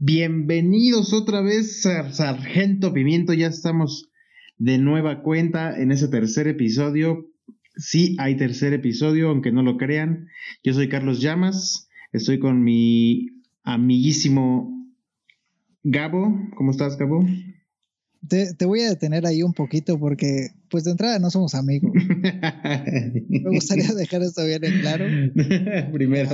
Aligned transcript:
Bienvenidos 0.00 1.12
otra 1.12 1.40
vez, 1.40 1.82
Sargento 1.82 2.92
Pimiento. 2.92 3.32
Ya 3.32 3.48
estamos 3.48 4.08
de 4.56 4.78
nueva 4.78 5.24
cuenta 5.24 5.76
en 5.76 5.90
ese 5.90 6.06
tercer 6.06 6.46
episodio. 6.46 7.26
Sí, 7.74 8.14
hay 8.20 8.36
tercer 8.36 8.74
episodio, 8.74 9.28
aunque 9.28 9.50
no 9.50 9.64
lo 9.64 9.76
crean. 9.76 10.28
Yo 10.62 10.72
soy 10.72 10.88
Carlos 10.88 11.20
Llamas. 11.20 11.88
Estoy 12.12 12.38
con 12.38 12.62
mi 12.62 13.26
amiguísimo 13.64 14.88
Gabo. 15.82 16.32
¿Cómo 16.56 16.70
estás, 16.70 16.96
Gabo? 16.96 17.26
Te, 18.28 18.54
voy 18.66 18.82
a 18.82 18.90
detener 18.90 19.26
ahí 19.26 19.42
un 19.42 19.52
poquito 19.52 19.98
porque, 19.98 20.50
pues 20.70 20.84
de 20.84 20.92
entrada 20.92 21.18
no 21.18 21.30
somos 21.30 21.54
amigos. 21.54 21.92
Me 23.28 23.50
gustaría 23.50 23.92
dejar 23.94 24.22
esto 24.22 24.44
bien 24.44 24.64
en 24.64 24.80
claro. 24.80 25.04
Primero. 25.92 26.30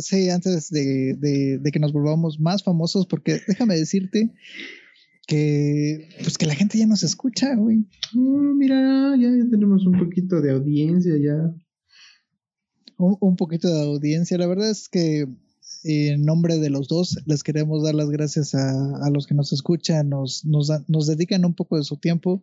sí, 0.00 0.28
antes 0.30 0.70
de, 0.70 1.60
que 1.72 1.78
nos 1.78 1.92
volvamos 1.92 2.40
más 2.40 2.62
famosos, 2.62 3.06
porque 3.06 3.40
déjame 3.46 3.76
decirte 3.76 4.32
que, 5.26 6.08
pues 6.22 6.38
que 6.38 6.46
la 6.46 6.54
gente 6.54 6.78
ya 6.78 6.86
nos 6.86 7.02
escucha, 7.02 7.54
güey. 7.54 7.86
Oh, 8.16 8.54
mira, 8.54 9.14
ya, 9.18 9.30
tenemos 9.50 9.86
un 9.86 9.98
poquito 9.98 10.40
de 10.40 10.52
audiencia 10.52 11.14
ya. 11.18 11.54
un 12.96 13.36
poquito 13.36 13.68
de 13.68 13.82
audiencia. 13.82 14.38
La 14.38 14.46
verdad 14.46 14.70
es 14.70 14.88
que 14.88 15.26
en 15.84 16.24
nombre 16.24 16.58
de 16.58 16.70
los 16.70 16.88
dos, 16.88 17.18
les 17.26 17.42
queremos 17.42 17.82
dar 17.82 17.94
las 17.94 18.10
gracias 18.10 18.54
a, 18.54 19.10
los 19.12 19.26
que 19.26 19.34
nos 19.34 19.52
escuchan, 19.52 20.08
nos, 20.08 20.44
nos, 20.44 20.70
nos, 20.88 21.06
dedican 21.06 21.44
un 21.44 21.54
poco 21.54 21.76
de 21.76 21.84
su 21.84 21.96
tiempo 21.96 22.42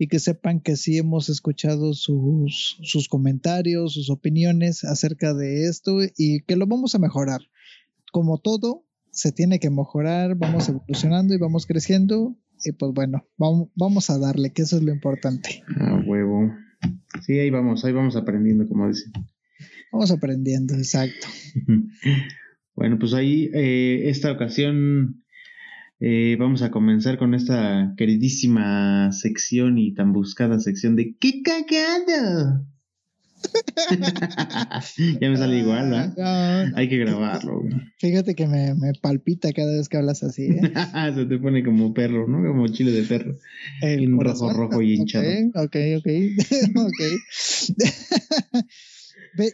y 0.00 0.08
que 0.08 0.18
sepan 0.18 0.60
que 0.60 0.76
sí 0.76 0.96
hemos 0.96 1.28
escuchado 1.28 1.92
sus, 1.92 2.78
sus 2.82 3.06
comentarios, 3.06 3.92
sus 3.92 4.08
opiniones 4.08 4.82
acerca 4.82 5.34
de 5.34 5.66
esto 5.66 5.98
y 6.16 6.40
que 6.40 6.56
lo 6.56 6.66
vamos 6.66 6.94
a 6.94 6.98
mejorar. 6.98 7.42
Como 8.10 8.38
todo, 8.38 8.86
se 9.10 9.30
tiene 9.30 9.60
que 9.60 9.68
mejorar, 9.68 10.36
vamos 10.36 10.70
evolucionando 10.70 11.34
y 11.34 11.36
vamos 11.38 11.66
creciendo 11.66 12.34
y 12.64 12.72
pues 12.72 12.92
bueno, 12.94 13.26
vamos, 13.36 13.68
vamos 13.74 14.08
a 14.08 14.18
darle, 14.18 14.54
que 14.54 14.62
eso 14.62 14.78
es 14.78 14.82
lo 14.82 14.90
importante. 14.90 15.62
Ah, 15.76 16.02
huevo. 16.06 16.50
Sí, 17.26 17.38
ahí 17.38 17.50
vamos, 17.50 17.84
ahí 17.84 17.92
vamos 17.92 18.16
aprendiendo, 18.16 18.66
como 18.66 18.88
dicen. 18.88 19.12
Vamos 19.92 20.10
aprendiendo, 20.10 20.74
exacto. 20.74 21.26
Bueno, 22.72 22.98
pues 22.98 23.12
ahí, 23.12 23.50
eh, 23.52 24.08
esta 24.08 24.32
ocasión 24.32 25.19
eh, 26.00 26.36
vamos 26.38 26.62
a 26.62 26.70
comenzar 26.70 27.18
con 27.18 27.34
esta 27.34 27.94
queridísima 27.96 29.12
sección 29.12 29.76
y 29.76 29.94
tan 29.94 30.12
buscada 30.12 30.58
sección 30.58 30.96
de 30.96 31.14
¡Qué 31.20 31.42
cagado! 31.42 32.66
ya 35.20 35.30
me 35.30 35.36
sale 35.36 35.58
igual, 35.58 35.90
¿verdad? 35.90 36.72
Hay 36.76 36.88
que 36.88 36.98
grabarlo. 36.98 37.62
Fíjate 37.98 38.34
que 38.34 38.46
me, 38.46 38.74
me, 38.74 38.92
palpita 39.00 39.52
cada 39.52 39.76
vez 39.76 39.88
que 39.88 39.98
hablas 39.98 40.22
así. 40.22 40.44
¿eh? 40.44 40.72
Se 41.14 41.26
te 41.26 41.38
pone 41.38 41.62
como 41.64 41.92
perro, 41.92 42.26
¿no? 42.26 42.46
Como 42.46 42.68
chile 42.68 42.92
de 42.92 43.02
perro. 43.02 43.36
El 43.82 44.18
rojo, 44.18 44.52
rojo 44.52 44.82
y 44.82 44.94
hinchado. 44.94 45.26
Ok, 45.54 45.76
ok, 45.98 46.06
ok. 46.76 47.00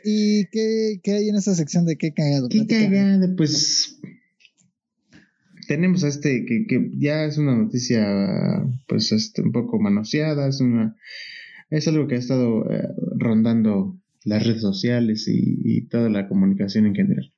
¿Y 0.04 0.46
qué, 0.46 1.00
hay 1.06 1.28
en 1.28 1.36
esa 1.36 1.54
sección 1.54 1.86
de 1.86 1.96
qué 1.96 2.12
cagado? 2.12 2.48
Qué 2.48 2.66
cagado, 2.66 3.34
pues 3.36 3.98
tenemos 5.66 6.04
a 6.04 6.08
este 6.08 6.44
que, 6.44 6.90
ya 6.96 7.24
es 7.24 7.38
una 7.38 7.56
noticia 7.56 8.64
pues 8.86 9.12
este, 9.12 9.42
un 9.42 9.52
poco 9.52 9.78
manoseada, 9.78 10.48
es 10.48 10.60
una 10.60 10.96
es 11.70 11.88
algo 11.88 12.06
que 12.06 12.14
ha 12.14 12.18
estado 12.18 12.70
eh, 12.70 12.88
rondando 13.16 13.98
las 14.24 14.46
redes 14.46 14.62
sociales 14.62 15.26
y, 15.28 15.86
toda 15.88 16.08
la 16.08 16.28
comunicación 16.28 16.86
en 16.86 16.94
general. 16.94 17.32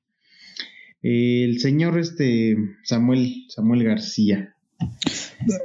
El 1.02 1.60
señor 1.60 1.98
este 1.98 2.56
Samuel 2.84 3.44
Samuel 3.48 3.84
García. 3.84 4.54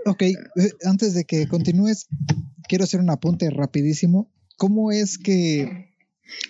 Ok, 0.06 0.22
eh, 0.22 0.36
antes 0.84 1.14
de 1.14 1.26
que 1.26 1.48
continúes, 1.48 2.08
quiero 2.68 2.84
hacer 2.84 3.00
un 3.00 3.10
apunte 3.10 3.50
rapidísimo. 3.50 4.32
¿Cómo 4.58 4.92
es 4.92 5.18
que 5.18 5.94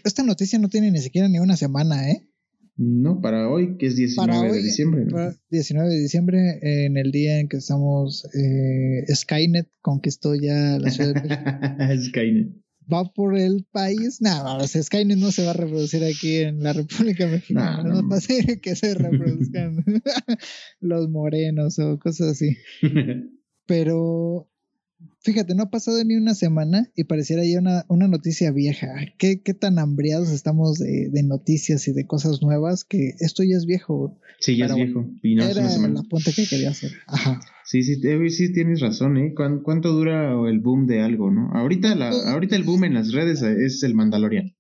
esta 0.04 0.24
noticia 0.24 0.60
no 0.60 0.70
tiene 0.70 0.92
ni 0.92 1.00
siquiera 1.00 1.30
ni 1.30 1.40
una 1.40 1.56
semana, 1.56 2.10
¿eh? 2.10 2.28
No, 2.76 3.22
para 3.22 3.50
hoy, 3.50 3.78
que 3.78 3.86
es 3.86 3.96
19 3.96 4.52
de 4.52 4.64
diciembre. 4.64 5.06
19 5.52 5.90
de 5.90 6.00
diciembre, 6.00 6.60
en 6.62 6.98
el 6.98 7.12
día 7.12 7.40
en 7.40 7.48
que 7.48 7.58
estamos, 7.58 8.26
eh, 8.34 9.06
Skynet 9.14 9.70
conquistó 9.82 10.34
ya 10.34 10.80
la 10.80 10.90
ciudad 10.90 11.14
de 11.14 12.02
Skynet. 12.04 12.64
Va 12.92 13.14
por 13.14 13.38
el 13.38 13.66
país. 13.72 14.22
Nada, 14.22 14.58
no, 14.58 14.68
Skynet 14.68 15.18
no 15.18 15.32
se 15.32 15.46
va 15.46 15.52
a 15.52 15.54
reproducir 15.54 16.04
aquí 16.04 16.38
en 16.38 16.64
la 16.64 16.74
República 16.74 17.28
Mexicana. 17.28 17.84
No, 17.84 18.08
va 18.10 18.18
a 18.18 18.22
ser 18.22 18.60
que 18.60 18.76
se 18.76 18.96
reproduzcan 18.96 19.86
los 20.80 21.10
morenos 21.10 21.78
o 21.80 22.00
cosas 22.00 22.32
así. 22.32 22.58
Pero 23.68 24.50
Fíjate, 25.20 25.56
no 25.56 25.64
ha 25.64 25.70
pasado 25.70 26.04
ni 26.04 26.16
una 26.16 26.36
semana 26.36 26.90
y 26.96 27.06
pareciera 27.06 27.44
ya 27.46 27.60
una, 27.60 27.86
una 27.88 28.08
noticia 28.08 28.52
vieja. 28.52 28.88
¿Qué, 29.18 29.42
¿Qué, 29.42 29.54
tan 29.54 29.80
hambriados 29.80 30.30
estamos 30.32 30.80
de, 30.80 31.10
de, 31.10 31.24
noticias 31.24 31.88
y 31.88 31.94
de 31.94 32.06
cosas 32.06 32.42
nuevas 32.42 32.84
que 32.84 33.16
esto 33.20 33.42
ya 33.44 33.56
es 33.56 33.66
viejo? 33.66 34.20
Sí, 34.40 34.58
ya 34.58 34.66
es 34.66 34.76
viejo. 34.76 35.06
era 35.24 35.78
la 35.88 36.04
punta 36.04 36.32
que 36.36 36.46
quería 36.46 36.72
hacer. 36.72 36.92
Ajá. 37.08 37.40
Sí, 37.66 37.84
sí, 37.84 38.02
sí 38.30 38.54
tienes 38.54 38.82
razón, 38.82 39.18
¿eh? 39.18 39.34
¿Cuánto, 39.34 39.94
dura 39.94 40.34
el 40.50 40.60
boom 40.60 40.86
de 40.86 41.02
algo, 41.02 41.32
no? 41.32 41.50
Ahorita, 41.54 41.96
la, 41.96 42.10
pues, 42.10 42.26
ahorita 42.26 42.56
el 42.56 42.64
boom 42.64 42.84
en 42.84 42.94
las 42.94 43.14
redes 43.14 43.42
es 43.42 43.82
el 43.84 43.96
Mandalorian. 43.96 44.56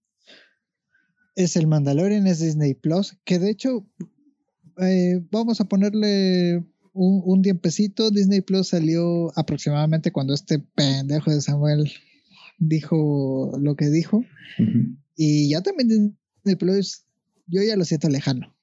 Es 1.35 1.57
el 1.57 1.67
Mandalorian, 1.67 2.25
es 2.27 2.39
Disney 2.39 2.73
Plus, 2.73 3.17
que 3.25 3.39
de 3.39 3.49
hecho, 3.49 3.85
eh, 4.79 5.21
vamos 5.31 5.59
a 5.59 5.65
ponerle 5.65 6.63
un, 6.93 7.21
un 7.25 7.41
tiempecito, 7.41 8.11
Disney 8.11 8.41
Plus 8.41 8.69
salió 8.69 9.37
aproximadamente 9.37 10.11
cuando 10.11 10.33
este 10.33 10.59
pendejo 10.59 11.31
de 11.31 11.41
Samuel 11.41 11.91
dijo 12.59 13.57
lo 13.59 13.75
que 13.75 13.89
dijo. 13.89 14.23
Y 15.15 15.49
ya 15.49 15.61
también 15.61 16.17
Disney 16.43 16.55
Plus, 16.55 17.05
yo 17.47 17.61
ya 17.61 17.75
lo 17.75 17.85
siento 17.85 18.09
lejano. 18.09 18.55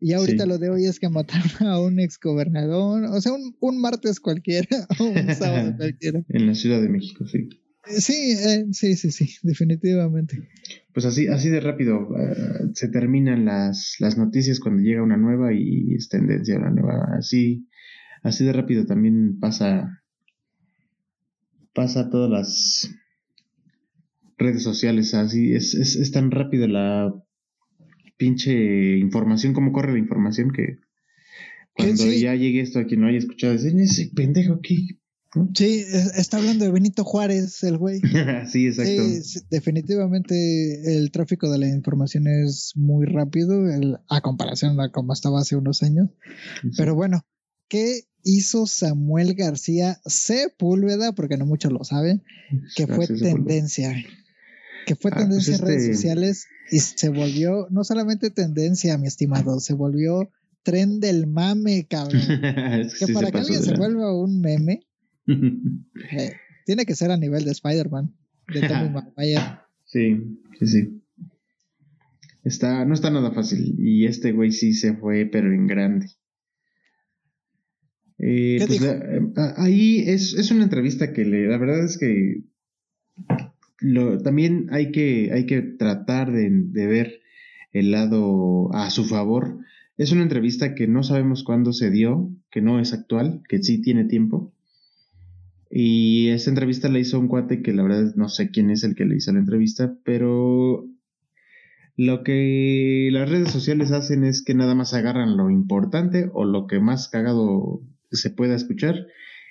Y 0.00 0.12
ahorita 0.12 0.44
lo 0.44 0.58
de 0.58 0.68
hoy 0.68 0.84
es 0.84 1.00
que 1.00 1.08
mataron 1.08 1.44
a 1.66 1.80
un 1.80 1.98
ex 1.98 2.18
gobernador, 2.20 3.04
o 3.04 3.20
sea, 3.20 3.32
un, 3.32 3.56
un 3.60 3.80
martes 3.80 4.20
cualquiera, 4.20 4.86
o 4.98 5.04
un 5.04 5.34
sábado 5.34 5.74
cualquiera. 5.78 6.22
En 6.28 6.46
la 6.46 6.54
Ciudad 6.54 6.82
de 6.82 6.88
México, 6.88 7.26
sí. 7.26 7.48
Sí, 7.86 8.32
eh, 8.32 8.66
sí, 8.72 8.96
sí, 8.96 9.10
sí, 9.10 9.36
definitivamente. 9.42 10.48
Pues 10.92 11.06
así, 11.06 11.26
así 11.28 11.48
de 11.48 11.60
rápido 11.60 12.08
eh, 12.18 12.70
se 12.74 12.88
terminan 12.88 13.44
las, 13.44 13.96
las 13.98 14.16
noticias 14.16 14.60
cuando 14.60 14.82
llega 14.82 15.02
una 15.02 15.16
nueva 15.16 15.52
y 15.52 15.94
es 15.94 16.08
tendencia 16.08 16.56
a 16.56 16.58
una 16.58 16.70
nueva. 16.70 17.08
Así, 17.18 17.68
así 18.22 18.44
de 18.44 18.52
rápido 18.52 18.86
también 18.86 19.38
pasa, 19.38 20.02
pasa 21.72 22.10
todas 22.10 22.30
las 22.30 22.94
redes 24.38 24.62
sociales. 24.62 25.14
Así 25.14 25.54
es, 25.54 25.74
es, 25.74 25.96
es 25.96 26.10
tan 26.10 26.30
rápido 26.30 26.66
la 26.68 27.12
pinche 28.16 28.98
información, 28.98 29.52
como 29.52 29.72
corre 29.72 29.92
la 29.92 29.98
información 29.98 30.50
que 30.52 30.78
cuando 31.74 32.04
ya 32.12 32.34
llegue 32.36 32.60
esto 32.60 32.78
a 32.78 32.84
quien 32.84 33.00
no 33.00 33.08
haya 33.08 33.18
escuchado, 33.18 33.52
dicen 33.52 33.80
ese 33.80 34.10
pendejo 34.14 34.60
que 34.60 35.00
Sí, 35.54 35.84
está 36.16 36.36
hablando 36.36 36.64
de 36.64 36.70
Benito 36.70 37.04
Juárez, 37.04 37.62
el 37.64 37.78
güey. 37.78 38.00
sí, 38.50 38.66
exacto. 38.66 39.44
definitivamente 39.50 40.96
el 40.96 41.10
tráfico 41.10 41.50
de 41.50 41.58
la 41.58 41.68
información 41.68 42.26
es 42.26 42.72
muy 42.76 43.06
rápido 43.06 43.64
a 44.08 44.20
comparación 44.20 44.80
a 44.80 44.90
como 44.90 45.12
estaba 45.12 45.40
hace 45.40 45.56
unos 45.56 45.82
años. 45.82 46.10
Pero 46.76 46.94
bueno, 46.94 47.26
¿qué 47.68 48.02
hizo 48.22 48.66
Samuel 48.66 49.34
García 49.34 50.00
Sepúlveda? 50.06 51.12
Porque 51.12 51.36
no 51.36 51.46
muchos 51.46 51.72
lo 51.72 51.84
saben, 51.84 52.22
que 52.76 52.86
fue 52.86 53.06
tendencia. 53.06 53.92
Que 54.86 54.96
fue 54.96 55.10
ah, 55.10 55.14
pues 55.14 55.28
tendencia 55.28 55.54
en 55.54 55.60
redes 55.62 55.82
este 55.82 55.94
sociales 55.94 56.46
y 56.70 56.78
se 56.78 57.08
volvió 57.08 57.66
no 57.70 57.84
solamente 57.84 58.30
tendencia, 58.30 58.98
mi 58.98 59.06
estimado, 59.06 59.58
se 59.60 59.74
volvió 59.74 60.30
tren 60.62 61.00
del 61.00 61.26
mame, 61.26 61.86
cabrón. 61.88 62.20
que, 62.98 63.12
para 63.12 63.30
que 63.30 63.38
alguien 63.38 63.62
se 63.62 63.76
vuelva 63.76 64.14
un 64.14 64.40
meme, 64.40 64.86
eh, 65.26 66.32
tiene 66.66 66.86
que 66.86 66.94
ser 66.94 67.10
a 67.10 67.16
nivel 67.16 67.44
de 67.44 67.52
Spider-Man, 67.52 68.14
de 68.48 68.60
Sí, 69.84 70.38
sí, 70.58 70.66
sí. 70.66 71.02
Está, 72.42 72.84
no 72.84 72.94
está 72.94 73.10
nada 73.10 73.32
fácil. 73.32 73.74
Y 73.78 74.06
este 74.06 74.32
güey 74.32 74.52
sí 74.52 74.74
se 74.74 74.94
fue, 74.94 75.26
pero 75.26 75.52
en 75.52 75.66
grande. 75.66 76.06
Eh, 78.18 78.62
pues, 78.66 78.82
eh, 78.82 79.20
ahí 79.56 80.04
es, 80.06 80.34
es, 80.34 80.50
una 80.50 80.64
entrevista 80.64 81.12
que 81.12 81.24
le, 81.24 81.46
la 81.46 81.58
verdad 81.58 81.84
es 81.84 81.98
que 81.98 82.44
lo, 83.80 84.18
también 84.18 84.68
hay 84.70 84.92
que, 84.92 85.30
hay 85.32 85.46
que 85.46 85.62
tratar 85.62 86.32
de, 86.32 86.48
de, 86.50 86.86
ver 86.86 87.20
el 87.72 87.90
lado 87.90 88.72
a 88.72 88.90
su 88.90 89.04
favor. 89.04 89.58
Es 89.96 90.12
una 90.12 90.22
entrevista 90.22 90.74
que 90.74 90.86
no 90.86 91.02
sabemos 91.02 91.44
cuándo 91.44 91.72
se 91.72 91.90
dio, 91.90 92.30
que 92.50 92.62
no 92.62 92.80
es 92.80 92.92
actual, 92.92 93.42
que 93.48 93.62
sí 93.62 93.82
tiene 93.82 94.04
tiempo. 94.04 94.53
Y 95.76 96.28
esta 96.28 96.50
entrevista 96.50 96.88
la 96.88 97.00
hizo 97.00 97.18
un 97.18 97.28
cuate 97.28 97.60
que 97.60 97.72
la 97.74 97.82
verdad 97.82 98.14
no 98.16 98.28
sé 98.30 98.50
quién 98.50 98.70
es 98.70 98.84
el 98.84 98.94
que 98.94 99.04
le 99.06 99.16
hizo 99.16 99.32
la 99.32 99.40
entrevista, 99.40 99.96
pero 100.04 100.86
Lo 101.96 102.24
que 102.24 103.08
las 103.12 103.28
redes 103.30 103.50
sociales 103.52 103.92
hacen 103.92 104.24
es 104.24 104.42
que 104.42 104.54
nada 104.54 104.74
más 104.74 104.94
agarran 104.94 105.36
lo 105.36 105.50
importante 105.50 106.28
o 106.32 106.44
lo 106.44 106.66
que 106.66 106.80
más 106.80 107.08
cagado 107.08 107.82
se 108.10 108.30
pueda 108.30 108.56
escuchar 108.56 109.06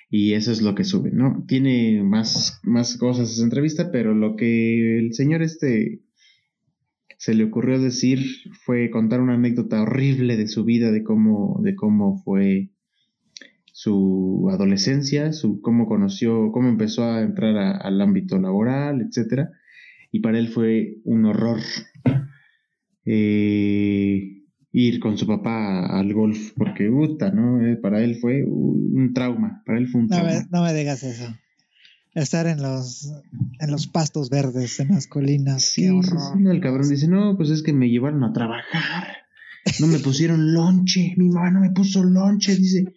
y 0.09 0.33
eso 0.33 0.51
es 0.51 0.61
lo 0.61 0.75
que 0.75 0.83
sube, 0.83 1.11
¿no? 1.11 1.45
Tiene 1.47 2.03
más, 2.03 2.59
más 2.63 2.97
cosas 2.97 3.31
esa 3.31 3.43
entrevista, 3.43 3.91
pero 3.91 4.13
lo 4.13 4.35
que 4.35 4.99
el 4.99 5.13
señor 5.13 5.41
este 5.41 6.01
se 7.17 7.33
le 7.33 7.45
ocurrió 7.45 7.79
decir 7.79 8.19
fue 8.65 8.89
contar 8.91 9.21
una 9.21 9.35
anécdota 9.35 9.81
horrible 9.81 10.35
de 10.35 10.47
su 10.47 10.65
vida, 10.65 10.91
de 10.91 11.03
cómo, 11.03 11.61
de 11.63 11.75
cómo 11.75 12.21
fue 12.23 12.71
su 13.73 14.47
adolescencia, 14.51 15.33
su 15.33 15.59
cómo 15.59 15.87
conoció, 15.87 16.51
cómo 16.51 16.69
empezó 16.69 17.03
a 17.03 17.21
entrar 17.21 17.57
al 17.57 17.99
ámbito 17.99 18.37
laboral, 18.37 19.01
etcétera, 19.01 19.49
y 20.11 20.19
para 20.19 20.37
él 20.37 20.49
fue 20.49 20.99
un 21.03 21.25
horror 21.25 21.59
eh, 23.05 24.43
ir 24.71 24.99
con 24.99 25.17
su 25.17 25.25
papá 25.25 25.87
al 25.87 26.13
golf, 26.13 26.51
porque 26.55 26.87
puta, 26.87 27.31
¿no? 27.31 27.65
Eh, 27.65 27.75
para 27.75 28.03
él 28.03 28.17
fue 28.21 28.45
un 28.45 29.11
trauma, 29.13 29.63
para 29.65 29.79
él 29.79 29.87
fue 29.87 30.01
un 30.01 30.07
no 30.07 30.17
trauma. 30.17 30.33
Me, 30.33 30.47
no 30.51 30.63
me 30.63 30.73
digas 30.73 31.01
eso 31.01 31.35
estar 32.15 32.45
en 32.45 32.61
los 32.61 33.11
en 33.59 33.71
los 33.71 33.87
pastos 33.87 34.29
verdes, 34.29 34.79
en 34.79 34.89
las 34.89 35.07
colinas. 35.07 35.63
Sí, 35.63 35.85
el 35.85 36.61
cabrón 36.61 36.87
dice, 36.87 37.07
no, 37.07 37.35
pues 37.37 37.49
es 37.49 37.63
que 37.63 37.73
me 37.73 37.89
llevaron 37.89 38.23
a 38.23 38.33
trabajar. 38.33 39.07
No 39.79 39.87
me 39.87 39.97
pusieron 39.97 40.53
lonche. 40.53 41.15
Mi 41.17 41.29
mamá 41.29 41.49
no 41.49 41.61
me 41.61 41.71
puso 41.71 42.03
lonche, 42.03 42.55
dice. 42.55 42.93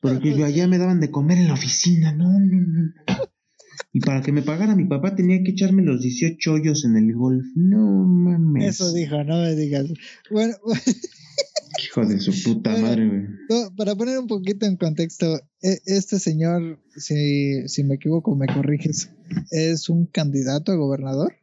Porque 0.00 0.36
yo 0.36 0.44
allá 0.44 0.66
me 0.66 0.78
daban 0.78 1.00
de 1.00 1.10
comer 1.10 1.38
en 1.38 1.48
la 1.48 1.54
oficina. 1.54 2.12
No, 2.12 2.30
no, 2.30 2.60
no. 2.60 2.92
Y 3.92 4.00
para 4.00 4.22
que 4.22 4.32
me 4.32 4.42
pagara 4.42 4.76
mi 4.76 4.84
papá 4.84 5.16
tenía 5.16 5.42
que 5.42 5.50
echarme 5.50 5.82
los 5.82 6.00
18 6.00 6.52
hoyos 6.52 6.84
en 6.84 6.96
el 6.96 7.14
golf. 7.14 7.44
No 7.56 8.04
mames. 8.06 8.76
Eso 8.76 8.92
dijo, 8.92 9.22
no 9.24 9.42
me 9.42 9.54
digas. 9.54 9.86
Bueno, 10.30 10.54
Hijo 11.84 12.04
de 12.04 12.20
su 12.20 12.32
puta 12.42 12.76
madre, 12.76 13.08
güey. 13.08 13.70
para 13.76 13.94
poner 13.94 14.18
un 14.18 14.26
poquito 14.26 14.66
en 14.66 14.76
contexto, 14.76 15.40
e, 15.62 15.78
este 15.86 16.18
señor, 16.18 16.78
si, 16.96 17.68
si 17.68 17.84
me 17.84 17.94
equivoco, 17.94 18.34
me 18.36 18.46
corriges, 18.46 19.10
¿es 19.50 19.88
un 19.88 20.06
candidato 20.06 20.72
a 20.72 20.76
gobernador? 20.76 21.34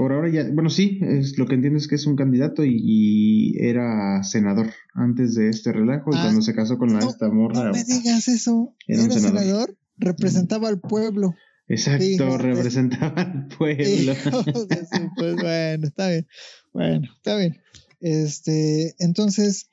Por 0.00 0.14
ahora 0.14 0.30
ya, 0.30 0.48
bueno, 0.50 0.70
sí, 0.70 0.98
es 1.02 1.36
lo 1.36 1.46
que 1.46 1.56
entiendo 1.56 1.76
es 1.76 1.86
que 1.86 1.96
es 1.96 2.06
un 2.06 2.16
candidato 2.16 2.64
y, 2.64 3.54
era 3.58 4.22
senador 4.22 4.72
antes 4.94 5.34
de 5.34 5.50
este 5.50 5.74
relajo 5.74 6.08
y 6.10 6.16
ah, 6.16 6.22
cuando 6.22 6.40
se 6.40 6.54
casó 6.54 6.78
con 6.78 6.94
la 6.94 7.00
esta 7.00 7.28
morra. 7.28 7.64
No 7.64 7.72
me 7.72 7.84
digas 7.84 8.26
eso. 8.28 8.74
Era, 8.88 9.02
senador. 9.10 9.76
representaba 9.98 10.70
al 10.70 10.80
pueblo. 10.80 11.34
Exacto, 11.68 12.38
representaba 12.38 13.20
al 13.20 13.48
pueblo. 13.58 14.14
pues 15.18 15.36
bueno, 15.36 15.86
está 15.88 16.08
bien. 16.08 16.26
Bueno, 16.72 17.08
está 17.16 17.36
bien. 17.36 17.58
Este, 18.00 18.94
entonces, 19.00 19.68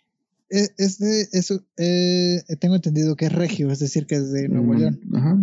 e, 0.49 0.67
este, 0.77 1.29
eso, 1.31 1.63
eh, 1.77 2.43
tengo 2.59 2.75
entendido 2.75 3.15
que 3.15 3.27
es 3.27 3.31
regio, 3.31 3.71
es 3.71 3.79
decir, 3.79 4.07
que 4.07 4.15
es 4.15 4.29
de 4.33 4.49
Nuevo 4.49 4.73
mm, 4.73 4.77
León. 4.77 5.01
Ajá, 5.13 5.37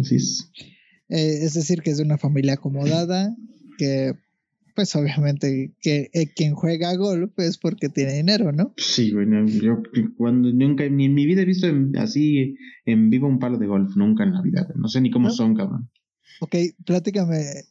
así 0.00 0.16
es. 0.16 0.50
Eh, 1.10 1.44
es 1.44 1.54
decir, 1.54 1.82
que 1.82 1.90
es 1.90 1.98
de 1.98 2.02
una 2.02 2.18
familia 2.18 2.54
acomodada, 2.54 3.36
que 3.76 4.14
pues 4.74 4.94
obviamente 4.94 5.74
que 5.80 6.10
eh, 6.12 6.32
quien 6.34 6.54
juega 6.54 6.94
golf 6.96 7.32
es 7.38 7.56
porque 7.56 7.88
tiene 7.88 8.12
dinero, 8.12 8.52
¿no? 8.52 8.74
Sí, 8.76 9.10
bueno, 9.12 9.46
yo 9.48 9.82
cuando 10.18 10.52
nunca, 10.52 10.86
ni 10.88 11.06
en 11.06 11.14
mi 11.14 11.24
vida 11.24 11.42
he 11.42 11.46
visto 11.46 11.66
así 11.98 12.56
en 12.84 13.08
vivo 13.08 13.26
un 13.26 13.38
palo 13.38 13.56
de 13.56 13.66
golf, 13.66 13.96
nunca 13.96 14.22
en 14.22 14.34
la 14.34 14.42
vida, 14.42 14.68
no 14.74 14.88
sé 14.88 15.00
ni 15.00 15.10
cómo 15.10 15.30
son, 15.30 15.54
cabrón. 15.54 15.90
Ok, 16.40 16.56
pláticame, 16.84 17.64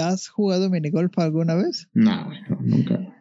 ¿has 0.00 0.28
jugado 0.28 0.70
minigolf 0.70 1.18
alguna 1.18 1.56
vez? 1.56 1.88
No, 1.92 2.26
bueno, 2.26 2.58
nunca. 2.62 3.14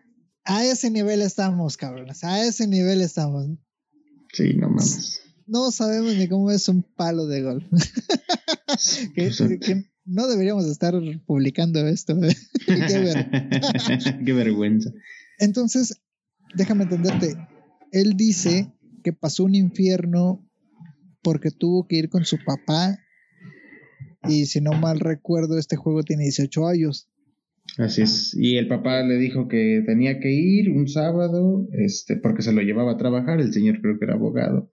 A 0.46 0.64
ese 0.64 0.90
nivel 0.92 1.22
estamos, 1.22 1.76
cabrones. 1.76 2.24
A 2.24 2.46
ese 2.46 2.68
nivel 2.68 3.02
estamos. 3.02 3.50
Sí, 4.32 4.54
no 4.54 4.70
mames. 4.70 5.22
No 5.46 5.72
sabemos 5.72 6.16
ni 6.16 6.28
cómo 6.30 6.52
es 6.52 6.70
un 6.70 6.84
palo 6.84 7.28
de 7.28 7.42
golf. 7.42 7.66
Pues, 8.68 9.10
que, 9.16 9.86
no 10.08 10.28
deberíamos 10.28 10.66
estar 10.66 10.94
publicando 11.26 11.86
esto. 11.86 12.18
Qué, 14.26 14.34
vergüenza. 14.34 14.92
Entonces, 15.38 16.02
déjame 16.56 16.84
entenderte. 16.84 17.36
Él 17.92 18.14
dice 18.16 18.72
que 19.04 19.14
pasó 19.14 19.44
un 19.44 19.56
infierno 19.56 20.44
porque 21.22 21.52
tuvo 21.52 21.88
que 21.88 21.98
ir 21.98 22.10
con 22.10 22.26
su 22.26 22.38
papá. 22.44 22.98
Y 24.28 24.46
si 24.46 24.62
no 24.62 24.74
mal 24.74 25.00
recuerdo, 25.00 25.58
este 25.58 25.76
juego 25.76 26.04
tiene 26.04 26.24
18 26.24 26.68
años. 26.68 27.10
Así 27.78 28.02
es. 28.02 28.34
Y 28.34 28.58
el 28.58 28.68
papá 28.68 29.04
le 29.04 29.18
dijo 29.18 29.48
que 29.48 29.84
tenía 29.86 30.20
que 30.20 30.32
ir 30.32 30.72
un 30.72 30.88
sábado, 30.88 31.68
este, 31.74 32.16
porque 32.16 32.42
se 32.42 32.54
lo 32.54 32.62
llevaba 32.62 32.94
a 32.94 32.98
trabajar. 32.98 33.40
El 33.40 33.54
señor 33.54 33.82
creo 33.82 34.00
que 34.00 34.06
era 34.06 34.16
abogado. 34.16 34.72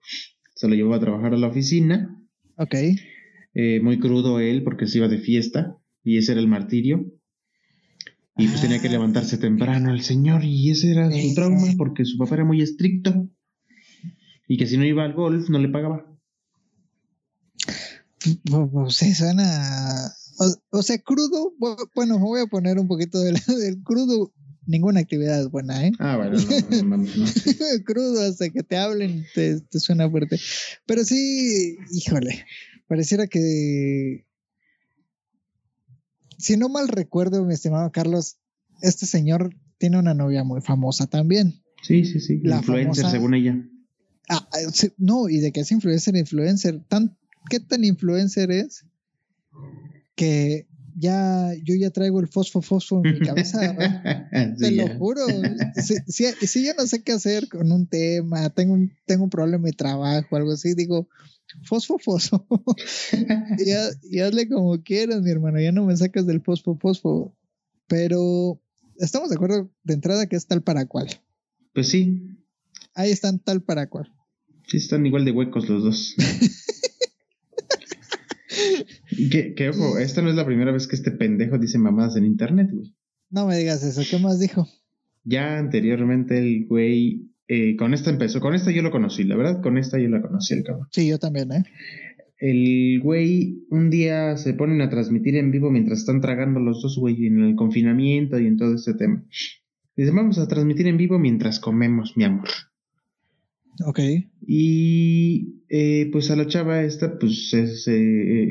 Se 0.55 0.67
lo 0.67 0.75
llevaba 0.75 0.97
a 0.97 1.01
trabajar 1.01 1.33
a 1.33 1.37
la 1.37 1.47
oficina. 1.47 2.21
Ok. 2.57 2.75
Eh, 3.55 3.79
muy 3.81 3.99
crudo 3.99 4.39
él 4.39 4.63
porque 4.63 4.85
se 4.85 4.99
iba 4.99 5.07
de 5.07 5.17
fiesta 5.17 5.77
y 6.03 6.17
ese 6.17 6.33
era 6.33 6.41
el 6.41 6.47
martirio. 6.47 7.11
Y 8.37 8.47
pues 8.47 8.61
tenía 8.61 8.81
que 8.81 8.89
ah. 8.89 8.91
levantarse 8.91 9.37
temprano 9.37 9.93
el 9.93 10.01
señor 10.01 10.43
y 10.43 10.69
ese 10.69 10.91
era 10.91 11.09
su 11.09 11.33
trauma 11.33 11.67
porque 11.77 12.03
su 12.03 12.17
papá 12.17 12.35
era 12.35 12.45
muy 12.45 12.61
estricto 12.61 13.29
y 14.47 14.57
que 14.57 14.67
si 14.67 14.77
no 14.77 14.85
iba 14.85 15.05
al 15.05 15.13
golf 15.13 15.49
no 15.49 15.57
le 15.57 15.69
pagaba. 15.69 16.05
Pues 18.43 19.17
suena 19.17 20.11
o, 20.71 20.83
sea, 20.83 20.97
crudo, 20.97 21.53
bueno, 21.95 22.19
me 22.19 22.25
voy 22.25 22.41
a 22.41 22.47
poner 22.47 22.77
un 22.77 22.87
poquito 22.87 23.21
del, 23.21 23.35
del 23.59 23.81
crudo. 23.83 24.33
Ninguna 24.67 24.99
actividad 24.99 25.39
es 25.39 25.51
buena, 25.51 25.85
¿eh? 25.85 25.91
Ah, 25.99 26.17
bueno, 26.17 26.39
no, 26.83 26.97
no, 26.97 27.05
crudo 27.85 28.27
hasta 28.27 28.49
que 28.49 28.63
te 28.63 28.77
hablen 28.77 29.23
te, 29.35 29.61
te 29.61 29.79
suena 29.79 30.09
fuerte. 30.09 30.39
Pero 30.87 31.05
sí, 31.05 31.77
híjole, 31.91 32.45
pareciera 32.87 33.27
que. 33.27 34.25
Si 36.37 36.57
no 36.57 36.67
mal 36.67 36.87
recuerdo, 36.89 37.45
mi 37.45 37.53
estimado 37.53 37.91
Carlos, 37.91 38.37
este 38.81 39.05
señor 39.05 39.55
tiene 39.77 39.97
una 39.97 40.13
novia 40.13 40.43
muy 40.43 40.61
famosa 40.61 41.07
también. 41.07 41.61
Sí, 41.81 42.03
sí, 42.03 42.19
sí. 42.19 42.39
La 42.43 42.57
influencer, 42.57 43.09
según 43.09 43.33
ella. 43.35 43.57
Ah, 44.29 44.47
no, 44.97 45.29
y 45.29 45.39
de 45.39 45.51
que 45.51 45.61
es 45.61 45.71
influencer, 45.71 46.15
influencer. 46.15 46.83
Tan, 46.87 47.17
¿Qué 47.49 47.59
tan 47.59 47.83
influencer 47.83 48.51
es? 48.51 48.85
que 50.15 50.67
ya 50.95 51.53
yo 51.63 51.75
ya 51.75 51.91
traigo 51.91 52.19
el 52.19 52.27
fosfo 52.27 52.61
fosfo 52.61 53.01
en 53.03 53.13
mi 53.13 53.19
cabeza, 53.19 53.59
te 54.59 54.71
lo 54.71 54.87
juro. 54.97 55.21
Si, 55.75 56.25
si, 56.47 56.65
yo 56.65 56.73
no 56.77 56.87
sé 56.87 57.03
qué 57.03 57.11
hacer 57.11 57.49
con 57.49 57.71
un 57.71 57.87
tema, 57.87 58.49
tengo 58.49 58.73
un, 58.73 58.93
tengo 59.05 59.25
un 59.25 59.29
problema 59.29 59.65
de 59.65 59.73
trabajo, 59.73 60.35
algo 60.35 60.53
así, 60.53 60.73
digo, 60.73 61.09
fosfo 61.63 61.99
fosfo. 61.99 62.47
y, 64.09 64.19
hazle 64.19 64.47
como 64.47 64.81
quieras, 64.83 65.21
mi 65.21 65.31
hermano, 65.31 65.59
ya 65.59 65.71
no 65.71 65.85
me 65.85 65.95
sacas 65.97 66.25
del 66.25 66.41
fosfo 66.41 66.77
fosfo. 66.77 67.35
Pero 67.87 68.59
estamos 68.97 69.29
de 69.29 69.35
acuerdo 69.35 69.69
de 69.83 69.93
entrada 69.93 70.27
que 70.27 70.37
es 70.37 70.47
tal 70.47 70.63
para 70.63 70.85
cual. 70.85 71.07
Pues 71.73 71.89
sí. 71.89 72.39
Ahí 72.93 73.11
están 73.11 73.39
tal 73.39 73.61
para 73.61 73.87
cual. 73.87 74.11
Sí, 74.67 74.77
están 74.77 75.05
igual 75.05 75.25
de 75.25 75.31
huecos 75.31 75.69
los 75.69 75.83
dos. 75.83 76.15
Que, 79.55 79.69
ojo, 79.69 79.97
esta 79.97 80.21
no 80.21 80.29
es 80.29 80.35
la 80.35 80.45
primera 80.45 80.71
vez 80.71 80.87
que 80.87 80.95
este 80.95 81.11
pendejo 81.11 81.57
dice 81.57 81.77
mamadas 81.77 82.15
en 82.15 82.25
internet, 82.25 82.69
güey. 82.71 82.93
No 83.29 83.47
me 83.47 83.57
digas 83.57 83.83
eso, 83.83 84.01
¿qué 84.09 84.21
más 84.21 84.39
dijo? 84.39 84.67
Ya 85.23 85.57
anteriormente 85.57 86.37
el 86.37 86.67
güey, 86.67 87.31
eh, 87.47 87.75
con 87.75 87.93
esta 87.93 88.11
empezó, 88.11 88.39
con 88.39 88.53
esta 88.53 88.71
yo 88.71 88.81
lo 88.81 88.91
conocí, 88.91 89.23
la 89.23 89.35
verdad, 89.35 89.61
con 89.61 89.77
esta 89.77 89.99
yo 89.99 90.09
la 90.09 90.21
conocí 90.21 90.53
el 90.53 90.63
cabrón. 90.63 90.87
Sí, 90.91 91.07
yo 91.07 91.17
también, 91.17 91.51
¿eh? 91.51 91.63
El 92.37 92.99
güey 93.01 93.65
un 93.69 93.89
día 93.89 94.37
se 94.37 94.53
ponen 94.53 94.81
a 94.81 94.89
transmitir 94.89 95.35
en 95.37 95.51
vivo 95.51 95.71
mientras 95.71 95.99
están 95.99 96.21
tragando 96.21 96.59
los 96.59 96.81
dos, 96.81 96.97
güey, 96.97 97.25
en 97.25 97.43
el 97.43 97.55
confinamiento 97.55 98.39
y 98.39 98.47
en 98.47 98.57
todo 98.57 98.75
este 98.75 98.93
tema. 98.93 99.23
Dice, 99.95 100.11
vamos 100.11 100.37
a 100.37 100.47
transmitir 100.47 100.87
en 100.87 100.97
vivo 100.97 101.17
mientras 101.17 101.59
comemos, 101.59 102.17
mi 102.17 102.25
amor. 102.25 102.49
Ok. 103.83 103.99
Y 104.47 105.63
eh, 105.69 106.09
pues 106.11 106.31
a 106.31 106.35
la 106.35 106.47
chava 106.47 106.83
esta, 106.83 107.17
pues 107.19 107.49
se, 107.49 107.67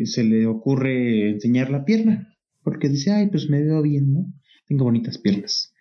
se, 0.06 0.24
le 0.24 0.46
ocurre 0.46 1.30
enseñar 1.30 1.70
la 1.70 1.84
pierna, 1.84 2.36
porque 2.62 2.88
dice, 2.88 3.12
ay, 3.12 3.28
pues 3.28 3.48
me 3.48 3.62
veo 3.62 3.80
bien, 3.82 4.12
¿no? 4.12 4.32
Tengo 4.66 4.84
bonitas 4.84 5.18
piernas. 5.18 5.72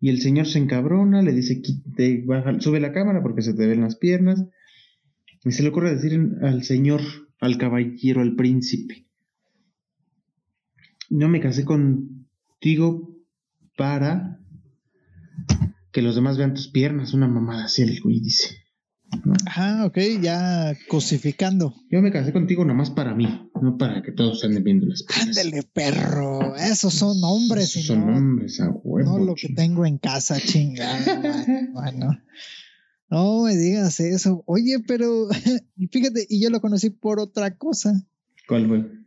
Y 0.00 0.10
el 0.10 0.20
señor 0.20 0.46
se 0.46 0.58
encabrona, 0.58 1.22
le 1.22 1.32
dice, 1.32 1.62
baja, 2.26 2.60
sube 2.60 2.80
la 2.80 2.92
cámara 2.92 3.22
porque 3.22 3.42
se 3.42 3.54
te 3.54 3.66
ven 3.66 3.80
las 3.80 3.96
piernas. 3.96 4.44
Y 5.44 5.52
se 5.52 5.62
le 5.62 5.70
ocurre 5.70 5.94
decir 5.94 6.18
al 6.42 6.62
señor, 6.62 7.00
al 7.40 7.58
caballero, 7.58 8.20
al 8.20 8.34
príncipe, 8.34 9.06
no 11.10 11.28
me 11.28 11.40
casé 11.40 11.64
contigo 11.64 13.14
para 13.76 14.40
que 15.92 16.02
los 16.02 16.16
demás 16.16 16.38
vean 16.38 16.54
tus 16.54 16.68
piernas, 16.68 17.14
una 17.14 17.28
mamada 17.28 17.66
así 17.66 17.82
el 17.82 18.00
güey 18.00 18.20
dice. 18.20 18.63
Ah, 19.46 19.84
ok, 19.86 19.98
ya 20.20 20.76
cosificando. 20.88 21.74
Yo 21.90 22.02
me 22.02 22.10
casé 22.10 22.32
contigo 22.32 22.64
nomás 22.64 22.90
para 22.90 23.14
mí, 23.14 23.50
no 23.60 23.76
para 23.76 24.02
que 24.02 24.12
todos 24.12 24.44
anden 24.44 24.64
viendo 24.64 24.86
las 24.86 25.04
Ándele, 25.20 25.62
perro. 25.62 26.56
Esos 26.56 26.94
son 26.94 27.22
hombres. 27.22 27.70
son 27.70 28.02
hombres 28.08 28.60
a 28.60 28.70
huevo. 28.70 29.18
No 29.18 29.24
lo 29.24 29.34
que 29.34 29.48
tengo 29.50 29.86
en 29.86 29.98
casa, 29.98 30.40
chingada. 30.40 30.98
bueno. 31.72 32.18
No 33.10 33.42
me 33.44 33.56
digas 33.56 34.00
eso. 34.00 34.42
Oye, 34.46 34.78
pero 34.86 35.28
fíjate, 35.90 36.26
y 36.28 36.42
yo 36.42 36.50
lo 36.50 36.60
conocí 36.60 36.90
por 36.90 37.20
otra 37.20 37.56
cosa. 37.56 38.06
¿Cuál 38.48 38.66
fue? 38.68 39.03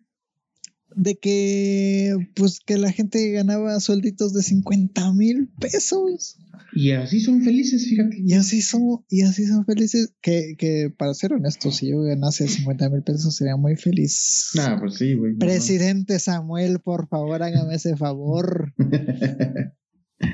De 0.97 1.15
que, 1.15 2.15
pues, 2.35 2.59
que 2.59 2.77
la 2.77 2.91
gente 2.91 3.31
ganaba 3.31 3.79
suelditos 3.79 4.33
de 4.33 4.41
50 4.41 5.13
mil 5.13 5.47
pesos. 5.59 6.37
Y 6.73 6.91
así 6.91 7.19
son 7.19 7.43
felices, 7.43 7.87
fíjate. 7.87 8.17
Y 8.19 8.33
así 8.33 8.61
son, 8.61 9.05
y 9.09 9.21
así 9.21 9.45
son 9.45 9.63
felices. 9.65 10.13
Que, 10.21 10.55
que 10.57 10.89
para 10.95 11.13
ser 11.13 11.33
honesto, 11.33 11.71
si 11.71 11.89
yo 11.89 12.01
ganase 12.01 12.47
50 12.47 12.89
mil 12.89 13.03
pesos 13.03 13.35
sería 13.35 13.55
muy 13.55 13.75
feliz. 13.75 14.49
Ah, 14.59 14.77
pues 14.79 14.95
sí, 14.95 15.13
güey. 15.13 15.35
Presidente 15.37 16.19
Samuel, 16.19 16.79
por 16.79 17.07
favor, 17.07 17.43
hágame 17.43 17.75
ese 17.75 17.95
favor. 17.95 18.73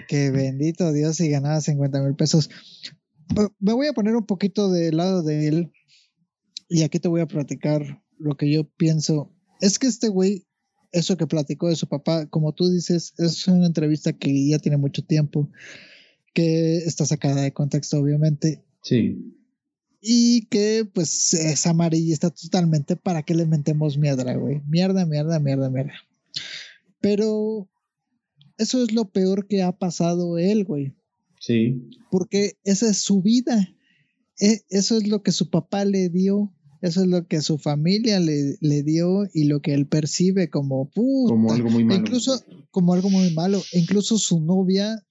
que 0.08 0.32
bendito 0.32 0.93
Dios 0.93 1.17
si 1.17 1.29
ganaba 1.29 1.62
50 1.62 2.01
mil 2.01 2.15
pesos. 2.15 2.50
Me 3.60 3.74
voy 3.74 3.88
a 3.88 3.93
poner 3.93 4.15
un 4.15 4.25
poquito 4.25 4.72
del 4.72 4.98
lado 4.98 5.24
de 5.24 5.48
él. 5.48 5.72
Y 6.70 6.84
aquí 6.84 7.00
te 7.00 7.08
voy 7.08 7.22
a 7.22 7.27
platicar 7.27 8.01
lo 8.17 8.36
que 8.36 8.51
yo 8.51 8.70
pienso. 8.77 9.34
Es 9.62 9.79
que 9.79 9.88
este 9.88 10.10
güey 10.10 10.46
eso 10.94 11.18
que 11.18 11.28
platicó 11.28 11.68
de 11.68 11.76
su 11.76 11.88
papá, 11.88 12.28
como 12.28 12.54
tú 12.54 12.70
dices, 12.70 13.14
es 13.18 13.48
una 13.48 13.66
entrevista 13.66 14.14
que 14.14 14.48
ya 14.48 14.60
tiene 14.60 14.78
mucho 14.78 15.04
tiempo, 15.04 15.50
que 16.34 16.78
está 16.78 17.06
sacada 17.06 17.42
de 17.42 17.52
contexto, 17.52 18.00
obviamente. 18.00 18.64
Sí. 18.84 19.36
Y 20.00 20.46
que 20.48 20.88
pues 20.94 21.34
es 21.34 21.66
amarillista 21.66 22.30
totalmente 22.30 22.96
para 22.96 23.24
que 23.24 23.34
le 23.34 23.46
mentemos 23.46 23.98
mierda, 23.98 24.36
güey. 24.36 24.62
Mierda, 24.68 25.06
mierda, 25.06 25.40
mierda, 25.40 25.70
mierda. 25.70 25.94
Pero 27.02 27.70
eso 28.58 28.84
es 28.84 28.94
lo 28.94 29.10
peor 29.10 29.48
que 29.48 29.64
ha 29.64 29.72
pasado 29.72 30.38
él, 30.38 30.64
güey. 30.66 30.94
Sí. 31.40 31.90
Porque 32.12 32.58
esa 32.64 32.90
es 32.90 32.98
su 33.00 33.22
vida. 33.22 33.68
E, 34.40 34.62
eso 34.70 34.98
es 34.98 35.08
lo 35.08 35.24
que 35.24 35.32
su 35.32 35.50
papá 35.50 35.86
le 35.86 36.10
dio 36.10 36.54
eso 36.84 37.02
es 37.02 37.08
lo 37.08 37.25
que 37.28 37.42
su 37.42 37.58
familia 37.58 38.20
le, 38.20 38.58
le 38.60 38.84
dio 38.84 39.25
y 39.34 39.46
lo 39.46 39.62
que 39.62 39.74
él 39.74 39.88
percibe 39.88 40.50
como 40.50 40.92
como 41.30 41.54
algo 41.54 41.70
muy 41.70 41.86
malo. 41.86 42.02
Incluso 42.02 42.44
como 42.72 42.94
algo 42.94 43.10
muy 43.10 43.34
malo. 43.34 43.63
Incluso 43.72 44.18
su 44.18 44.42
novia, 44.42 45.02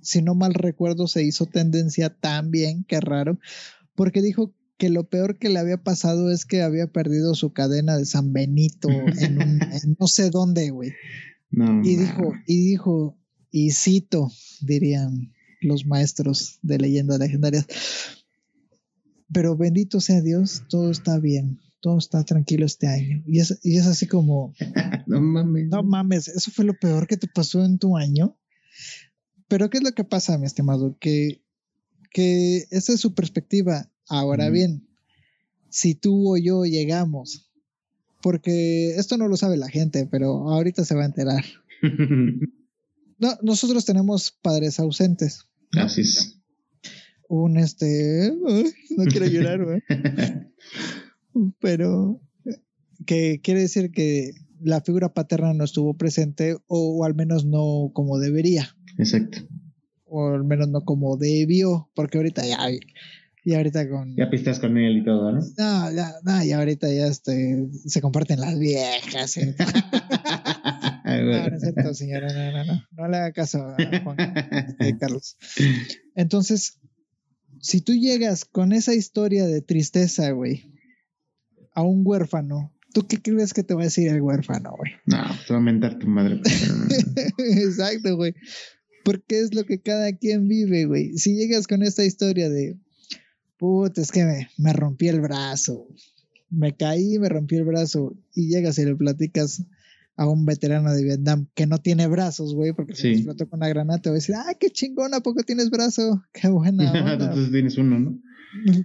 si 0.00 0.22
no 0.22 0.34
mal 0.34 0.54
recuerdo, 0.54 1.06
se 1.06 1.22
hizo 1.22 1.44
tendencia 1.44 2.08
también, 2.08 2.86
qué 2.88 2.98
raro, 2.98 3.38
porque 3.94 4.22
dijo 4.22 4.54
que 4.78 4.88
lo 4.88 5.06
peor 5.06 5.38
que 5.38 5.50
le 5.50 5.58
había 5.58 5.76
pasado 5.76 6.30
es 6.30 6.46
que 6.46 6.62
había 6.62 6.86
perdido 6.86 7.34
su 7.34 7.52
cadena 7.52 7.98
de 7.98 8.06
San 8.06 8.32
Benito 8.32 8.88
en, 9.20 9.58
no 9.98 10.06
sé 10.06 10.30
dónde, 10.30 10.70
güey. 10.70 10.92
y 11.50 11.96
dijo, 11.96 12.32
y 12.46 12.56
dijo, 12.56 13.18
y 13.50 13.72
cito, 13.72 14.30
dirían 14.62 15.34
los 15.60 15.84
maestros 15.84 16.58
de 16.62 16.78
leyendas 16.78 17.18
legendarias 17.18 17.66
pero 19.32 19.56
bendito 19.56 20.00
sea 20.00 20.20
Dios, 20.20 20.64
todo 20.68 20.90
está 20.90 21.18
bien, 21.18 21.60
todo 21.80 21.98
está 21.98 22.24
tranquilo 22.24 22.66
este 22.66 22.86
año. 22.86 23.22
Y 23.26 23.40
es, 23.40 23.60
y 23.62 23.76
es 23.76 23.86
así 23.86 24.06
como... 24.06 24.54
no 25.06 25.20
mames. 25.20 25.68
No 25.68 25.82
mames, 25.82 26.28
eso 26.28 26.50
fue 26.50 26.64
lo 26.64 26.74
peor 26.74 27.06
que 27.06 27.16
te 27.16 27.28
pasó 27.28 27.64
en 27.64 27.78
tu 27.78 27.96
año. 27.96 28.36
Pero 29.48 29.70
¿qué 29.70 29.78
es 29.78 29.84
lo 29.84 29.92
que 29.92 30.04
pasa, 30.04 30.38
mi 30.38 30.46
estimado? 30.46 30.96
Que, 31.00 31.42
que 32.10 32.66
esa 32.70 32.92
es 32.92 33.00
su 33.00 33.14
perspectiva. 33.14 33.90
Ahora 34.08 34.50
bien, 34.50 34.88
si 35.68 35.94
tú 35.94 36.32
o 36.32 36.36
yo 36.36 36.64
llegamos, 36.64 37.50
porque 38.22 38.96
esto 38.96 39.16
no 39.16 39.28
lo 39.28 39.36
sabe 39.36 39.56
la 39.56 39.68
gente, 39.68 40.06
pero 40.06 40.48
ahorita 40.50 40.84
se 40.84 40.94
va 40.94 41.02
a 41.02 41.06
enterar. 41.06 41.44
no, 43.18 43.38
nosotros 43.42 43.84
tenemos 43.84 44.32
padres 44.42 44.78
ausentes. 44.80 45.46
Así 45.72 46.02
es 46.02 46.39
un 47.30 47.56
este, 47.58 48.32
no 48.96 49.04
quiero 49.04 49.26
llorar, 49.26 49.60
pero 51.60 52.20
que 53.06 53.40
quiere 53.40 53.60
decir 53.60 53.92
que 53.92 54.32
la 54.60 54.80
figura 54.80 55.14
paterna 55.14 55.54
no 55.54 55.62
estuvo 55.62 55.96
presente 55.96 56.56
o, 56.66 57.04
al 57.04 57.14
menos 57.14 57.44
no 57.46 57.92
como 57.94 58.18
debería. 58.18 58.76
Exacto. 58.98 59.38
O 60.06 60.26
al 60.26 60.42
menos 60.42 60.68
no 60.70 60.80
como 60.84 61.16
debió, 61.16 61.88
porque 61.94 62.18
ahorita 62.18 62.44
ya, 62.44 62.58
y 63.44 63.54
ahorita 63.54 63.88
con... 63.88 64.16
Ya 64.16 64.28
pistas 64.28 64.58
con 64.58 64.76
él 64.76 64.98
y 64.98 65.04
todo, 65.04 65.30
¿no? 65.30 65.38
No, 65.38 65.92
ya, 65.92 66.12
no, 66.24 66.44
y 66.44 66.50
ahorita 66.50 66.92
ya 66.92 67.06
este, 67.06 67.68
se 67.86 68.00
comparten 68.00 68.40
las 68.40 68.58
viejas. 68.58 69.36
¿eh? 69.36 69.54
no, 71.04 71.22
no 71.22 71.56
es 71.56 71.62
cierto, 71.62 71.94
señora, 71.94 72.32
no, 72.32 72.58
no, 72.58 72.64
no, 72.64 72.82
no 72.90 73.08
le 73.08 73.16
haga 73.16 73.32
caso 73.32 73.58
a 73.68 73.76
Juan 74.02 74.16
este, 74.50 74.98
Carlos. 74.98 75.36
Entonces, 76.16 76.80
si 77.60 77.80
tú 77.80 77.94
llegas 77.94 78.44
con 78.44 78.72
esa 78.72 78.94
historia 78.94 79.46
de 79.46 79.60
tristeza, 79.60 80.30
güey, 80.30 80.72
a 81.74 81.82
un 81.82 82.02
huérfano, 82.04 82.72
¿tú 82.92 83.06
qué 83.06 83.20
crees 83.20 83.52
que 83.52 83.62
te 83.62 83.74
va 83.74 83.82
a 83.82 83.84
decir 83.84 84.08
el 84.08 84.22
huérfano, 84.22 84.74
güey? 84.76 84.92
No, 85.06 85.22
te 85.46 85.52
va 85.52 85.58
a 85.58 85.62
mentar 85.62 85.98
tu 85.98 86.06
madre. 86.06 86.40
Exacto, 87.38 88.16
güey. 88.16 88.34
Porque 89.04 89.40
es 89.40 89.54
lo 89.54 89.64
que 89.64 89.80
cada 89.80 90.16
quien 90.16 90.48
vive, 90.48 90.84
güey. 90.86 91.16
Si 91.16 91.34
llegas 91.34 91.66
con 91.66 91.82
esta 91.82 92.04
historia 92.04 92.48
de, 92.48 92.78
puta, 93.56 94.00
es 94.00 94.12
que 94.12 94.24
me, 94.24 94.48
me 94.58 94.72
rompí 94.72 95.08
el 95.08 95.20
brazo, 95.20 95.86
me 96.50 96.76
caí, 96.76 97.18
me 97.18 97.28
rompí 97.28 97.56
el 97.56 97.64
brazo, 97.64 98.14
y 98.34 98.48
llegas 98.48 98.78
y 98.78 98.84
le 98.84 98.96
platicas 98.96 99.62
a 100.16 100.28
un 100.28 100.44
veterano 100.44 100.92
de 100.92 101.02
Vietnam 101.02 101.48
que 101.54 101.66
no 101.66 101.78
tiene 101.78 102.06
brazos, 102.06 102.54
güey, 102.54 102.72
porque 102.72 102.94
se 102.94 103.12
explotó 103.12 103.48
con 103.48 103.60
una 103.60 103.68
granada, 103.68 104.00
te 104.00 104.10
va 104.10 104.14
a 104.14 104.18
decir, 104.18 104.34
¡ay, 104.36 104.56
qué 104.60 104.70
chingón! 104.70 105.14
¿A 105.14 105.20
poco 105.20 105.42
tienes 105.42 105.70
brazo? 105.70 106.22
¡Qué 106.32 106.48
buena 106.48 106.92
onda! 106.92 107.26
Entonces 107.26 107.50
tienes 107.50 107.78
uno, 107.78 107.98
¿no? 107.98 108.20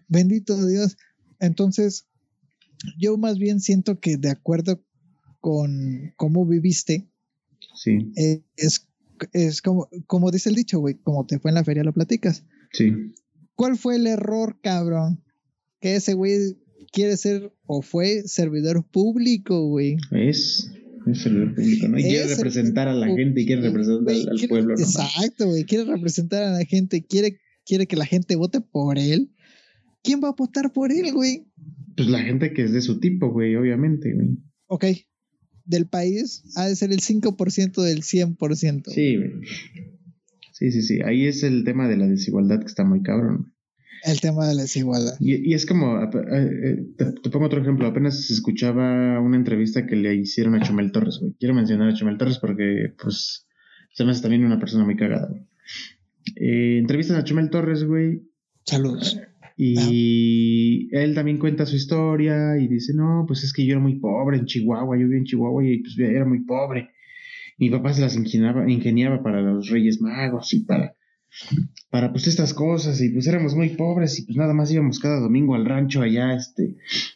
Bendito 0.07 0.65
Dios. 0.65 0.97
Entonces, 1.39 2.07
yo 2.97 3.17
más 3.17 3.37
bien 3.37 3.59
siento 3.59 3.99
que 3.99 4.17
de 4.17 4.29
acuerdo 4.29 4.83
con 5.39 6.13
cómo 6.15 6.45
viviste, 6.45 7.09
sí. 7.75 8.11
Eh, 8.15 8.43
es, 8.55 8.87
es 9.33 9.61
como, 9.61 9.89
como 10.07 10.31
dice 10.31 10.49
el 10.49 10.55
dicho, 10.55 10.79
güey, 10.79 10.95
como 10.95 11.25
te 11.25 11.39
fue 11.39 11.51
en 11.51 11.55
la 11.55 11.63
feria 11.63 11.83
lo 11.83 11.93
platicas. 11.93 12.45
Sí. 12.71 13.13
¿Cuál 13.55 13.77
fue 13.77 13.95
el 13.95 14.07
error, 14.07 14.59
cabrón? 14.61 15.23
Que 15.79 15.95
ese 15.95 16.13
güey 16.13 16.57
quiere 16.91 17.17
ser 17.17 17.53
o 17.65 17.81
fue 17.81 18.23
servidor 18.25 18.85
público, 18.85 19.67
güey. 19.67 19.97
Es. 20.11 20.71
Es 21.07 21.25
el 21.25 21.53
público, 21.53 21.87
¿no? 21.87 21.99
Y 21.99 22.03
quiere 22.03 22.27
representar 22.27 22.87
a 22.87 22.93
la 22.93 23.07
gente 23.07 23.41
y 23.41 23.45
quiere 23.45 23.61
representar 23.61 24.15
al, 24.15 24.47
pueblo. 24.47 24.75
¿no? 24.75 24.81
Exacto, 24.81 25.47
güey. 25.47 25.63
Quiere 25.65 25.85
representar 25.85 26.43
a 26.43 26.51
la 26.51 26.65
gente, 26.65 27.05
quiere, 27.05 27.39
quiere 27.65 27.87
que 27.87 27.95
la 27.95 28.05
gente 28.05 28.35
vote 28.35 28.61
por 28.61 28.97
él. 28.97 29.31
¿Quién 30.03 30.21
va 30.23 30.29
a 30.29 30.35
votar 30.37 30.71
por 30.73 30.91
él, 30.91 31.11
güey? 31.13 31.45
Pues 31.95 32.09
la 32.09 32.21
gente 32.21 32.53
que 32.53 32.63
es 32.63 32.73
de 32.73 32.81
su 32.81 32.99
tipo, 32.99 33.31
güey, 33.31 33.55
obviamente, 33.55 34.13
güey. 34.13 34.37
Ok. 34.67 34.85
Del 35.63 35.87
país 35.87 36.43
ha 36.55 36.67
de 36.67 36.75
ser 36.75 36.91
el 36.91 37.01
5% 37.01 37.81
del 37.81 38.01
100%. 38.01 38.91
Sí, 38.91 39.17
güey. 39.17 39.31
Sí, 40.53 40.71
sí, 40.71 40.81
sí. 40.81 40.99
Ahí 41.03 41.25
es 41.25 41.43
el 41.43 41.63
tema 41.63 41.87
de 41.87 41.97
la 41.97 42.07
desigualdad 42.07 42.59
que 42.59 42.67
está 42.67 42.85
muy 42.85 43.01
cabrón. 43.01 43.54
El 44.03 44.21
tema 44.21 44.47
de 44.47 44.55
la 44.55 44.61
desigualdad. 44.63 45.13
Y, 45.19 45.53
es 45.53 45.65
como, 45.65 46.01
eh, 46.01 46.09
eh, 46.11 46.85
te, 46.97 47.29
pongo 47.29 47.45
otro 47.45 47.61
ejemplo, 47.61 47.87
apenas 47.87 48.25
se 48.25 48.33
escuchaba 48.33 49.19
una 49.19 49.37
entrevista 49.37 49.85
que 49.85 49.95
le 49.95 50.15
hicieron 50.15 50.55
a 50.55 50.61
Chumel 50.61 50.91
Torres, 50.91 51.19
güey. 51.19 51.33
Quiero 51.39 51.53
mencionar 51.53 51.89
a 51.89 51.93
Chumel 51.93 52.17
Torres 52.17 52.37
porque, 52.39 52.93
pues, 53.01 53.47
se 53.93 54.03
me 54.03 54.11
hace 54.11 54.21
también 54.21 54.45
una 54.45 54.59
persona 54.59 54.85
muy 54.85 54.95
cagada, 54.95 55.27
güey. 55.29 55.43
Eh, 56.35 56.77
entrevistan 56.79 57.17
a 57.17 57.23
Chumel 57.23 57.49
Torres, 57.49 57.83
güey. 57.83 58.23
Saludos. 58.65 59.19
Y 59.57 60.89
él 60.91 61.15
también 61.15 61.37
cuenta 61.37 61.65
su 61.65 61.75
historia 61.75 62.57
y 62.57 62.67
dice, 62.67 62.93
no, 62.93 63.23
pues 63.25 63.43
es 63.43 63.53
que 63.53 63.65
yo 63.65 63.73
era 63.73 63.79
muy 63.79 63.99
pobre 63.99 64.37
en 64.37 64.45
Chihuahua, 64.45 64.97
yo 64.97 65.05
viví 65.05 65.17
en 65.17 65.23
Chihuahua 65.23 65.65
y 65.65 65.77
pues 65.77 65.97
era 65.97 66.25
muy 66.25 66.41
pobre. 66.41 66.89
Mi 67.57 67.69
papá 67.69 67.93
se 67.93 68.01
las 68.01 68.15
ingeniaba, 68.17 68.69
ingeniaba 68.69 69.23
para 69.23 69.41
los 69.41 69.69
Reyes 69.69 70.01
Magos 70.01 70.53
y 70.53 70.65
para 70.65 70.94
para 71.89 72.11
pues 72.11 72.27
estas 72.27 72.53
cosas 72.53 72.99
y 73.01 73.09
pues 73.09 73.27
éramos 73.27 73.55
muy 73.55 73.69
pobres 73.69 74.19
y 74.19 74.23
pues 74.23 74.37
nada 74.37 74.53
más 74.53 74.71
íbamos 74.71 74.99
cada 74.99 75.19
domingo 75.19 75.55
al 75.55 75.65
rancho 75.65 76.01
allá, 76.01 76.35
este, 76.35 76.75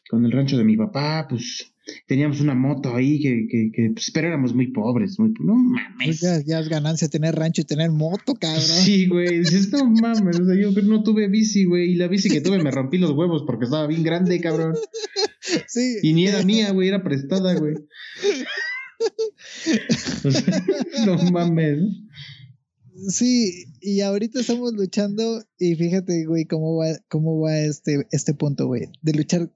con 0.09 0.25
el 0.25 0.31
rancho 0.31 0.57
de 0.57 0.63
mi 0.63 0.77
papá, 0.77 1.27
pues 1.29 1.73
teníamos 2.07 2.39
una 2.39 2.53
moto 2.53 2.95
ahí 2.95 3.19
que, 3.19 3.47
que, 3.49 3.71
que 3.73 3.89
pues, 3.91 4.11
pero 4.13 4.27
éramos 4.27 4.53
muy 4.53 4.67
pobres, 4.67 5.19
muy, 5.19 5.33
no 5.39 5.55
mames. 5.55 6.05
Pues 6.05 6.19
ya, 6.21 6.41
ya, 6.45 6.59
es 6.59 6.69
ganancia 6.69 7.07
tener 7.07 7.35
rancho 7.35 7.61
y 7.61 7.65
tener 7.65 7.91
moto, 7.91 8.35
cabrón. 8.35 8.61
Sí, 8.61 9.07
güey, 9.07 9.39
dices, 9.39 9.71
no 9.71 9.85
mames, 9.85 10.39
o 10.39 10.45
sea, 10.45 10.55
yo 10.55 10.71
no 10.83 11.03
tuve 11.03 11.27
bici, 11.27 11.65
güey, 11.65 11.91
y 11.91 11.95
la 11.95 12.07
bici 12.07 12.29
que 12.29 12.41
tuve 12.41 12.61
me 12.61 12.71
rompí 12.71 12.97
los 12.97 13.11
huevos 13.11 13.43
porque 13.45 13.65
estaba 13.65 13.87
bien 13.87 14.03
grande, 14.03 14.39
cabrón. 14.39 14.75
Sí. 15.67 15.97
Y 16.03 16.13
ni 16.13 16.27
era 16.27 16.43
mía, 16.43 16.71
güey, 16.71 16.89
era 16.89 17.03
prestada, 17.03 17.55
güey. 17.55 17.75
no 21.05 21.15
mames. 21.31 21.79
Sí, 23.07 23.65
y 23.81 24.01
ahorita 24.01 24.39
estamos 24.39 24.73
luchando 24.73 25.43
y 25.57 25.75
fíjate, 25.75 26.25
güey, 26.25 26.45
cómo 26.45 26.75
va, 26.75 26.97
cómo 27.07 27.39
va 27.39 27.57
este, 27.59 28.07
este 28.11 28.33
punto, 28.33 28.67
güey, 28.67 28.89
de 29.01 29.13
luchar 29.13 29.51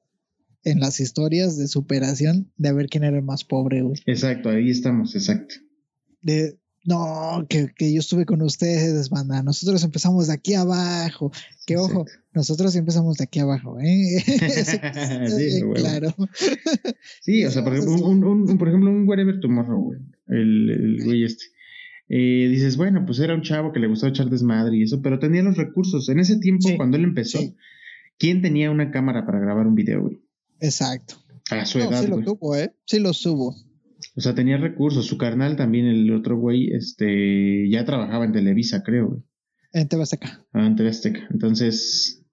en 0.63 0.79
las 0.79 0.99
historias 0.99 1.57
de 1.57 1.67
superación 1.67 2.51
de 2.57 2.73
ver 2.73 2.87
quién 2.87 3.03
era 3.03 3.17
el 3.17 3.23
más 3.23 3.43
pobre, 3.43 3.81
güey. 3.81 3.95
Exacto, 4.05 4.49
ahí 4.49 4.69
estamos, 4.69 5.15
exacto. 5.15 5.55
De, 6.21 6.57
no, 6.85 7.45
que, 7.47 7.93
yo 7.93 7.99
estuve 7.99 8.25
con 8.25 8.41
ustedes, 8.41 9.09
banda. 9.09 9.41
Nosotros 9.41 9.83
empezamos 9.83 10.27
de 10.27 10.33
aquí 10.33 10.53
abajo. 10.53 11.31
Que 11.65 11.77
ojo, 11.77 12.05
nosotros 12.33 12.75
empezamos 12.75 13.17
de 13.17 13.23
aquí 13.23 13.39
abajo, 13.39 13.77
¿eh? 13.79 14.19
sí, 15.29 15.61
claro. 15.75 16.13
sí, 17.21 17.45
o 17.45 17.51
sea, 17.51 17.63
por 17.63 17.73
ejemplo, 17.77 18.05
un, 18.05 18.23
un, 18.23 18.57
por 18.57 18.67
ejemplo, 18.67 18.91
un 18.91 19.07
Wherever 19.07 19.39
Tomorrow, 19.39 19.81
güey. 19.81 19.99
El, 20.27 20.69
el 20.69 21.05
güey 21.05 21.23
este. 21.23 21.45
Eh, 22.15 22.47
dices, 22.47 22.77
bueno, 22.77 23.07
pues 23.07 23.17
era 23.17 23.33
un 23.33 23.41
chavo 23.41 23.73
que 23.73 23.79
le 23.79 23.87
gustaba 23.87 24.11
echar 24.11 24.29
desmadre 24.29 24.77
y 24.77 24.83
eso, 24.83 25.01
pero 25.01 25.17
tenía 25.17 25.41
los 25.41 25.57
recursos. 25.57 26.07
En 26.09 26.19
ese 26.19 26.37
tiempo, 26.37 26.69
cuando 26.77 26.95
él 26.95 27.05
empezó, 27.05 27.39
¿quién 28.19 28.43
tenía 28.43 28.69
una 28.69 28.91
cámara 28.91 29.25
para 29.25 29.39
grabar 29.39 29.65
un 29.65 29.73
video, 29.73 30.03
güey? 30.03 30.21
Exacto. 30.59 31.15
A 31.49 31.65
su 31.65 31.79
edad. 31.79 32.03
Sí 32.03 32.07
lo 32.07 32.21
tuvo, 32.21 32.55
¿eh? 32.55 32.71
Sí 32.85 32.99
lo 32.99 33.13
subo. 33.13 33.55
O 34.15 34.21
sea, 34.21 34.35
tenía 34.35 34.57
recursos. 34.57 35.07
Su 35.07 35.17
carnal 35.17 35.55
también, 35.55 35.87
el 35.87 36.13
otro 36.13 36.37
güey, 36.37 36.71
este, 36.71 37.67
ya 37.67 37.83
trabajaba 37.83 38.25
en 38.25 38.33
Televisa, 38.33 38.83
creo, 38.83 39.07
güey. 39.07 39.23
En 39.71 39.87
TV 39.87 40.03
Azteca. 40.03 40.45
Ah, 40.53 40.67
en 40.67 40.75
TV 40.75 40.89
Azteca. 40.89 41.27
Entonces, 41.31 42.23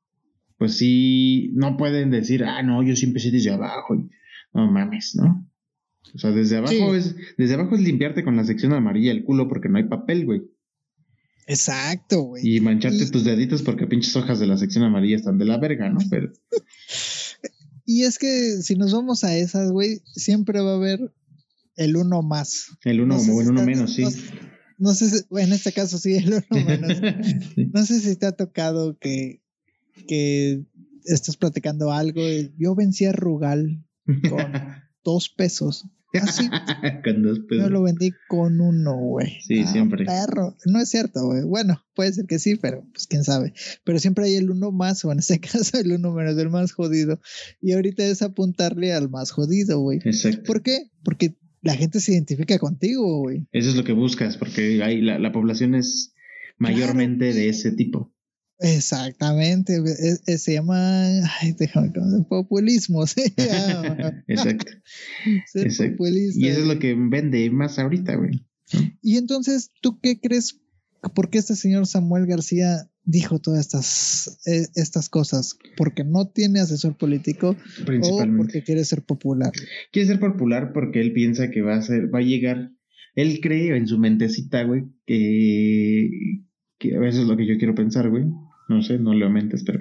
pues 0.59 0.77
sí, 0.77 1.53
no 1.55 1.79
pueden 1.79 2.11
decir, 2.11 2.45
ah, 2.45 2.63
no, 2.63 2.83
yo 2.83 2.95
sí 2.97 3.07
empecé 3.07 3.31
desde 3.31 3.51
abajo. 3.51 3.97
no 4.53 4.71
mames, 4.71 5.17
¿no? 5.17 5.50
O 6.15 6.19
sea, 6.19 6.31
desde 6.31 6.57
abajo 6.57 6.95
es, 6.95 7.15
desde 7.37 7.55
abajo 7.55 7.75
es 7.75 7.83
limpiarte 7.83 8.25
con 8.25 8.37
la 8.37 8.45
sección 8.45 8.73
amarilla 8.73 9.13
el 9.13 9.25
culo 9.25 9.49
porque 9.49 9.69
no 9.69 9.79
hay 9.79 9.85
papel, 9.85 10.27
güey. 10.27 10.43
Exacto, 11.47 12.23
güey. 12.23 12.57
Y 12.57 12.61
mancharte 12.61 13.07
tus 13.07 13.25
deditos 13.25 13.63
porque 13.63 13.87
pinches 13.87 14.15
hojas 14.17 14.39
de 14.39 14.47
la 14.47 14.57
sección 14.57 14.85
amarilla 14.85 15.17
están 15.17 15.39
de 15.39 15.45
la 15.45 15.59
verga, 15.59 15.89
¿no? 15.89 15.99
Pero. 16.09 16.33
y 17.85 18.05
es 18.05 18.19
que 18.19 18.63
si 18.63 18.77
nos 18.77 18.93
vamos 18.93 19.25
a 19.25 19.37
esas, 19.37 19.71
güey, 19.71 20.01
siempre 20.15 20.61
va 20.61 20.73
a 20.73 20.77
haber 20.77 21.13
el 21.77 21.97
uno 21.97 22.23
más. 22.23 22.77
El 22.85 23.01
uno 23.01 23.17
o 23.17 23.41
el 23.41 23.49
uno 23.49 23.65
menos, 23.65 23.95
sí. 23.95 24.05
No, 24.79 24.95
sé 24.95 25.11
si, 25.11 25.25
en 25.37 25.53
este 25.53 25.73
caso 25.73 25.99
sí, 25.99 26.15
el 26.15 26.35
uno 26.35 26.45
menos. 26.67 27.01
No 27.73 27.85
sé 27.85 28.01
si 28.01 28.17
te 28.17 28.27
ha 28.27 28.33
tocado 28.33 28.99
que, 28.99 29.43
que 30.07 30.65
estás 31.05 31.37
platicando 31.37 31.93
algo. 31.93 32.21
Yo 32.59 32.75
vencí 32.75 33.07
a 33.07 33.13
Rugal 33.13 33.85
con 34.29 34.53
dos 35.05 35.29
pesos. 35.29 35.87
Así. 36.13 36.49
con 37.05 37.23
dos 37.23 37.41
pesos. 37.49 37.65
Yo 37.65 37.71
lo 37.71 37.83
vendí 37.83 38.13
con 38.29 38.61
uno, 38.61 38.97
güey. 38.97 39.41
Sí, 39.43 39.61
ah, 39.61 39.67
siempre. 39.67 40.05
Perro. 40.05 40.57
No 40.67 40.81
es 40.81 40.89
cierto, 40.89 41.25
güey. 41.27 41.43
Bueno, 41.45 41.85
puede 41.95 42.13
ser 42.13 42.27
que 42.27 42.39
sí, 42.39 42.57
pero 42.57 42.85
pues 42.93 43.07
quién 43.07 43.23
sabe. 43.23 43.53
Pero 43.85 43.99
siempre 43.99 44.25
hay 44.25 44.35
el 44.35 44.51
uno 44.51 44.73
más, 44.73 45.05
o 45.05 45.13
en 45.13 45.21
este 45.21 45.39
caso 45.41 45.79
el 45.79 45.93
uno 45.93 46.13
menos, 46.13 46.37
del 46.37 46.51
más 46.51 46.73
jodido. 46.73 47.21
Y 47.61 47.73
ahorita 47.73 48.05
es 48.05 48.23
apuntarle 48.23 48.93
al 48.93 49.09
más 49.09 49.31
jodido, 49.31 49.81
güey. 49.81 49.99
Exacto. 50.05 50.43
¿Por 50.45 50.63
qué? 50.63 50.91
Porque 51.05 51.37
la 51.63 51.75
gente 51.75 52.01
se 52.01 52.13
identifica 52.13 52.59
contigo, 52.59 53.21
güey. 53.21 53.47
Eso 53.53 53.71
es 53.71 53.77
lo 53.77 53.85
que 53.85 53.93
buscas, 53.93 54.37
porque 54.37 54.83
hay, 54.83 55.01
la, 55.01 55.19
la 55.19 55.33
población 55.33 55.75
es 55.75 56.15
mayormente 56.59 57.33
de 57.33 57.49
ese 57.49 57.73
tipo. 57.73 58.13
Exactamente, 58.61 59.81
se 60.39 60.53
llama, 60.53 61.07
ay, 61.41 61.55
déjame, 61.59 61.93
populismo, 62.29 63.07
se 63.07 63.33
llama. 63.37 64.23
Exacto. 64.27 64.73
Y 65.25 66.49
eso 66.49 66.61
es 66.61 66.67
lo 66.67 66.79
que 66.79 66.95
vende 66.95 67.51
más 67.51 67.79
ahorita, 67.79 68.17
güey. 68.17 68.47
Y 69.03 69.17
entonces, 69.17 69.71
¿tú 69.81 69.99
qué 70.01 70.21
crees? 70.21 70.61
¿Por 71.15 71.31
qué 71.31 71.39
este 71.39 71.57
señor 71.57 71.87
Samuel 71.87 72.27
García 72.27 72.91
dijo 73.05 73.39
todas 73.39 73.61
estas, 73.61 74.39
eh, 74.47 74.67
estas 74.75 75.09
cosas? 75.09 75.57
¿Porque 75.77 76.05
no 76.05 76.29
tiene 76.29 76.61
asesor 76.61 76.97
político 76.97 77.57
o 78.03 78.27
porque 78.37 78.63
quiere 78.63 78.85
ser 78.85 79.03
popular? 79.03 79.53
Quiere 79.91 80.09
ser 80.09 80.21
popular 80.21 80.73
porque 80.73 81.01
él 81.01 81.13
piensa 81.13 81.51
que 81.51 81.63
va 81.63 81.77
a 81.77 81.83
ser, 81.83 82.15
va 82.15 82.19
a 82.19 82.23
llegar, 82.23 82.73
él 83.15 83.41
cree 83.41 83.77
en 83.77 83.87
su 83.87 83.99
mentecita, 83.99 84.63
güey, 84.65 84.85
que, 85.07 86.45
que 86.79 86.97
a 86.97 87.01
veces 87.01 87.23
es 87.23 87.27
lo 87.27 87.37
que 87.37 87.47
yo 87.47 87.57
quiero 87.57 87.75
pensar, 87.75 88.11
güey. 88.11 88.25
No 88.71 88.83
sé, 88.83 88.99
no 89.01 89.15
le 89.15 89.25
aumentes, 89.25 89.65
pero 89.65 89.81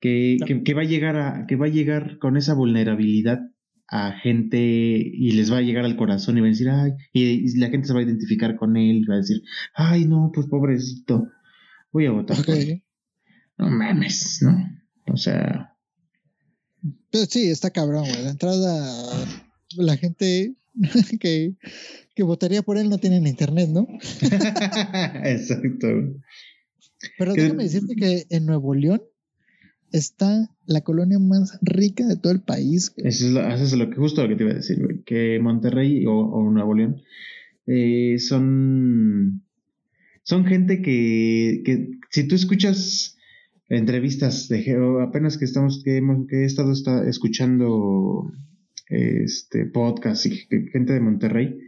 que, 0.00 0.36
que, 0.64 0.74
va 0.74 0.82
a 0.82 0.84
llegar 0.84 1.16
a, 1.16 1.46
que 1.46 1.54
va 1.54 1.66
a 1.66 1.70
llegar 1.70 2.18
con 2.18 2.36
esa 2.36 2.54
vulnerabilidad 2.54 3.40
a 3.86 4.18
gente 4.18 4.58
y 4.58 5.30
les 5.32 5.52
va 5.52 5.58
a 5.58 5.62
llegar 5.62 5.84
al 5.84 5.96
corazón 5.96 6.36
y 6.36 6.40
va 6.40 6.48
a 6.48 6.50
decir, 6.50 6.68
ay, 6.68 6.92
y, 7.12 7.56
la 7.58 7.68
gente 7.68 7.86
se 7.86 7.94
va 7.94 8.00
a 8.00 8.02
identificar 8.02 8.56
con 8.56 8.76
él 8.76 8.96
y 8.96 9.04
va 9.04 9.14
a 9.14 9.18
decir, 9.18 9.42
ay, 9.74 10.06
no, 10.06 10.32
pues 10.34 10.48
pobrecito, 10.48 11.28
voy 11.92 12.06
a 12.06 12.10
votar 12.10 12.38
No 13.58 13.70
mames, 13.70 14.40
¿no? 14.42 14.56
O 15.06 15.16
sea. 15.16 15.76
Pero 17.12 17.26
sí, 17.26 17.48
está 17.48 17.70
cabrón, 17.70 18.04
güey. 18.08 18.24
De 18.24 18.30
entrada, 18.30 19.26
la 19.76 19.96
gente 19.96 20.56
que, 21.20 21.54
que 22.16 22.22
votaría 22.24 22.62
por 22.62 22.78
él 22.78 22.90
no 22.90 22.98
tiene 22.98 23.16
internet, 23.28 23.68
¿no? 23.70 23.86
Exacto. 25.22 25.86
Pero 27.18 27.34
déjame 27.34 27.64
decirte 27.64 27.94
que 27.96 28.26
en 28.30 28.46
Nuevo 28.46 28.74
León 28.74 29.02
está 29.92 30.48
la 30.66 30.80
colonia 30.80 31.18
más 31.18 31.58
rica 31.62 32.06
de 32.06 32.16
todo 32.16 32.32
el 32.32 32.40
país. 32.40 32.92
Eso 32.96 33.26
es, 33.26 33.32
lo, 33.32 33.46
eso 33.46 33.64
es 33.64 33.72
lo 33.74 33.90
que 33.90 33.96
justo 33.96 34.22
lo 34.22 34.28
que 34.28 34.36
te 34.36 34.44
iba 34.44 34.52
a 34.52 34.56
decir, 34.56 34.82
güey. 34.82 35.02
Que 35.04 35.38
Monterrey 35.40 36.04
o, 36.06 36.50
Nuevo 36.50 36.74
León 36.74 37.02
eh, 37.66 38.18
son 38.18 39.42
son 40.24 40.46
gente 40.46 40.82
que, 40.82 41.62
que 41.64 41.90
si 42.10 42.28
tú 42.28 42.34
escuchas 42.34 43.18
entrevistas 43.68 44.48
de 44.48 44.76
apenas 45.02 45.38
que 45.38 45.44
estamos 45.44 45.82
que 45.84 45.96
hemos 45.96 46.26
que 46.28 46.42
he 46.42 46.44
estado 46.44 46.72
está, 46.72 47.08
escuchando 47.08 48.32
este 48.88 49.64
podcast 49.66 50.26
y 50.26 50.30
gente 50.70 50.92
de 50.92 51.00
Monterrey 51.00 51.58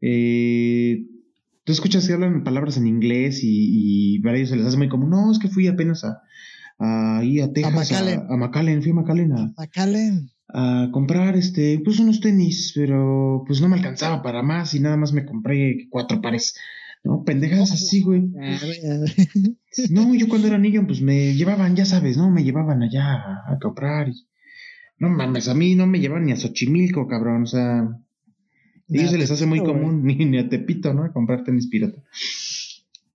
eh, 0.00 1.06
tú 1.64 1.72
escuchas 1.72 2.06
que 2.06 2.12
hablan 2.12 2.44
palabras 2.44 2.76
en 2.76 2.86
inglés 2.86 3.40
y, 3.42 4.20
para 4.20 4.36
ellos 4.36 4.50
se 4.50 4.56
les 4.56 4.66
hace 4.66 4.76
muy 4.76 4.88
como 4.88 5.08
no 5.08 5.30
es 5.30 5.38
que 5.38 5.48
fui 5.48 5.66
apenas 5.66 6.04
a, 6.04 6.22
a, 6.78 7.18
a 7.18 7.52
Texas 7.52 7.92
a 7.92 8.36
McAllen. 8.36 8.82
fui 8.82 8.92
a 8.92 8.94
McAllen 8.94 9.32
a, 9.32 9.52
a 10.48 10.90
comprar 10.92 11.36
este 11.36 11.80
pues 11.84 11.98
unos 11.98 12.20
tenis 12.20 12.72
pero 12.74 13.44
pues 13.46 13.60
no 13.60 13.68
me 13.68 13.76
alcanzaba 13.76 14.22
para 14.22 14.42
más 14.42 14.74
y 14.74 14.80
nada 14.80 14.96
más 14.96 15.12
me 15.12 15.24
compré 15.24 15.88
cuatro 15.90 16.20
pares 16.20 16.54
¿no? 17.04 17.24
Pendejas 17.24 17.72
así, 17.72 18.02
güey. 18.02 18.30
No, 19.90 20.14
yo 20.14 20.28
cuando 20.28 20.48
era 20.48 20.58
niño, 20.58 20.86
pues 20.86 21.00
me 21.00 21.34
llevaban, 21.34 21.74
ya 21.74 21.84
sabes, 21.84 22.16
¿no? 22.16 22.30
Me 22.30 22.44
llevaban 22.44 22.82
allá 22.82 23.42
a, 23.46 23.58
comprar 23.60 24.08
y... 24.08 24.26
No 24.98 25.08
mames, 25.08 25.48
a 25.48 25.54
mí 25.54 25.74
no 25.74 25.86
me 25.86 25.98
llevan 25.98 26.26
ni 26.26 26.32
a 26.32 26.36
Xochimilco, 26.36 27.08
cabrón, 27.08 27.42
o 27.42 27.46
sea... 27.46 27.88
A 28.92 28.98
ellos 28.98 29.10
se 29.10 29.18
les 29.18 29.30
hace 29.30 29.46
muy 29.46 29.62
común, 29.62 30.04
ni, 30.04 30.38
a 30.38 30.48
Tepito, 30.48 30.92
¿no? 30.92 31.04
A 31.04 31.12
comprar 31.12 31.44
tenis 31.44 31.68
pirata. 31.68 32.02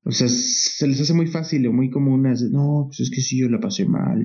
O 0.04 0.12
sea, 0.12 0.28
se 0.30 0.88
les 0.88 1.02
hace 1.02 1.14
muy 1.14 1.28
fácil 1.28 1.68
o 1.68 1.74
muy 1.74 1.90
común. 1.90 2.24
No, 2.52 2.86
pues 2.88 3.02
es 3.02 3.10
que 3.10 3.22
sí, 3.22 3.40
yo 3.40 3.50
la 3.50 3.60
pasé 3.60 3.86
mal. 3.86 4.24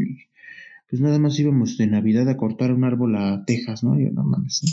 pues 0.89 1.03
nada 1.03 1.19
más 1.19 1.39
íbamos 1.39 1.77
de 1.77 1.87
Navidad 1.87 2.29
a 2.29 2.37
cortar 2.37 2.73
un 2.73 2.85
árbol 2.85 3.17
a 3.17 3.45
Texas, 3.45 3.83
¿no? 3.83 3.99
Yo, 3.99 4.11
no 4.11 4.23
mames, 4.23 4.63
¿no? 4.65 4.71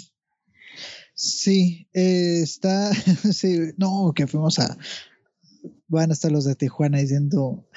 Sí, 1.22 1.88
eh, 1.94 2.40
está, 2.42 2.94
sí, 3.34 3.74
no, 3.78 4.14
que 4.16 4.26
fuimos 4.26 4.58
a, 4.60 4.78
van 5.90 6.12
a 6.12 6.14
estar 6.14 6.32
los 6.32 6.46
de 6.46 6.56
Tijuana 6.56 7.00
diciendo, 7.00 7.68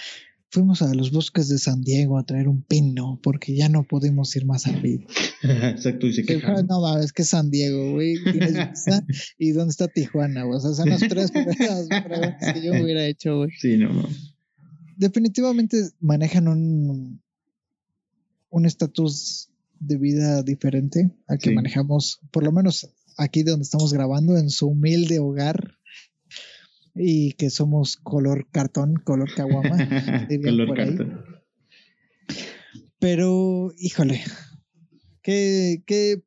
fuimos 0.52 0.82
a 0.82 0.94
los 0.94 1.10
bosques 1.10 1.48
de 1.48 1.56
San 1.56 1.82
Diego 1.82 2.18
a 2.18 2.24
traer 2.24 2.46
un 2.46 2.62
pino 2.62 3.18
porque 3.22 3.56
ya 3.56 3.70
no 3.70 3.84
podemos 3.84 4.36
ir 4.36 4.44
más 4.44 4.66
arriba. 4.66 5.04
Exacto, 5.42 6.06
y 6.06 6.12
se. 6.12 6.24
No, 6.68 6.98
es 6.98 7.12
que 7.12 7.24
San 7.24 7.50
Diego, 7.50 7.92
güey, 7.92 8.16
¿y 9.38 9.50
dónde 9.52 9.70
está 9.70 9.88
Tijuana? 9.88 10.46
O 10.46 10.60
sea, 10.60 10.74
son 10.74 10.90
las 10.90 11.00
tres 11.00 11.30
primeras 11.30 11.88
preguntas 12.04 12.52
que 12.52 12.62
yo 12.62 12.72
hubiera 12.72 13.06
hecho, 13.06 13.38
güey. 13.38 13.50
Sí, 13.58 13.78
no, 13.78 14.08
Definitivamente 14.96 15.90
manejan 16.00 16.46
un 16.46 17.22
un 18.50 18.66
estatus 18.66 19.48
de 19.80 19.96
vida 19.96 20.42
diferente 20.42 21.10
al 21.26 21.38
que 21.38 21.50
manejamos, 21.50 22.20
por 22.30 22.44
lo 22.44 22.52
menos 22.52 22.90
aquí 23.16 23.42
donde 23.42 23.64
estamos 23.64 23.92
grabando, 23.94 24.36
en 24.36 24.50
su 24.50 24.68
humilde 24.68 25.18
hogar. 25.18 25.78
Y 26.94 27.32
que 27.32 27.50
somos 27.50 27.96
color 27.96 28.46
cartón, 28.50 28.94
color 28.96 29.32
caguama. 29.34 29.76
color 30.42 30.74
cartón. 30.74 31.24
Pero, 32.98 33.72
híjole, 33.78 34.22
que, 35.22 35.82
que 35.86 36.22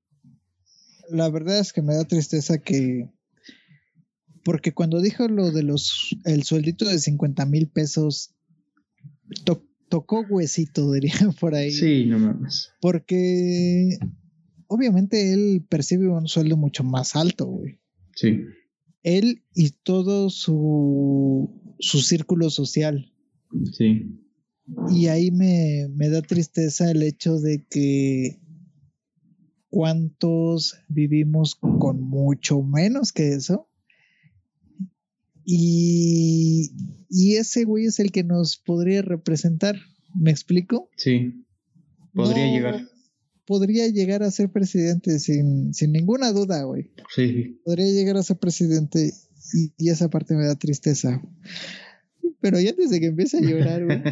la 1.10 1.30
verdad 1.30 1.60
es 1.60 1.72
que 1.72 1.82
me 1.82 1.96
da 1.96 2.06
tristeza 2.06 2.58
que 2.58 3.10
porque 4.44 4.74
cuando 4.74 5.02
dijo 5.02 5.28
lo 5.28 5.52
de 5.52 5.64
los 5.64 6.16
el 6.24 6.44
sueldito 6.44 6.88
de 6.88 7.00
50 7.00 7.46
mil 7.46 7.68
pesos 7.68 8.36
tocó 9.90 10.26
huesito 10.30 10.92
dirían 10.94 11.34
por 11.34 11.56
ahí 11.56 11.72
sí 11.72 12.06
no 12.06 12.20
mames 12.20 12.72
porque 12.82 13.98
obviamente 14.68 15.34
él 15.34 15.66
percibe 15.68 16.08
un 16.08 16.28
sueldo 16.28 16.58
mucho 16.58 16.84
más 16.84 17.16
alto, 17.16 17.46
güey. 17.46 17.80
Sí. 18.16 18.46
Él 19.06 19.44
y 19.54 19.70
todo 19.70 20.32
su, 20.32 21.50
su 21.80 22.02
círculo 22.02 22.50
social. 22.50 23.14
Sí. 23.72 24.20
Y 24.90 25.08
ahí 25.08 25.30
me, 25.30 25.88
me 25.94 26.10
da 26.10 26.24
tristeza 26.24 26.90
el 26.90 27.04
hecho 27.04 27.40
de 27.40 27.64
que 27.70 28.40
cuántos 29.70 30.80
vivimos 30.90 31.56
con 31.56 32.02
mucho 32.02 32.64
menos 32.64 33.14
que 33.14 33.34
eso. 33.34 33.70
Y, 35.46 36.72
y 37.08 37.36
ese 37.36 37.64
güey 37.64 37.86
es 37.86 38.00
el 38.00 38.12
que 38.12 38.24
nos 38.24 38.58
podría 38.58 39.04
representar. 39.04 39.76
¿Me 40.16 40.32
explico? 40.32 40.90
Sí. 40.98 41.46
Podría 42.16 42.52
llegar. 42.52 42.88
Podría 43.46 43.88
llegar 43.88 44.24
a 44.24 44.32
ser 44.32 44.52
presidente 44.52 45.20
sin, 45.20 45.74
sin 45.74 45.92
ninguna 45.92 46.32
duda, 46.32 46.64
güey. 46.64 46.92
Sí. 47.14 47.62
Podría 47.64 47.88
llegar 47.88 48.18
a 48.18 48.24
ser 48.24 48.38
presidente 48.38 49.14
y, 49.54 49.74
y 49.78 49.90
esa 49.90 50.10
parte 50.10 50.36
me 50.36 50.46
da 50.46 50.56
tristeza. 50.56 51.22
Pero 52.42 52.60
ya 52.60 52.72
antes 52.72 52.90
de 52.90 53.00
que 53.00 53.08
empiece 53.08 53.38
a 53.38 53.42
llorar, 53.42 53.86
güey. 53.86 53.98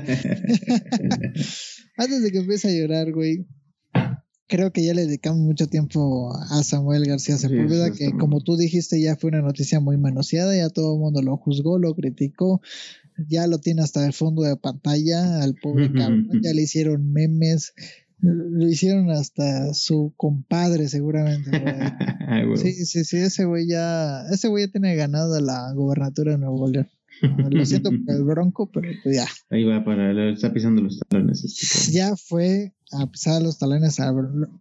antes 1.98 2.24
de 2.24 2.32
que 2.32 2.38
empiece 2.40 2.68
a 2.68 2.72
llorar, 2.72 3.12
güey. 3.12 3.46
Creo 4.48 4.72
que 4.72 4.84
ya 4.84 4.94
le 4.94 5.06
dedicamos 5.06 5.40
mucho 5.40 5.68
tiempo 5.68 6.32
a 6.36 6.64
Samuel 6.64 7.06
García 7.06 7.38
Sepúlveda, 7.38 7.92
que 7.92 8.12
como 8.12 8.42
tú 8.42 8.58
dijiste 8.58 9.02
ya 9.02 9.16
fue 9.16 9.30
una 9.30 9.42
noticia 9.42 9.80
muy 9.80 9.98
manoseada, 9.98 10.56
ya 10.56 10.70
todo 10.70 10.94
el 10.94 11.00
mundo 11.00 11.22
lo 11.22 11.38
juzgó, 11.38 11.80
lo 11.80 11.96
criticó, 11.96 12.62
ya 13.28 13.48
lo 13.48 13.60
tiene 13.60 13.82
hasta 13.82 14.06
el 14.06 14.14
fondo 14.14 14.44
de 14.44 14.58
pantalla 14.58 15.42
al 15.42 15.56
pobre 15.56 15.92
cabrón, 15.92 16.30
ya 16.44 16.54
le 16.54 16.62
hicieron 16.62 17.12
memes, 17.12 17.74
lo 18.24 18.68
hicieron 18.68 19.12
hasta 19.12 19.74
su 19.74 20.14
compadre 20.16 20.88
seguramente. 20.88 21.52
sí, 22.56 22.74
sí, 22.86 23.04
sí, 23.04 23.18
ese 23.18 23.46
güey 23.46 23.68
ya, 23.68 24.24
ese 24.32 24.48
güey 24.48 24.66
ya 24.66 24.72
tiene 24.72 24.96
ganado 24.96 25.40
la 25.42 25.74
gobernatura 25.74 26.32
de 26.32 26.38
Nuevo 26.38 26.70
León. 26.70 26.90
Lo 27.22 27.66
siento 27.66 27.92
por 27.92 28.16
el 28.16 28.24
bronco, 28.24 28.70
pero 28.72 28.90
pues 29.04 29.16
ya. 29.16 29.28
Ahí 29.50 29.64
va 29.64 29.84
para, 29.84 30.32
está 30.32 30.52
pisando 30.52 30.82
los 30.82 31.00
talones. 31.08 31.44
Este 31.44 31.92
ya 31.92 32.16
fue 32.16 32.74
a 32.92 33.08
pisar 33.08 33.42
los 33.42 33.60
talones, 33.60 34.00
a, 34.00 34.14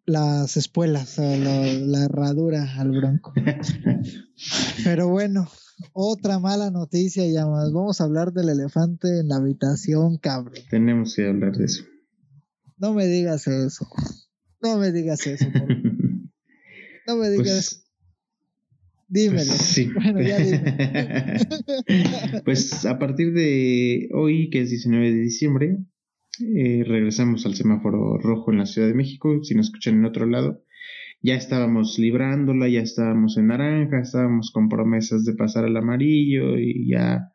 las 0.06 0.56
espuelas, 0.56 1.18
a 1.18 1.36
la, 1.36 1.72
la 1.72 2.04
herradura 2.04 2.74
al 2.78 2.90
bronco. 2.90 3.32
pero 4.84 5.08
bueno, 5.08 5.48
otra 5.92 6.38
mala 6.38 6.70
noticia 6.70 7.26
ya 7.26 7.46
más. 7.46 7.72
Vamos 7.72 8.00
a 8.00 8.04
hablar 8.04 8.32
del 8.32 8.48
elefante 8.48 9.20
en 9.20 9.28
la 9.28 9.36
habitación, 9.36 10.18
cabrón. 10.18 10.62
Tenemos 10.70 11.14
que 11.16 11.28
hablar 11.28 11.56
de 11.56 11.64
eso. 11.64 11.84
No 12.82 12.92
me 12.94 13.06
digas 13.06 13.46
eso. 13.46 13.86
No 14.60 14.76
me 14.76 14.90
digas 14.90 15.24
eso. 15.26 15.46
Por... 15.52 15.68
No 17.06 17.16
me 17.16 17.30
digas. 17.30 17.46
Pues, 17.46 17.86
Dímelo. 19.08 19.44
Pues, 19.44 19.58
sí. 19.58 19.90
Bueno, 19.92 20.20
ya 20.20 20.38
pues 22.44 22.86
a 22.86 22.98
partir 22.98 23.32
de 23.34 24.08
hoy, 24.12 24.50
que 24.50 24.62
es 24.62 24.70
19 24.70 25.12
de 25.12 25.20
diciembre, 25.20 25.78
eh, 26.40 26.84
regresamos 26.86 27.46
al 27.46 27.54
semáforo 27.54 28.18
rojo 28.18 28.50
en 28.50 28.58
la 28.58 28.66
Ciudad 28.66 28.88
de 28.88 28.94
México. 28.94 29.44
Si 29.44 29.54
nos 29.54 29.66
escuchan 29.66 29.96
en 29.96 30.04
otro 30.04 30.26
lado, 30.26 30.64
ya 31.20 31.34
estábamos 31.34 31.98
librándola, 31.98 32.68
ya 32.68 32.80
estábamos 32.80 33.36
en 33.36 33.48
naranja, 33.48 34.00
estábamos 34.00 34.50
con 34.50 34.68
promesas 34.68 35.24
de 35.24 35.34
pasar 35.34 35.66
al 35.66 35.76
amarillo 35.76 36.58
y 36.58 36.88
ya 36.88 37.30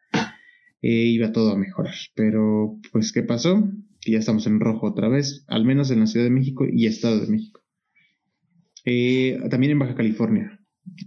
eh, 0.81 1.05
iba 1.05 1.31
todo 1.31 1.51
a 1.51 1.57
mejorar. 1.57 1.95
Pero, 2.15 2.79
pues, 2.91 3.13
¿qué 3.13 3.23
pasó? 3.23 3.69
Que 4.07 4.13
ya 4.13 4.19
estamos 4.19 4.47
en 4.47 4.61
rojo 4.61 4.87
otra 4.87 5.09
vez, 5.09 5.43
al 5.49 5.65
menos 5.65 5.91
en 5.91 5.99
la 5.99 6.07
Ciudad 6.07 6.25
de 6.25 6.31
México 6.31 6.65
y 6.65 6.85
Estado 6.85 7.19
de 7.19 7.27
México. 7.27 7.61
Eh, 8.85 9.37
también 9.49 9.73
en 9.73 9.79
Baja 9.79 9.95
California 9.95 10.61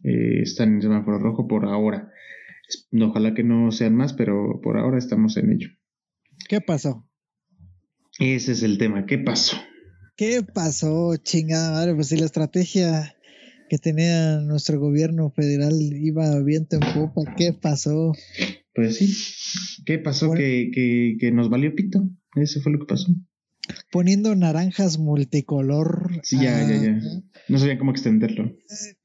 eh, 0.05 0.43
están 0.43 0.75
en 0.75 0.83
semáforo 0.83 1.19
rojo 1.19 1.49
por 1.49 1.65
ahora. 1.65 2.13
Ojalá 2.93 3.33
que 3.33 3.43
no 3.43 3.73
sean 3.73 3.97
más, 3.97 4.13
pero 4.13 4.61
por 4.63 4.77
ahora 4.77 4.99
estamos 4.99 5.39
en 5.39 5.51
ello. 5.51 5.69
¿Qué 6.47 6.61
pasó? 6.61 7.09
Ese 8.19 8.53
es 8.53 8.63
el 8.63 8.77
tema. 8.77 9.07
¿Qué 9.07 9.17
pasó? 9.17 9.57
¿Qué 10.15 10.43
pasó, 10.43 11.17
chingada 11.17 11.71
madre? 11.71 11.95
Pues 11.95 12.09
si 12.09 12.19
la 12.19 12.27
estrategia 12.27 13.17
que 13.71 13.79
tenía 13.79 14.41
nuestro 14.41 14.79
gobierno 14.79 15.31
federal 15.31 15.73
iba 15.81 16.39
viento 16.43 16.77
en 16.77 16.83
popa, 16.93 17.35
¿qué 17.35 17.55
pasó? 17.55 18.13
Pues 18.75 18.99
sí. 18.99 19.85
¿Qué 19.87 19.99
pasó? 19.99 20.35
Que, 20.35 20.71
que, 20.71 21.17
que 21.19 21.33
nos 21.33 21.49
valió 21.49 21.75
pito. 21.75 22.07
Eso 22.37 22.61
fue 22.61 22.73
lo 22.73 22.79
que 22.81 22.87
pasó 22.87 23.07
poniendo 23.91 24.35
naranjas 24.35 24.99
multicolor. 24.99 26.11
Sí, 26.23 26.37
ya, 26.37 26.67
ya, 26.69 26.83
ya. 26.83 27.01
No 27.49 27.59
sabía 27.59 27.79
cómo 27.79 27.91
extenderlo. 27.93 28.47
Eh, 28.47 28.97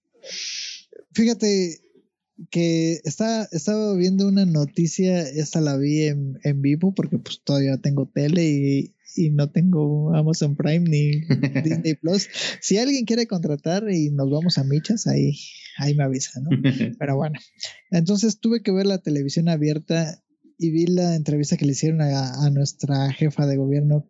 Fíjate 1.12 1.80
que 2.50 3.00
está, 3.06 3.48
estaba 3.52 3.96
viendo 3.96 4.28
una 4.28 4.46
noticia, 4.46 5.22
esta 5.22 5.62
la 5.62 5.78
vi 5.78 6.04
en, 6.04 6.40
en 6.44 6.62
vivo 6.62 6.94
porque 6.94 7.18
pues 7.18 7.42
todavía 7.44 7.78
tengo 7.78 8.12
tele 8.14 8.44
y, 8.44 8.96
y 9.16 9.30
no 9.30 9.50
tengo 9.50 10.14
Amazon 10.14 10.56
Prime 10.58 10.90
ni 10.90 11.22
Disney 11.64 11.96
Plus. 11.96 12.28
Si 12.60 12.78
alguien 12.78 13.06
quiere 13.06 13.28
contratar 13.28 13.90
y 13.90 14.10
nos 14.10 14.30
vamos 14.30 14.58
a 14.58 14.66
michas, 14.66 15.08
ahí, 15.08 15.38
ahí 15.78 15.96
me 15.96 16.04
avisa, 16.04 16.42
¿no? 16.42 16.50
Pero 17.00 17.16
bueno, 17.16 17.40
entonces 17.92 18.40
tuve 18.40 18.62
que 18.62 18.72
ver 18.72 18.88
la 18.88 18.98
televisión 18.98 19.48
abierta 19.48 20.22
y 20.58 20.72
vi 20.72 20.86
la 20.88 21.16
entrevista 21.16 21.58
que 21.58 21.66
le 21.66 21.74
hicieron 21.74 22.02
a, 22.02 22.46
a 22.46 22.50
nuestra 22.50 23.12
jefa 23.12 23.46
de 23.46 23.58
gobierno, 23.58 24.08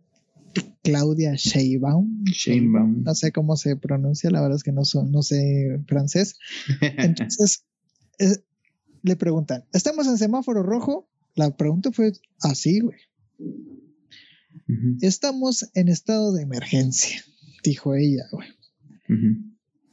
Claudia 0.83 1.33
Sheinbaum. 1.35 2.23
Sheinbaum. 2.25 3.03
No 3.03 3.15
sé 3.15 3.31
cómo 3.31 3.57
se 3.57 3.75
pronuncia, 3.75 4.29
la 4.29 4.41
verdad 4.41 4.57
es 4.57 4.63
que 4.63 4.71
no, 4.71 4.83
no 5.09 5.21
sé 5.21 5.81
francés. 5.87 6.37
Entonces, 6.81 7.65
le 9.03 9.15
preguntan, 9.15 9.65
¿estamos 9.73 10.07
en 10.07 10.17
semáforo 10.17 10.63
rojo? 10.63 11.09
La 11.35 11.55
pregunta 11.55 11.91
fue 11.91 12.13
así, 12.41 12.79
güey. 12.79 12.97
Estamos 15.01 15.69
en 15.73 15.89
estado 15.89 16.33
de 16.33 16.43
emergencia, 16.43 17.23
dijo 17.63 17.93
ella, 17.93 18.23
güey. 18.31 18.47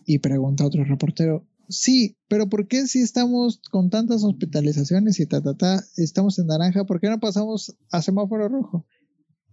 Y 0.06 0.18
pregunta 0.18 0.64
a 0.64 0.66
otro 0.66 0.84
reportero, 0.84 1.46
sí, 1.72 2.16
pero 2.28 2.48
¿por 2.48 2.68
qué 2.68 2.86
si 2.86 3.00
estamos 3.00 3.60
con 3.70 3.90
tantas 3.90 4.22
hospitalizaciones 4.22 5.18
y 5.20 5.26
ta, 5.26 5.42
ta, 5.42 5.54
ta, 5.54 5.84
estamos 5.96 6.38
en 6.38 6.46
naranja, 6.46 6.84
¿por 6.84 7.00
qué 7.00 7.08
no 7.08 7.18
pasamos 7.20 7.76
a 7.90 8.02
semáforo 8.02 8.48
rojo? 8.48 8.86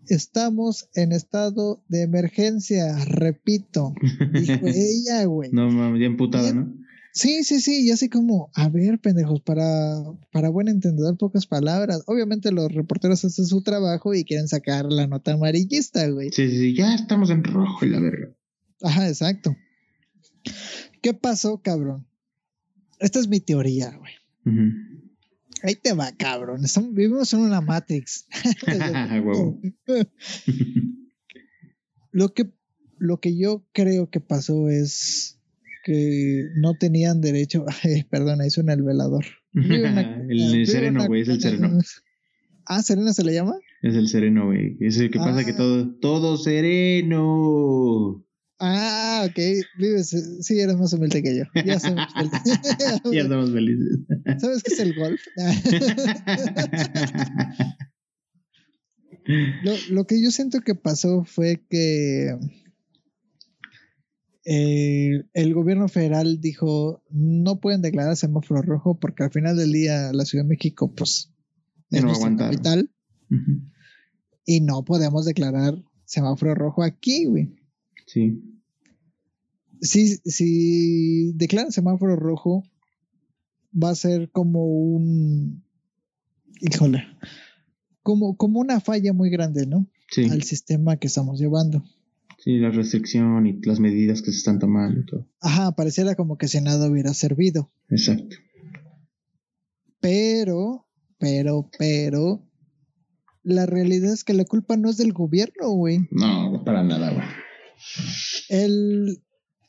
Estamos 0.07 0.89
en 0.95 1.11
estado 1.11 1.83
de 1.87 2.03
emergencia, 2.03 3.03
repito. 3.05 3.93
Dijo 4.33 4.59
ella, 4.65 5.25
güey. 5.25 5.51
No, 5.51 5.69
mames, 5.69 6.01
ya 6.01 6.07
emputada, 6.07 6.53
¿no? 6.53 6.73
Sí, 7.11 7.43
sí, 7.43 7.59
sí, 7.59 7.85
y 7.85 7.91
así 7.91 8.07
como, 8.07 8.51
a 8.53 8.69
ver, 8.69 8.99
pendejos, 8.99 9.41
para, 9.41 10.03
para 10.31 10.49
buen 10.49 10.67
entendedor, 10.67 11.17
pocas 11.17 11.47
palabras. 11.47 12.03
Obviamente 12.05 12.51
los 12.51 12.71
reporteros 12.71 13.25
hacen 13.25 13.45
su 13.45 13.63
trabajo 13.63 14.13
y 14.13 14.23
quieren 14.23 14.47
sacar 14.47 14.85
la 14.85 15.07
nota 15.07 15.33
amarillista, 15.33 16.07
güey. 16.09 16.31
Sí, 16.31 16.49
sí, 16.49 16.57
sí, 16.57 16.75
ya 16.75 16.93
estamos 16.93 17.29
en 17.29 17.43
rojo 17.43 17.85
y 17.85 17.89
la 17.89 17.99
verga. 17.99 18.33
Ajá, 18.81 19.07
exacto. 19.07 19.55
¿Qué 21.01 21.13
pasó, 21.13 21.61
cabrón? 21.61 22.08
Esta 22.99 23.19
es 23.19 23.27
mi 23.27 23.39
teoría, 23.39 23.97
güey. 23.97 24.13
Ahí 25.63 25.75
te 25.75 25.93
va, 25.93 26.11
cabrón. 26.15 26.61
vivimos 26.91 27.33
en 27.33 27.39
una 27.41 27.61
Matrix. 27.61 28.27
lo, 32.11 32.33
que, 32.33 32.51
lo 32.97 33.19
que 33.19 33.37
yo 33.37 33.65
creo 33.73 34.09
que 34.09 34.21
pasó 34.21 34.69
es 34.69 35.39
que 35.83 36.49
no 36.55 36.75
tenían 36.75 37.21
derecho. 37.21 37.65
perdón, 38.09 38.41
ahí 38.41 38.49
suena 38.49 38.73
el 38.73 38.83
velador. 38.83 39.25
el, 39.53 40.67
sereno, 40.67 41.07
güey, 41.07 41.21
es 41.21 41.29
el 41.29 41.41
sereno. 41.41 41.79
Ah, 42.65 42.83
¿sereno 42.83 43.13
se 43.13 43.23
le 43.23 43.33
llama? 43.33 43.55
Es 43.81 43.95
el 43.95 44.07
sereno, 44.07 44.47
güey. 44.47 44.77
Es 44.79 44.97
el 44.97 45.09
que 45.09 45.19
pasa 45.19 45.43
que 45.43 45.51
ah. 45.51 45.57
todo, 45.57 45.95
todo 45.99 46.37
sereno. 46.37 48.23
Ah, 48.59 49.25
ok. 49.29 49.39
Vives, 49.77 50.09
sí, 50.41 50.59
eres 50.59 50.75
más 50.75 50.91
humilde 50.93 51.23
que 51.23 51.37
yo. 51.37 51.43
Ya 51.65 51.79
somos 51.89 52.13
felices. 52.13 52.59
ya 53.11 53.21
estamos 53.21 53.51
felices. 53.51 53.99
¿Sabes 54.39 54.63
qué 54.63 54.73
es 54.73 54.79
el 54.79 54.95
golf? 54.95 55.21
lo, 59.63 59.73
lo, 59.91 60.05
que 60.05 60.21
yo 60.21 60.31
siento 60.31 60.59
que 60.61 60.75
pasó 60.75 61.23
fue 61.23 61.63
que 61.69 62.35
eh, 64.51 65.25
el 65.33 65.53
gobierno 65.53 65.87
federal 65.87 66.41
dijo 66.41 67.03
no 67.11 67.59
pueden 67.59 67.81
declarar 67.81 68.15
semáforo 68.15 68.63
rojo 68.63 68.99
porque 68.99 69.23
al 69.23 69.31
final 69.31 69.55
del 69.55 69.71
día 69.71 70.11
la 70.11 70.25
Ciudad 70.25 70.43
de 70.43 70.49
México, 70.49 70.93
pues, 70.93 71.31
es 71.91 72.01
no 72.01 72.07
nuestra 72.07 72.35
capital. 72.35 72.89
Y 74.45 74.61
no 74.61 74.83
podemos 74.83 75.25
declarar 75.25 75.75
semáforo 76.05 76.55
rojo 76.55 76.83
aquí, 76.83 77.25
güey. 77.25 77.58
Sí. 78.09 78.41
Si, 79.81 80.17
si 80.17 81.31
declaran 81.33 81.71
semáforo 81.71 82.15
rojo, 82.15 82.63
va 83.71 83.91
a 83.91 83.95
ser 83.95 84.31
como 84.31 84.65
un. 84.65 85.63
Híjole. 86.59 87.03
Como, 88.01 88.35
como 88.35 88.59
una 88.59 88.79
falla 88.79 89.13
muy 89.13 89.29
grande, 89.29 89.67
¿no? 89.67 89.87
Sí. 90.09 90.25
Al 90.25 90.41
sistema 90.41 90.97
que 90.97 91.07
estamos 91.07 91.39
llevando. 91.39 91.83
Sí, 92.39 92.57
la 92.57 92.71
restricción 92.71 93.45
y 93.45 93.61
las 93.61 93.79
medidas 93.79 94.21
que 94.21 94.31
se 94.31 94.37
están 94.37 94.57
tomando 94.57 95.01
y 95.01 95.05
todo. 95.05 95.27
Ajá, 95.39 95.73
pareciera 95.73 96.15
como 96.15 96.37
que 96.37 96.47
si 96.47 96.59
nada 96.61 96.89
hubiera 96.89 97.13
servido. 97.13 97.69
Exacto. 97.89 98.37
Pero, 99.99 100.87
pero, 101.19 101.69
pero, 101.77 102.41
la 103.43 103.67
realidad 103.67 104.13
es 104.13 104.23
que 104.23 104.33
la 104.33 104.45
culpa 104.45 104.77
no 104.77 104.89
es 104.89 104.97
del 104.97 105.13
gobierno, 105.13 105.69
güey. 105.69 106.07
No, 106.11 106.63
para 106.65 106.81
nada, 106.81 107.13
güey. 107.13 107.27
El, 108.49 109.21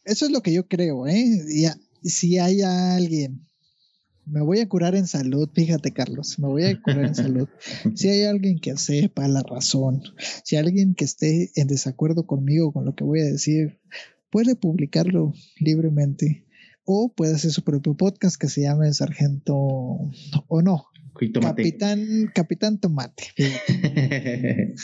eso 0.05 0.27
es 0.27 0.33
lo 0.33 0.43
que 0.43 0.53
yo 0.53 0.67
creo, 0.67 1.07
¿eh? 1.07 1.25
Ya, 1.61 1.77
si 2.03 2.39
hay 2.39 2.63
alguien, 2.63 3.47
me 4.27 4.41
voy 4.43 4.61
a 4.61 4.69
curar 4.69 4.95
en 4.95 5.07
salud, 5.07 5.49
fíjate, 5.53 5.93
Carlos, 5.93 6.39
me 6.39 6.49
voy 6.49 6.65
a 6.65 6.81
curar 6.81 7.07
en 7.07 7.15
salud. 7.15 7.49
Si 7.95 8.09
hay 8.09 8.25
alguien 8.25 8.59
que 8.59 8.77
sepa 8.77 9.27
la 9.29 9.43
razón, 9.43 10.03
si 10.45 10.57
hay 10.57 10.65
alguien 10.65 10.95
que 10.95 11.05
esté 11.05 11.51
en 11.57 11.67
desacuerdo 11.67 12.27
conmigo 12.27 12.73
con 12.73 12.85
lo 12.85 12.95
que 12.95 13.05
voy 13.05 13.21
a 13.21 13.25
decir, 13.25 13.79
puede 14.31 14.55
publicarlo 14.55 15.35
libremente 15.59 16.47
o 16.85 17.13
puede 17.13 17.35
hacer 17.35 17.51
su 17.51 17.63
propio 17.63 17.97
podcast 17.97 18.37
que 18.41 18.49
se 18.49 18.63
llame 18.63 18.93
Sargento 18.93 19.55
o 19.55 20.63
no, 20.63 20.87
Capitán, 21.41 22.31
Capitán 22.35 22.79
Tomate. 22.79 23.25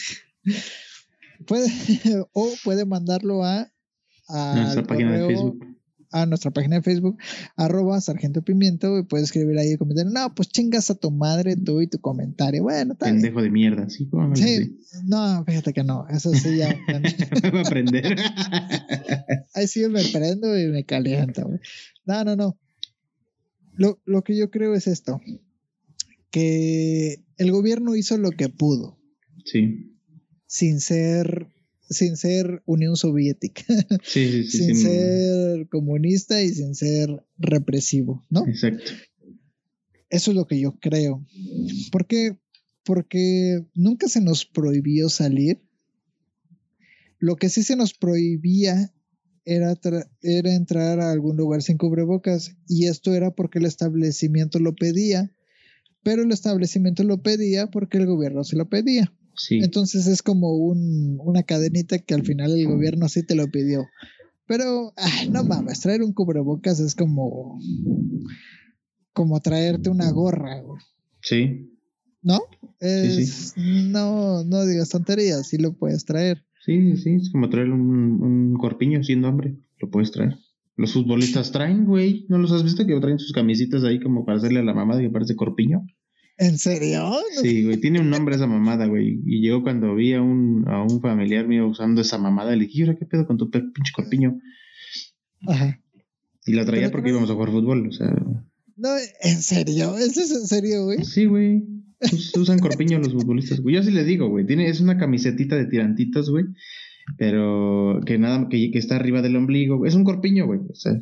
puede, 1.47 1.69
o 2.33 2.53
puede 2.65 2.85
mandarlo 2.85 3.45
a, 3.45 3.71
nuestra 4.29 4.83
página 4.85 5.13
de 5.13 5.27
Facebook. 5.27 5.67
A 6.13 6.25
nuestra 6.25 6.51
página 6.53 6.77
de 6.77 6.83
Facebook, 6.83 7.19
arroba 7.57 8.01
Sargento 8.01 8.41
Pimiento, 8.41 8.97
y 8.99 9.03
puede 9.03 9.25
escribir 9.25 9.59
ahí 9.59 9.73
y 9.73 9.77
comentar, 9.77 10.07
no, 10.07 10.35
pues 10.35 10.49
chingas 10.49 10.89
a 10.91 10.95
tu 10.95 11.11
madre 11.11 11.57
tú 11.57 11.83
y 11.83 11.89
tu 11.89 12.01
comentario. 12.01 12.63
Bueno, 12.63 12.95
Pendejo 12.95 13.43
de 13.43 13.51
mierda, 13.51 13.91
sí, 13.91 14.09
sí. 14.35 14.79
No, 15.05 15.45
fíjate 15.45 15.73
que 15.73 15.83
no, 15.83 16.07
eso 16.09 16.33
sí 16.33 16.59
ya. 16.59 16.71
a 17.53 17.61
aprender. 17.61 18.17
ahí 19.55 19.67
sí 19.67 19.87
me 19.89 20.05
prendo 20.05 20.59
y 20.59 20.69
me 20.69 20.85
calienta, 20.85 21.45
No, 22.07 22.25
no, 22.25 22.37
no. 22.37 22.57
Lo, 23.75 24.01
lo 24.07 24.23
que 24.23 24.37
yo 24.37 24.51
creo 24.51 24.75
es 24.75 24.87
esto 24.87 25.21
que 26.37 27.25
el 27.39 27.51
gobierno 27.51 27.97
hizo 27.97 28.19
lo 28.19 28.31
que 28.31 28.51
pudo. 28.51 28.99
Sí. 29.47 29.96
Sin 30.47 30.81
ser 30.81 31.49
sin 31.89 32.17
ser 32.17 32.63
Unión 32.67 32.97
Soviética, 32.97 33.63
sí, 34.03 34.43
sí, 34.43 34.45
sí, 34.45 34.59
sin 34.59 34.77
ser 34.77 35.69
comunista 35.69 36.43
y 36.43 36.49
sin 36.49 36.75
ser 36.75 37.25
represivo, 37.39 38.25
¿no? 38.29 38.45
Exacto. 38.47 38.91
Eso 40.11 40.31
es 40.31 40.37
lo 40.37 40.47
que 40.47 40.59
yo 40.59 40.79
creo. 40.81 41.25
¿Por 41.93 42.07
qué? 42.07 42.37
Porque 42.85 43.65
nunca 43.75 44.09
se 44.09 44.21
nos 44.21 44.45
prohibió 44.45 45.09
salir. 45.09 45.61
Lo 47.19 47.37
que 47.37 47.49
sí 47.49 47.63
se 47.63 47.77
nos 47.77 47.95
prohibía 47.95 48.93
era, 49.45 49.79
era 50.23 50.55
entrar 50.55 51.01
a 51.01 51.11
algún 51.13 51.37
lugar 51.37 51.63
sin 51.63 51.79
cubrebocas 51.79 52.57
y 52.69 52.87
esto 52.87 53.15
era 53.15 53.31
porque 53.33 53.59
el 53.59 53.65
establecimiento 53.65 54.59
lo 54.59 54.75
pedía 54.75 55.33
pero 56.07 56.23
el 56.23 56.31
establecimiento 56.31 57.03
lo 57.03 57.21
pedía 57.21 57.67
porque 57.67 57.99
el 57.99 58.07
gobierno 58.07 58.45
se 58.45 58.55
lo 58.55 58.69
pedía. 58.69 59.13
Entonces 59.51 60.07
es 60.07 60.23
como 60.23 60.53
una 60.57 61.43
cadenita 61.43 61.99
que 61.99 62.15
al 62.15 62.25
final 62.25 62.53
el 62.53 62.67
gobierno 62.67 63.09
sí 63.09 63.23
te 63.25 63.35
lo 63.35 63.51
pidió. 63.51 63.87
Pero, 64.47 64.93
no 65.31 65.45
mames, 65.45 65.81
traer 65.81 66.03
un 66.03 66.13
cubrebocas 66.13 66.81
es 66.81 66.95
como, 66.95 67.59
como 69.13 69.41
traerte 69.41 69.91
una 69.91 70.11
gorra. 70.11 70.63
Sí. 71.23 71.73
¿No? 72.23 72.41
No, 73.57 74.45
no 74.45 74.67
digas 74.67 74.89
tonterías, 74.91 75.49
sí 75.49 75.59
lo 75.59 75.75
puedes 75.75 76.05
traer. 76.05 76.45
Sí, 76.65 76.97
sí, 76.97 77.15
es 77.15 77.31
como 77.31 77.49
traer 77.49 77.71
un, 77.71 78.23
un 78.23 78.55
corpiño 78.59 79.03
siendo 79.05 79.29
hombre, 79.29 79.57
lo 79.79 79.91
puedes 79.91 80.11
traer. 80.11 80.37
Los 80.77 80.93
futbolistas 80.93 81.53
traen, 81.53 81.87
güey. 81.87 82.27
¿No 82.29 82.39
los 82.39 82.53
has 82.53 82.63
visto 82.63 82.87
que 82.87 83.01
traen 83.01 83.19
sus 83.19 83.33
camisitas 83.33 83.83
ahí 83.83 83.99
como 83.99 84.27
para 84.27 84.39
hacerle 84.39 84.61
a 84.61 84.65
la 84.65 84.75
mamada 84.75 85.01
que 85.01 85.09
parece 85.09 85.35
corpiño? 85.35 85.87
¿En 86.39 86.59
serio? 86.59 87.13
Sí, 87.41 87.65
güey, 87.65 87.79
tiene 87.79 88.01
un 88.01 88.11
nombre 88.11 88.37
esa 88.37 88.47
mamada, 88.47 88.87
güey. 88.87 89.21
Y 89.25 89.47
yo 89.47 89.63
cuando 89.63 89.95
vi 89.95 90.13
a 90.13 90.21
un, 90.21 90.65
a 90.69 90.83
un 90.83 91.01
familiar 91.01 91.49
mío 91.49 91.67
usando 91.67 92.03
esa 92.03 92.19
mamada, 92.19 92.55
le 92.55 92.67
dije, 92.67 92.97
¿qué 92.99 93.07
pedo 93.07 93.27
con 93.27 93.39
tu 93.39 93.51
pinche 93.51 93.93
corpiño? 93.95 94.39
Ajá. 95.47 95.81
Y 96.45 96.53
la 96.53 96.65
traía 96.65 96.91
porque 96.91 97.11
íbamos 97.11 97.31
a 97.31 97.35
jugar 97.35 97.51
fútbol, 97.51 97.89
o 97.89 97.93
sea. 97.93 98.15
No, 98.77 98.89
¿en 99.23 99.43
serio? 99.43 99.97
¿Eso 99.97 100.21
es 100.21 100.31
en 100.31 100.47
serio, 100.47 100.85
güey? 100.85 101.05
Sí, 101.05 101.25
güey. 101.25 101.65
Usan 102.39 102.59
corpiño 102.59 102.99
los 102.99 103.15
futbolistas, 103.15 103.61
güey. 103.61 103.75
Yo 103.75 103.83
sí 103.83 103.91
le 103.91 104.05
digo, 104.05 104.29
güey. 104.29 104.47
Tiene, 104.47 104.69
es 104.69 104.81
una 104.81 104.99
camisetita 104.99 105.57
de 105.57 105.67
tirantitos, 105.67 106.31
güey 106.31 106.45
pero 107.17 108.01
que 108.05 108.19
nada, 108.19 108.49
que, 108.49 108.71
que 108.71 108.79
está 108.79 108.97
arriba 108.97 109.23
del 109.23 109.37
ombligo. 109.37 109.87
Es 109.87 109.95
un 109.95 110.05
corpiño, 110.05 110.47
güey. 110.47 110.61
O 110.69 110.75
sea, 110.75 111.01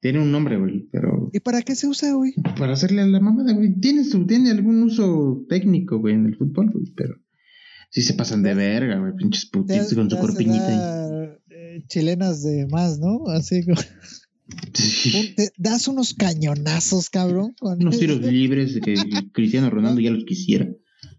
tiene 0.00 0.20
un 0.20 0.30
nombre, 0.30 0.58
güey, 0.58 0.88
pero... 0.92 1.30
¿Y 1.32 1.40
para 1.40 1.62
qué 1.62 1.74
se 1.74 1.88
usa, 1.88 2.12
güey? 2.12 2.34
Para 2.58 2.74
hacerle 2.74 3.02
a 3.02 3.06
la 3.06 3.20
mamada, 3.20 3.52
güey. 3.52 3.74
Tiene, 3.80 4.04
su, 4.04 4.26
tiene 4.26 4.50
algún 4.50 4.82
uso 4.82 5.44
técnico, 5.48 5.98
güey, 5.98 6.14
en 6.14 6.26
el 6.26 6.36
fútbol, 6.36 6.70
güey, 6.70 6.92
pero... 6.96 7.14
Sí 7.90 8.02
se 8.02 8.14
pasan 8.14 8.42
de 8.42 8.54
verga, 8.54 8.98
güey, 8.98 9.14
pinches 9.16 9.46
putitos 9.46 9.94
con 9.94 10.10
su 10.10 10.18
corpiñita. 10.18 11.38
Eh, 11.48 11.84
chilenas 11.88 12.42
de 12.42 12.66
más, 12.66 12.98
¿no? 12.98 13.26
Así 13.28 13.64
como... 13.64 13.76
Te 14.72 15.52
das 15.58 15.88
unos 15.88 16.14
cañonazos, 16.14 17.10
cabrón. 17.10 17.54
Con 17.58 17.80
unos 17.80 17.98
tiros 17.98 18.20
libres 18.20 18.78
que 18.82 18.94
Cristiano 19.32 19.70
Ronaldo 19.70 20.00
ya 20.00 20.10
los 20.10 20.24
quisiera. 20.24 20.68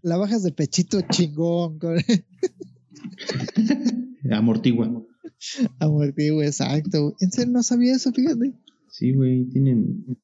La 0.02 0.16
bajas 0.16 0.42
de 0.42 0.52
pechito 0.52 1.00
chingón. 1.02 1.78
Con... 1.78 1.98
Amortigua. 4.32 5.04
Amortigua, 5.78 6.44
exacto. 6.44 7.16
En 7.20 7.30
serio, 7.30 7.52
no 7.52 7.62
sabía 7.62 7.94
eso, 7.94 8.12
fíjate. 8.12 8.52
Sí, 8.90 9.12
güey, 9.12 9.44
tienen 9.46 10.18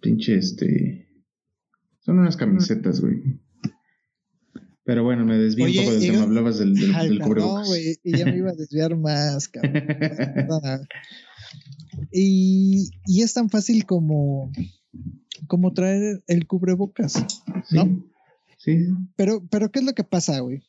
pinche 0.00 0.36
este. 0.36 1.08
Son 2.00 2.18
unas 2.18 2.36
camisetas, 2.36 3.00
güey. 3.00 3.40
Pero 4.84 5.02
bueno, 5.02 5.24
me 5.24 5.38
desvío 5.38 5.64
un 5.66 5.74
poco 5.74 5.90
del 5.92 6.00
tema. 6.00 6.22
Hablabas 6.24 6.58
del, 6.58 6.74
del, 6.74 7.18
No, 7.18 7.64
güey, 7.64 7.98
y 8.04 8.16
ya 8.16 8.26
me 8.26 8.36
iba 8.36 8.50
a 8.50 8.54
desviar 8.54 8.96
más, 8.96 9.48
cabrón. 9.48 9.72
y, 12.12 12.90
y 13.06 13.22
es 13.22 13.32
tan 13.32 13.48
fácil 13.48 13.86
como, 13.86 14.52
como 15.46 15.72
traer 15.72 16.22
el 16.26 16.46
cubrebocas, 16.46 17.24
¿no? 17.70 18.04
Sí. 18.58 18.88
Pero, 19.16 19.42
pero, 19.50 19.70
¿qué 19.70 19.78
es 19.78 19.86
lo 19.86 19.94
que 19.94 20.04
pasa, 20.04 20.38
güey? 20.40 20.62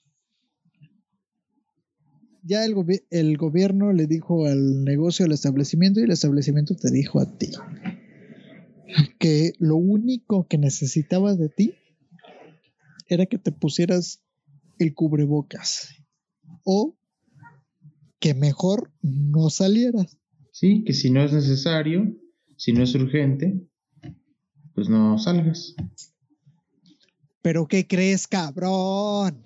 Ya 2.45 2.63
el, 2.63 2.75
el 3.09 3.37
gobierno 3.37 3.91
le 3.91 4.07
dijo 4.07 4.45
al 4.45 4.83
negocio, 4.83 5.25
al 5.25 5.31
establecimiento, 5.31 5.99
y 5.99 6.03
el 6.03 6.11
establecimiento 6.11 6.75
te 6.75 6.91
dijo 6.91 7.19
a 7.19 7.37
ti 7.37 7.49
que 9.19 9.53
lo 9.59 9.75
único 9.75 10.47
que 10.47 10.57
necesitaba 10.57 11.35
de 11.35 11.49
ti 11.49 11.73
era 13.07 13.25
que 13.25 13.37
te 13.37 13.51
pusieras 13.51 14.23
el 14.79 14.93
cubrebocas 14.93 15.89
o 16.63 16.97
que 18.19 18.33
mejor 18.33 18.91
no 19.01 19.49
salieras. 19.49 20.17
Sí, 20.51 20.83
que 20.85 20.93
si 20.93 21.11
no 21.11 21.23
es 21.23 21.33
necesario, 21.33 22.15
si 22.55 22.71
no 22.73 22.83
es 22.83 22.95
urgente, 22.95 23.67
pues 24.73 24.89
no 24.89 25.17
salgas. 25.17 25.75
Pero 27.45 27.67
¿qué 27.67 27.85
crees, 27.85 28.25
cabrón? 28.25 29.43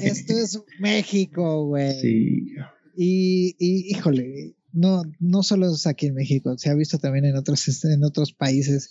Esto 0.00 0.32
es 0.32 0.58
México, 0.80 1.66
güey. 1.66 2.00
Sí. 2.00 2.54
Y, 2.96 3.54
híjole, 3.90 4.54
no, 4.72 5.02
no 5.20 5.42
solo 5.42 5.70
es 5.70 5.86
aquí 5.86 6.06
en 6.06 6.14
México, 6.14 6.56
se 6.56 6.70
ha 6.70 6.74
visto 6.74 6.96
también 6.96 7.26
en 7.26 7.36
otros, 7.36 7.84
en 7.84 8.02
otros 8.04 8.32
países. 8.32 8.88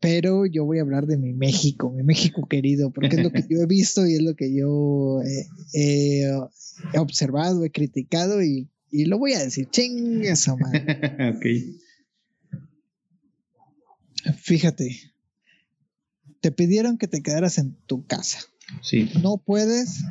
Pero 0.00 0.46
yo 0.46 0.64
voy 0.64 0.78
a 0.78 0.82
hablar 0.82 1.08
de 1.08 1.18
mi 1.18 1.32
México, 1.32 1.90
mi 1.90 2.04
México 2.04 2.46
querido, 2.48 2.92
porque 2.92 3.16
es 3.16 3.24
lo 3.24 3.32
que 3.32 3.44
yo 3.50 3.58
he 3.60 3.66
visto 3.66 4.06
y 4.06 4.14
es 4.14 4.22
lo 4.22 4.36
que 4.36 4.54
yo 4.54 5.22
he 5.72 6.30
observado, 6.96 7.64
he 7.64 7.72
criticado 7.72 8.40
y, 8.44 8.68
lo 8.92 9.18
voy 9.18 9.32
a 9.32 9.42
decir, 9.42 9.66
chingue 9.70 10.30
esa 10.30 10.54
madre. 10.54 10.86
ok. 11.34 11.46
Fíjate, 14.36 15.13
te 16.44 16.52
pidieron 16.52 16.98
que 16.98 17.08
te 17.08 17.22
quedaras 17.22 17.56
en 17.56 17.74
tu 17.86 18.04
casa. 18.04 18.38
Sí. 18.82 19.08
No 19.22 19.38
puedes, 19.38 20.04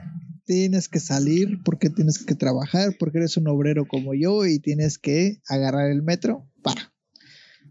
tienes 0.45 0.89
que 0.89 0.99
salir 0.99 1.61
porque 1.63 1.91
tienes 1.91 2.25
que 2.25 2.33
trabajar, 2.33 2.95
porque 2.97 3.19
eres 3.19 3.37
un 3.37 3.47
obrero 3.47 3.87
como 3.87 4.15
yo 4.15 4.47
y 4.47 4.57
tienes 4.57 4.97
que 4.97 5.43
agarrar 5.47 5.91
el 5.91 6.01
metro. 6.01 6.49
Para, 6.63 6.91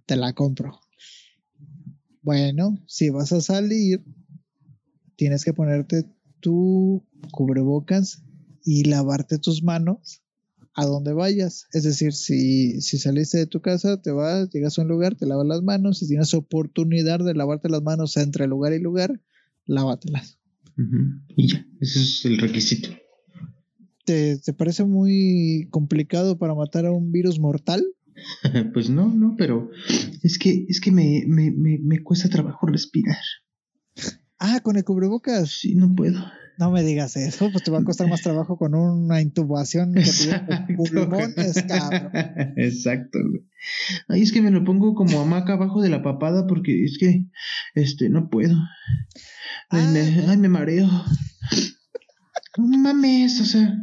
te 0.06 0.14
la 0.14 0.32
compro. 0.32 0.78
Bueno, 2.20 2.78
si 2.86 3.10
vas 3.10 3.32
a 3.32 3.40
salir, 3.40 4.04
tienes 5.16 5.44
que 5.44 5.52
ponerte 5.52 6.04
tu 6.38 7.04
cubrebocas 7.32 8.22
y 8.64 8.84
lavarte 8.84 9.38
tus 9.38 9.64
manos 9.64 10.22
a 10.74 10.86
donde 10.86 11.12
vayas. 11.12 11.66
Es 11.72 11.84
decir, 11.84 12.12
si, 12.12 12.80
si 12.80 12.98
saliste 12.98 13.38
de 13.38 13.46
tu 13.46 13.60
casa, 13.60 14.00
te 14.00 14.10
vas, 14.10 14.50
llegas 14.50 14.78
a 14.78 14.82
un 14.82 14.88
lugar, 14.88 15.14
te 15.14 15.26
lavas 15.26 15.46
las 15.46 15.62
manos. 15.62 15.98
Si 15.98 16.08
tienes 16.08 16.34
oportunidad 16.34 17.20
de 17.20 17.34
lavarte 17.34 17.68
las 17.68 17.82
manos 17.82 18.16
entre 18.16 18.46
lugar 18.46 18.72
y 18.72 18.78
lugar, 18.78 19.20
lávatelas. 19.66 20.38
Y 21.36 21.48
ya, 21.48 21.66
ese 21.80 22.00
es 22.00 22.24
el 22.24 22.38
requisito. 22.38 22.88
¿Te, 24.04 24.38
parece 24.56 24.84
muy 24.84 25.68
complicado 25.70 26.38
para 26.38 26.54
matar 26.54 26.86
a 26.86 26.92
un 26.92 27.12
virus 27.12 27.38
mortal? 27.38 27.84
pues 28.74 28.90
no, 28.90 29.12
no, 29.12 29.36
pero 29.36 29.70
es 30.22 30.38
que, 30.38 30.66
es 30.68 30.80
que 30.80 30.90
me, 30.90 31.24
me, 31.26 31.50
me, 31.50 31.78
me 31.78 32.02
cuesta 32.02 32.28
trabajo 32.28 32.66
respirar. 32.66 33.22
Ah, 34.44 34.58
con 34.60 34.76
el 34.76 34.82
cubrebocas. 34.82 35.50
Sí, 35.52 35.76
no 35.76 35.94
puedo. 35.94 36.20
No 36.58 36.72
me 36.72 36.82
digas 36.82 37.16
eso, 37.16 37.48
pues 37.52 37.62
te 37.62 37.70
va 37.70 37.78
a 37.78 37.84
costar 37.84 38.08
más 38.08 38.22
trabajo 38.22 38.58
con 38.58 38.74
una 38.74 39.22
intubación 39.22 39.94
que 39.94 40.02
pulmones, 40.76 41.62
cabrón. 41.62 42.10
Exacto, 42.56 43.20
güey. 43.20 43.46
Ay, 44.08 44.22
es 44.22 44.32
que 44.32 44.42
me 44.42 44.50
lo 44.50 44.64
pongo 44.64 44.96
como 44.96 45.20
hamaca 45.20 45.52
abajo 45.52 45.80
de 45.80 45.90
la 45.90 46.02
papada 46.02 46.48
porque 46.48 46.84
es 46.84 46.98
que, 46.98 47.24
este, 47.74 48.08
no 48.10 48.30
puedo. 48.30 48.56
Ay, 49.70 49.86
me, 49.92 50.00
ah. 50.00 50.30
ay, 50.30 50.36
me 50.38 50.48
mareo. 50.48 50.88
No 52.58 52.78
mames, 52.78 53.40
o 53.40 53.44
sea. 53.44 53.78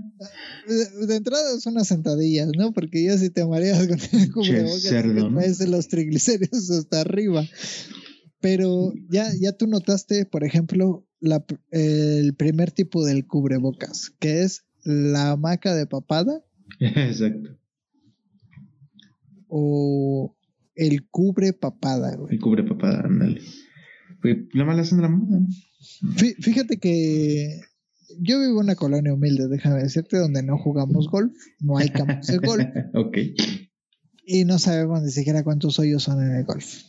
De, 1.07 1.15
entrada 1.15 1.57
son 1.61 1.73
unas 1.73 1.87
sentadillas, 1.87 2.49
¿no? 2.57 2.73
Porque 2.73 3.01
ya 3.01 3.17
si 3.17 3.29
te 3.29 3.45
mareas 3.45 3.87
con 3.87 3.97
el 4.19 4.31
cubrebocas, 4.31 4.81
cerdo, 4.81 5.29
¿no? 5.29 5.39
los 5.67 5.87
triglicéridos 5.87 6.69
hasta 6.69 6.99
arriba. 6.99 7.45
Pero 8.41 8.93
ya, 9.09 9.27
ya 9.39 9.51
tú 9.53 9.67
notaste, 9.67 10.25
por 10.25 10.43
ejemplo, 10.43 11.05
la, 11.19 11.43
el 11.71 12.33
primer 12.35 12.71
tipo 12.71 13.03
del 13.05 13.27
cubrebocas, 13.27 14.11
que 14.19 14.43
es 14.43 14.65
la 14.83 15.31
hamaca 15.31 15.75
de 15.75 15.87
papada. 15.87 16.43
Exacto. 16.79 17.57
O 19.47 20.37
el 20.75 21.07
cubre 21.09 21.53
papada, 21.53 22.15
güey. 22.15 22.35
El 22.35 22.39
cubre 22.39 22.63
papada, 22.63 23.01
ándale. 23.01 23.41
Pues 24.21 24.37
la 24.53 24.65
mala 24.65 24.81
es 24.81 24.91
la 24.91 25.09
moda, 25.09 25.39
Fíjate 26.41 26.77
que 26.77 27.61
yo 28.19 28.39
vivo 28.39 28.59
en 28.59 28.65
una 28.65 28.75
colonia 28.75 29.13
humilde, 29.13 29.47
déjame 29.47 29.83
decirte, 29.83 30.17
donde 30.17 30.43
no 30.43 30.57
jugamos 30.57 31.07
golf, 31.09 31.33
no 31.59 31.77
hay 31.77 31.89
campos 31.89 32.27
de 32.27 32.37
golf. 32.37 32.65
ok. 32.93 33.17
Y 34.25 34.45
no 34.45 34.59
sabemos 34.59 35.01
ni 35.03 35.11
siquiera 35.11 35.43
cuántos 35.43 35.79
hoyos 35.79 36.03
son 36.03 36.23
en 36.23 36.35
el 36.35 36.43
golf. 36.43 36.88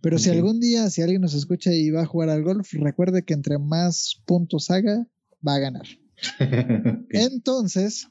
Pero 0.00 0.18
si 0.18 0.30
algún 0.30 0.60
día, 0.60 0.90
si 0.90 1.02
alguien 1.02 1.22
nos 1.22 1.34
escucha 1.34 1.72
y 1.72 1.90
va 1.90 2.02
a 2.02 2.06
jugar 2.06 2.30
al 2.30 2.42
golf, 2.42 2.72
recuerde 2.74 3.24
que 3.24 3.34
entre 3.34 3.58
más 3.58 4.22
puntos 4.26 4.70
haga, 4.70 5.06
va 5.46 5.54
a 5.54 5.58
ganar. 5.58 5.86
Entonces, 7.10 8.08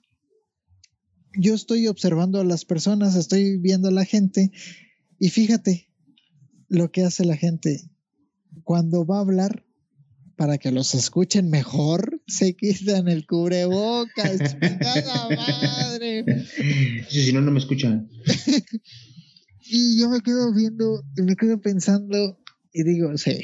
yo 1.36 1.54
estoy 1.54 1.88
observando 1.88 2.40
a 2.40 2.46
las 2.46 2.66
personas, 2.66 3.16
estoy 3.16 3.58
viendo 3.58 3.88
a 3.88 3.92
la 3.92 4.06
gente 4.06 4.52
y 5.20 5.30
fíjate 5.30 5.90
lo 6.70 6.92
que 6.92 7.04
hace 7.04 7.26
la 7.26 7.38
gente. 7.38 7.90
Cuando 8.64 9.06
va 9.06 9.18
a 9.18 9.22
hablar, 9.22 9.66
para 10.36 10.58
que 10.58 10.72
los 10.72 10.96
escuchen 10.96 11.50
mejor, 11.50 12.22
se 12.28 12.56
quitan 12.56 13.08
el 13.08 13.26
cubrebocas. 13.26 14.56
madre! 14.62 16.26
si 17.10 17.34
no, 17.34 17.42
no 17.42 17.52
me 17.52 17.60
escuchan. 17.60 18.10
Y 19.66 20.00
yo 20.00 20.10
me 20.10 20.22
quedo 20.22 20.54
viendo, 20.54 21.04
me 21.16 21.36
quedo 21.36 21.60
pensando 21.62 22.40
y 22.72 22.84
digo, 22.84 23.18
sí, 23.18 23.40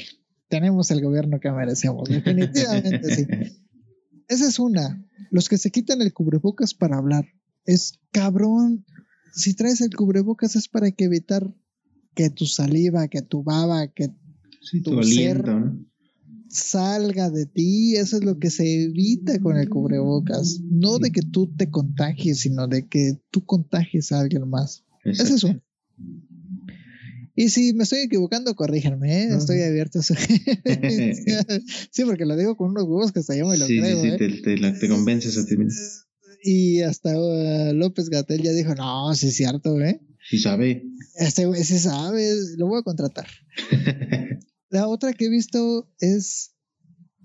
tenemos 0.48 0.90
el 0.90 1.02
gobierno 1.02 1.40
que 1.40 1.50
merecemos, 1.50 2.08
definitivamente 2.08 3.14
sí. 3.14 3.26
Esa 4.28 4.46
es 4.46 4.60
una. 4.60 5.04
Los 5.32 5.48
que 5.48 5.58
se 5.58 5.72
quitan 5.72 6.02
el 6.02 6.12
cubrebocas 6.12 6.72
para 6.72 6.98
hablar. 6.98 7.26
Es 7.64 7.98
cabrón. 8.12 8.86
Si 9.34 9.54
traes 9.54 9.80
el 9.80 9.94
cubrebocas 9.94 10.54
es 10.54 10.68
para 10.68 10.92
que 10.92 11.04
evitar 11.04 11.52
que 12.14 12.30
tu 12.30 12.46
saliva, 12.46 13.08
que 13.08 13.22
tu 13.22 13.42
baba, 13.42 13.88
que 13.88 14.14
tu, 14.84 14.98
aliento, 14.98 15.76
salga 16.48 17.28
de 17.28 17.46
ti. 17.46 17.96
Eso 17.96 18.18
es 18.18 18.24
lo 18.24 18.38
que 18.38 18.50
se 18.50 18.84
evita 18.84 19.40
con 19.40 19.56
el 19.56 19.68
cubrebocas. 19.68 20.60
No 20.62 20.98
de 20.98 21.10
que 21.10 21.22
tú 21.22 21.52
te 21.56 21.68
contagies, 21.68 22.38
sino 22.38 22.68
de 22.68 22.86
que 22.86 23.20
tú 23.32 23.44
contagies 23.44 24.12
a 24.12 24.20
alguien 24.20 24.48
más. 24.48 24.84
Ese 25.02 25.34
es 25.34 25.42
uno. 25.42 25.60
Y 27.36 27.48
si 27.48 27.72
me 27.72 27.84
estoy 27.84 28.00
equivocando, 28.00 28.54
corríjanme, 28.54 29.22
¿eh? 29.22 29.28
estoy 29.34 29.62
abierto 29.62 30.00
a 30.00 30.02
su... 30.02 30.14
sí, 31.90 32.04
porque 32.04 32.26
lo 32.26 32.36
digo 32.36 32.56
con 32.56 32.70
unos 32.70 32.84
huevos 32.84 33.12
que 33.12 33.20
hasta 33.20 33.36
yo 33.36 33.46
me 33.46 33.56
lo 33.56 33.66
creo. 33.66 34.02
Sí, 34.02 34.08
sí, 34.08 34.08
¿eh? 34.08 34.42
te, 34.42 34.72
te, 34.72 34.88
convences 34.88 35.38
a 35.38 35.46
ti 35.46 35.56
mismo. 35.56 35.80
Y 36.42 36.82
hasta 36.82 37.18
uh, 37.18 37.72
López 37.72 38.10
Gatel 38.10 38.42
ya 38.42 38.52
dijo, 38.52 38.74
no, 38.74 39.14
sí 39.14 39.28
es 39.28 39.36
cierto, 39.36 39.80
¿eh? 39.80 40.00
Sí 40.28 40.38
sabe. 40.38 40.84
Este 41.16 41.46
güey 41.46 41.64
sí 41.64 41.78
sabe, 41.78 42.30
lo 42.56 42.66
voy 42.66 42.80
a 42.80 42.82
contratar. 42.82 43.26
La 44.68 44.86
otra 44.86 45.12
que 45.12 45.26
he 45.26 45.30
visto 45.30 45.90
es 45.98 46.52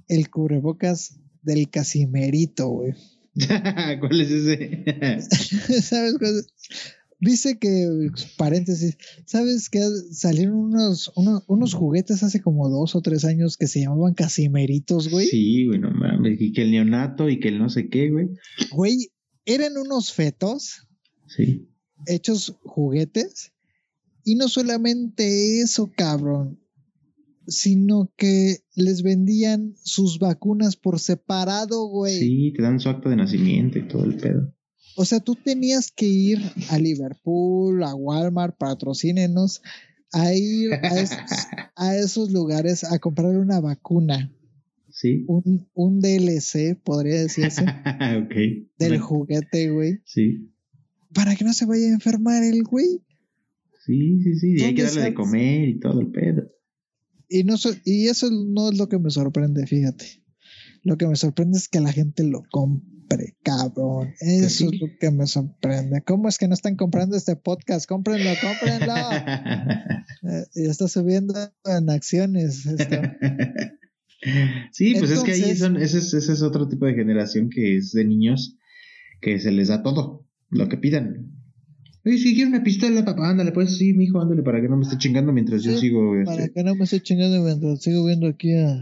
el 0.08 0.30
cubrebocas 0.30 1.20
del 1.42 1.70
Casimerito, 1.70 2.70
güey. 2.70 2.94
¿Cuál 4.00 4.22
es 4.22 4.32
ese? 4.32 5.82
¿Sabes 5.82 6.16
cuál 6.18 6.46
Dice 7.20 7.58
que, 7.58 8.10
paréntesis, 8.38 8.98
¿sabes 9.26 9.70
que 9.70 9.80
salieron 10.12 10.56
unos, 10.56 11.12
unos, 11.48 11.74
juguetes 11.74 12.24
hace 12.24 12.42
como 12.42 12.70
dos 12.70 12.96
o 12.96 13.02
tres 13.02 13.24
años 13.24 13.56
que 13.58 13.68
se 13.68 13.82
llamaban 13.82 14.14
casimeritos, 14.14 15.10
güey? 15.10 15.28
Sí, 15.28 15.66
güey, 15.66 15.80
no 15.80 15.92
mames, 15.92 16.40
y 16.42 16.52
que 16.52 16.64
el 16.64 16.72
neonato 16.72 17.30
y 17.30 17.40
que 17.40 17.48
el 17.48 17.58
no 17.58 17.70
sé 17.70 17.88
qué, 17.90 18.12
güey. 18.12 18.28
Güey, 18.72 19.12
eran 19.46 19.78
unos 19.78 20.12
fetos. 20.12 20.88
Sí. 21.28 21.70
Hechos 22.06 22.58
juguetes. 22.64 23.54
Y 24.26 24.36
no 24.36 24.50
solamente 24.50 25.62
eso, 25.62 25.92
cabrón, 25.96 26.60
sino 27.48 28.12
que 28.18 28.58
les 28.76 29.04
vendían 29.04 29.76
sus 29.84 30.20
vacunas 30.20 30.76
por 30.76 31.00
separado, 31.00 31.88
güey. 31.88 32.20
Sí, 32.20 32.54
te 32.56 32.64
dan 32.64 32.80
su 32.80 32.90
acto 32.90 33.10
de 33.10 33.16
nacimiento 33.16 33.80
y 33.80 33.88
todo 33.88 34.04
el 34.04 34.18
pedo. 34.18 34.55
O 34.96 35.04
sea, 35.04 35.20
tú 35.20 35.36
tenías 35.36 35.92
que 35.92 36.06
ir 36.06 36.40
a 36.70 36.80
Liverpool, 36.80 37.84
a 37.84 37.94
Walmart, 37.94 38.58
patrocínenos, 38.58 39.62
a 40.14 40.34
ir 40.34 40.72
a 40.74 41.96
esos, 41.98 42.32
lugares 42.32 42.86
a 42.86 42.98
comprar 43.00 43.38
una 43.38 43.60
vacuna. 43.60 44.32
Sí. 44.90 45.26
Un, 45.28 45.68
un 45.74 46.00
DLC, 46.00 46.80
podría 46.82 47.22
decirse. 47.22 47.64
ok. 48.24 48.36
Del 48.80 49.00
juguete, 49.00 49.70
güey. 49.70 50.00
Sí. 50.06 50.50
Para 51.14 51.36
que 51.36 51.44
no 51.44 51.54
se 51.54 51.66
vaya 51.66 51.88
a 51.88 51.94
enfermar 51.94 52.44
el 52.44 52.64
güey. 52.64 53.02
Sí, 53.86 54.22
sí, 54.24 54.40
sí. 54.40 54.56
Y 54.58 54.64
hay 54.64 54.76
que 54.76 54.84
darle 54.84 55.02
de 55.02 55.14
comer 55.14 55.68
y 55.68 55.80
todo 55.80 56.00
el 56.00 56.12
pedo. 56.12 56.50
Y, 57.28 57.44
no 57.44 57.56
y 57.84 58.08
eso 58.08 58.30
no 58.32 58.70
es 58.70 58.78
lo 58.78 58.88
que 58.88 58.98
me 58.98 59.10
sorprende, 59.10 59.68
fíjate. 59.68 60.24
Lo 60.84 60.98
que 60.98 61.08
me 61.08 61.16
sorprende 61.18 61.58
es 61.58 61.68
que 61.68 61.82
la 61.82 61.92
gente 61.92 62.24
lo 62.24 62.44
compra 62.50 62.95
cabrón. 63.44 64.14
Pues 64.20 64.22
Eso 64.22 64.66
es 64.66 64.82
lo 64.82 64.88
que 65.00 65.12
me 65.12 65.28
sorprende. 65.28 66.02
¿Cómo 66.02 66.28
es 66.28 66.38
que 66.38 66.48
no 66.48 66.54
están 66.54 66.76
comprando 66.76 67.16
este 67.16 67.36
podcast? 67.36 67.88
Cómprenlo, 67.88 68.30
cómprenlo. 68.42 68.94
eh, 70.24 70.46
y 70.56 70.66
está 70.66 70.88
subiendo 70.88 71.34
en 71.66 71.90
acciones 71.90 72.66
esto. 72.66 72.96
Sí, 74.72 74.96
pues 74.98 75.12
es 75.12 75.24
que 75.24 75.34
ahí 75.34 75.56
son, 75.56 75.78
ese 75.78 76.00
es, 76.00 76.12
ese 76.12 76.34
es 76.34 76.42
otro 76.42 76.68
tipo 76.68 76.88
de 76.88 76.96
generación 76.96 77.50
que 77.52 77.78
es 77.78 77.92
de 77.92 78.06
niños 78.06 78.58
que 79.22 79.40
se 79.40 79.52
les 79.52 79.68
da 79.68 79.84
todo, 79.84 80.26
lo 80.50 80.68
que 80.68 80.78
pidan. 80.78 81.32
Oye, 82.04 82.18
si 82.18 82.34
quiero 82.34 82.50
una 82.50 82.64
pistola, 82.64 83.06
papá, 83.06 83.30
ándale, 83.30 83.52
pues 83.52 83.78
sí, 83.78 83.94
mijo, 83.94 84.20
ándale, 84.20 84.42
para 84.42 84.62
que 84.62 84.68
no 84.68 84.78
me 84.78 84.84
esté 84.84 84.98
chingando 84.98 85.32
mientras 85.32 85.64
yo 85.64 85.78
sigo. 85.78 86.14
Para 86.26 86.46
este 86.46 86.54
que 86.54 86.64
no 86.64 86.74
me 86.74 86.86
esté 86.86 87.02
chingando 87.02 87.44
mientras 87.44 87.82
sigo 87.82 88.06
viendo 88.06 88.28
aquí 88.28 88.54
a 88.54 88.80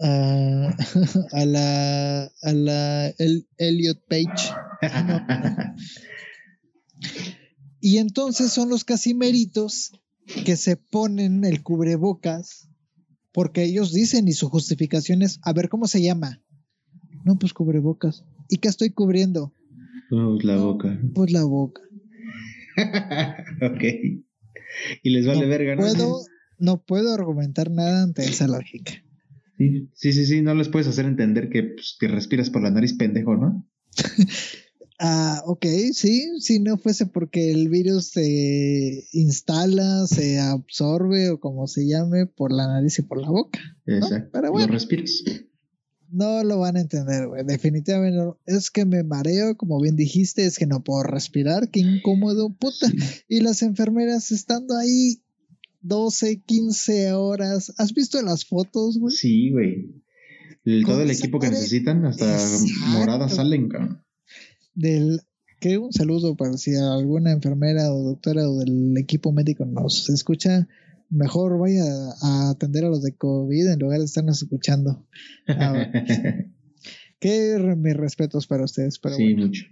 a, 0.00 0.76
a 1.32 1.44
la, 1.44 2.24
a 2.24 2.52
la 2.52 3.08
el, 3.18 3.48
Elliot 3.58 3.98
Page. 4.08 4.52
y 7.80 7.98
entonces 7.98 8.52
son 8.52 8.68
los 8.68 8.84
casimeritos 8.84 9.92
que 10.44 10.56
se 10.56 10.76
ponen 10.76 11.44
el 11.44 11.62
cubrebocas 11.62 12.68
porque 13.32 13.64
ellos 13.64 13.92
dicen 13.92 14.26
y 14.28 14.32
su 14.32 14.48
justificación 14.48 15.22
es, 15.22 15.38
a 15.42 15.52
ver, 15.52 15.68
¿cómo 15.68 15.86
se 15.86 16.02
llama? 16.02 16.42
No, 17.24 17.38
pues 17.38 17.52
cubrebocas. 17.52 18.24
¿Y 18.48 18.58
qué 18.58 18.68
estoy 18.68 18.90
cubriendo? 18.90 19.54
Pues 20.10 20.44
la 20.44 20.56
boca. 20.56 20.98
Pues 21.14 21.30
la 21.32 21.44
boca. 21.44 21.82
ok. 23.62 23.84
Y 25.02 25.10
les 25.10 25.26
vale 25.26 25.46
verga, 25.46 25.76
¿no? 25.76 25.82
Puedo, 25.82 26.20
no 26.58 26.82
puedo 26.82 27.12
argumentar 27.14 27.70
nada 27.70 28.02
ante 28.02 28.24
esa 28.24 28.48
lógica. 28.48 29.04
Sí, 29.58 30.12
sí, 30.12 30.26
sí, 30.26 30.40
no 30.40 30.54
les 30.54 30.68
puedes 30.68 30.86
hacer 30.86 31.04
entender 31.04 31.50
que, 31.50 31.64
pues, 31.64 31.96
que 31.98 32.06
respiras 32.06 32.48
por 32.48 32.62
la 32.62 32.70
nariz 32.70 32.92
pendejo, 32.94 33.36
¿no? 33.36 33.68
ah, 35.00 35.42
ok, 35.46 35.66
sí, 35.92 36.30
si 36.38 36.60
no 36.60 36.78
fuese 36.78 37.06
porque 37.06 37.50
el 37.50 37.68
virus 37.68 38.10
se 38.10 39.04
instala, 39.12 40.06
se 40.06 40.38
absorbe 40.38 41.30
o 41.30 41.40
como 41.40 41.66
se 41.66 41.88
llame 41.88 42.26
por 42.26 42.52
la 42.52 42.68
nariz 42.68 43.00
y 43.00 43.02
por 43.02 43.20
la 43.20 43.30
boca. 43.30 43.58
Exacto. 43.86 44.30
Pero 44.32 44.52
bueno. 44.52 44.68
Lo 44.68 44.72
respiras. 44.74 45.24
No 46.10 46.42
lo 46.44 46.58
van 46.58 46.76
a 46.76 46.80
entender, 46.80 47.26
güey. 47.26 47.44
Definitivamente 47.44 48.16
no. 48.16 48.38
Es 48.46 48.70
que 48.70 48.84
me 48.84 49.02
mareo, 49.02 49.56
como 49.56 49.80
bien 49.80 49.96
dijiste, 49.96 50.46
es 50.46 50.56
que 50.56 50.66
no 50.66 50.84
puedo 50.84 51.02
respirar, 51.02 51.68
qué 51.68 51.80
incómodo, 51.80 52.54
puta. 52.54 52.86
Y 53.28 53.40
las 53.40 53.62
enfermeras 53.62 54.30
estando 54.30 54.76
ahí 54.76 55.20
12, 55.80 56.42
15 56.44 57.12
horas. 57.12 57.74
¿Has 57.78 57.92
visto 57.94 58.20
las 58.22 58.44
fotos, 58.44 58.98
güey? 58.98 59.14
Sí, 59.14 59.50
güey. 59.50 60.02
todo 60.84 61.02
el 61.02 61.10
equipo 61.10 61.38
que 61.38 61.50
necesitan, 61.50 62.04
hasta 62.04 62.26
moradas 62.88 63.36
salen, 63.36 63.68
cabrón. 63.68 64.04
Del, 64.74 65.20
que 65.60 65.78
un 65.78 65.92
saludo 65.92 66.36
para 66.36 66.56
si 66.56 66.74
alguna 66.74 67.32
enfermera 67.32 67.92
o 67.92 68.02
doctora 68.02 68.48
o 68.48 68.58
del 68.58 68.96
equipo 68.96 69.32
médico 69.32 69.64
nos 69.64 70.08
escucha, 70.10 70.68
mejor 71.10 71.58
vaya 71.58 71.84
a 72.22 72.50
atender 72.50 72.84
a 72.84 72.90
los 72.90 73.02
de 73.02 73.16
COVID 73.16 73.72
en 73.72 73.78
lugar 73.78 73.98
de 73.98 74.04
estarnos 74.04 74.42
escuchando. 74.42 75.06
que 77.20 77.74
mis 77.76 77.96
respetos 77.96 78.46
para 78.46 78.64
ustedes, 78.64 78.98
pero 78.98 79.16
sí, 79.16 79.34
mucho. 79.34 79.64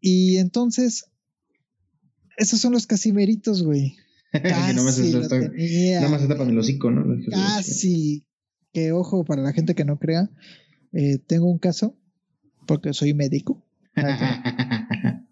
Y 0.00 0.36
entonces, 0.36 1.04
esos 2.36 2.60
son 2.60 2.72
los 2.72 2.86
casimeritos, 2.86 3.62
güey. 3.62 3.96
No 6.00 6.08
más 6.08 6.28
tapan 6.28 6.50
el 6.50 6.58
hocico, 6.58 6.90
¿no? 6.90 7.04
Casi. 7.30 8.24
Que 8.72 8.92
ojo, 8.92 9.24
para 9.24 9.42
la 9.42 9.52
gente 9.52 9.74
que 9.74 9.84
no 9.84 9.98
crea, 9.98 10.30
eh, 10.92 11.18
tengo 11.18 11.50
un 11.50 11.58
caso, 11.58 11.98
porque 12.66 12.92
soy 12.92 13.14
médico. 13.14 13.66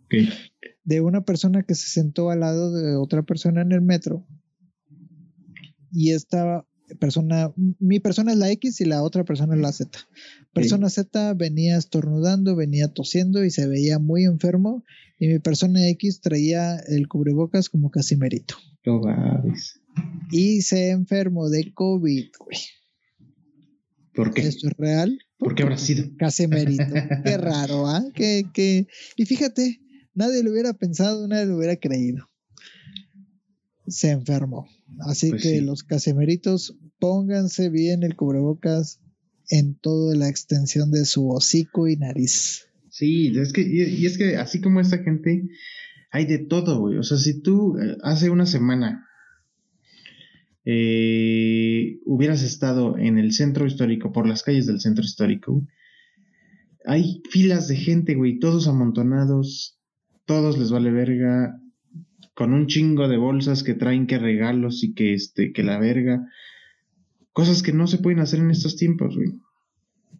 De 0.84 1.00
una 1.00 1.24
persona 1.24 1.62
que 1.62 1.74
se 1.74 1.88
sentó 1.88 2.30
al 2.30 2.40
lado 2.40 2.72
de 2.72 2.96
otra 2.96 3.22
persona 3.22 3.60
en 3.60 3.72
el 3.72 3.82
metro. 3.82 4.26
Y 5.92 6.12
esta 6.12 6.66
persona, 6.98 7.52
mi 7.78 8.00
persona 8.00 8.32
es 8.32 8.38
la 8.38 8.50
X 8.50 8.80
y 8.80 8.86
la 8.86 9.02
otra 9.02 9.24
persona 9.24 9.54
es 9.54 9.60
la 9.60 9.72
Z. 9.72 9.98
Persona 10.54 10.88
Z 10.88 11.34
venía 11.34 11.76
estornudando, 11.76 12.56
venía 12.56 12.88
tosiendo 12.88 13.44
y 13.44 13.50
se 13.50 13.66
veía 13.66 13.98
muy 13.98 14.24
enfermo. 14.24 14.82
Y 15.18 15.28
mi 15.28 15.38
persona 15.40 15.86
X 15.88 16.20
traía 16.20 16.76
el 16.76 17.06
cubrebocas 17.06 17.68
como 17.68 17.90
casimerito. 17.90 18.56
Y 20.30 20.62
se 20.62 20.90
enfermó 20.90 21.48
de 21.48 21.72
COVID, 21.72 22.28
güey. 22.38 22.58
¿Por 24.14 24.34
qué? 24.34 24.42
¿Esto 24.42 24.68
es 24.68 24.74
real? 24.76 25.18
¿Por 25.38 25.54
qué 25.54 25.62
habrá 25.62 25.78
sido? 25.78 26.04
Casimerito. 26.18 26.84
qué 27.24 27.36
raro, 27.36 27.86
¿ah? 27.86 28.02
¿eh? 28.16 28.44
Que, 28.52 28.86
Y 29.16 29.24
fíjate, 29.26 29.80
nadie 30.14 30.42
lo 30.42 30.50
hubiera 30.52 30.72
pensado, 30.72 31.28
nadie 31.28 31.46
lo 31.46 31.56
hubiera 31.56 31.76
creído. 31.76 32.28
Se 33.86 34.10
enfermó. 34.10 34.68
Así 35.00 35.30
pues 35.30 35.42
que 35.42 35.60
los 35.60 35.84
casimeritos, 35.84 36.76
pónganse 36.98 37.70
bien 37.70 38.02
el 38.02 38.16
cubrebocas 38.16 39.00
en 39.50 39.76
toda 39.76 40.14
la 40.16 40.28
extensión 40.28 40.90
de 40.90 41.04
su 41.04 41.30
hocico 41.30 41.88
y 41.88 41.96
nariz. 41.96 42.66
Sí, 42.90 43.32
es 43.38 43.52
que, 43.52 43.62
y, 43.62 44.04
es 44.04 44.18
que 44.18 44.36
así 44.36 44.60
como 44.60 44.80
esta 44.80 44.98
gente, 44.98 45.48
hay 46.10 46.26
de 46.26 46.38
todo, 46.38 46.80
güey. 46.80 46.98
O 46.98 47.02
sea, 47.02 47.18
si 47.18 47.42
tú 47.42 47.78
eh, 47.78 47.96
hace 48.02 48.30
una 48.30 48.46
semana 48.46 49.06
eh, 50.64 51.98
hubieras 52.04 52.42
estado 52.42 52.96
en 52.98 53.18
el 53.18 53.32
centro 53.32 53.66
histórico, 53.66 54.12
por 54.12 54.26
las 54.26 54.42
calles 54.42 54.66
del 54.66 54.80
centro 54.80 55.04
histórico, 55.04 55.66
hay 56.84 57.22
filas 57.30 57.68
de 57.68 57.76
gente, 57.76 58.14
güey, 58.14 58.38
todos 58.38 58.68
amontonados, 58.68 59.78
todos 60.24 60.58
les 60.58 60.70
vale 60.70 60.90
verga, 60.90 61.60
con 62.34 62.52
un 62.52 62.66
chingo 62.66 63.08
de 63.08 63.16
bolsas 63.16 63.62
que 63.62 63.74
traen 63.74 64.06
que 64.06 64.18
regalos 64.18 64.84
y 64.84 64.94
que 64.94 65.12
este, 65.12 65.52
que 65.52 65.62
la 65.62 65.78
verga. 65.78 66.28
Cosas 67.32 67.62
que 67.62 67.72
no 67.72 67.86
se 67.86 67.98
pueden 67.98 68.20
hacer 68.20 68.40
en 68.40 68.50
estos 68.50 68.76
tiempos, 68.76 69.16
güey. 69.16 69.32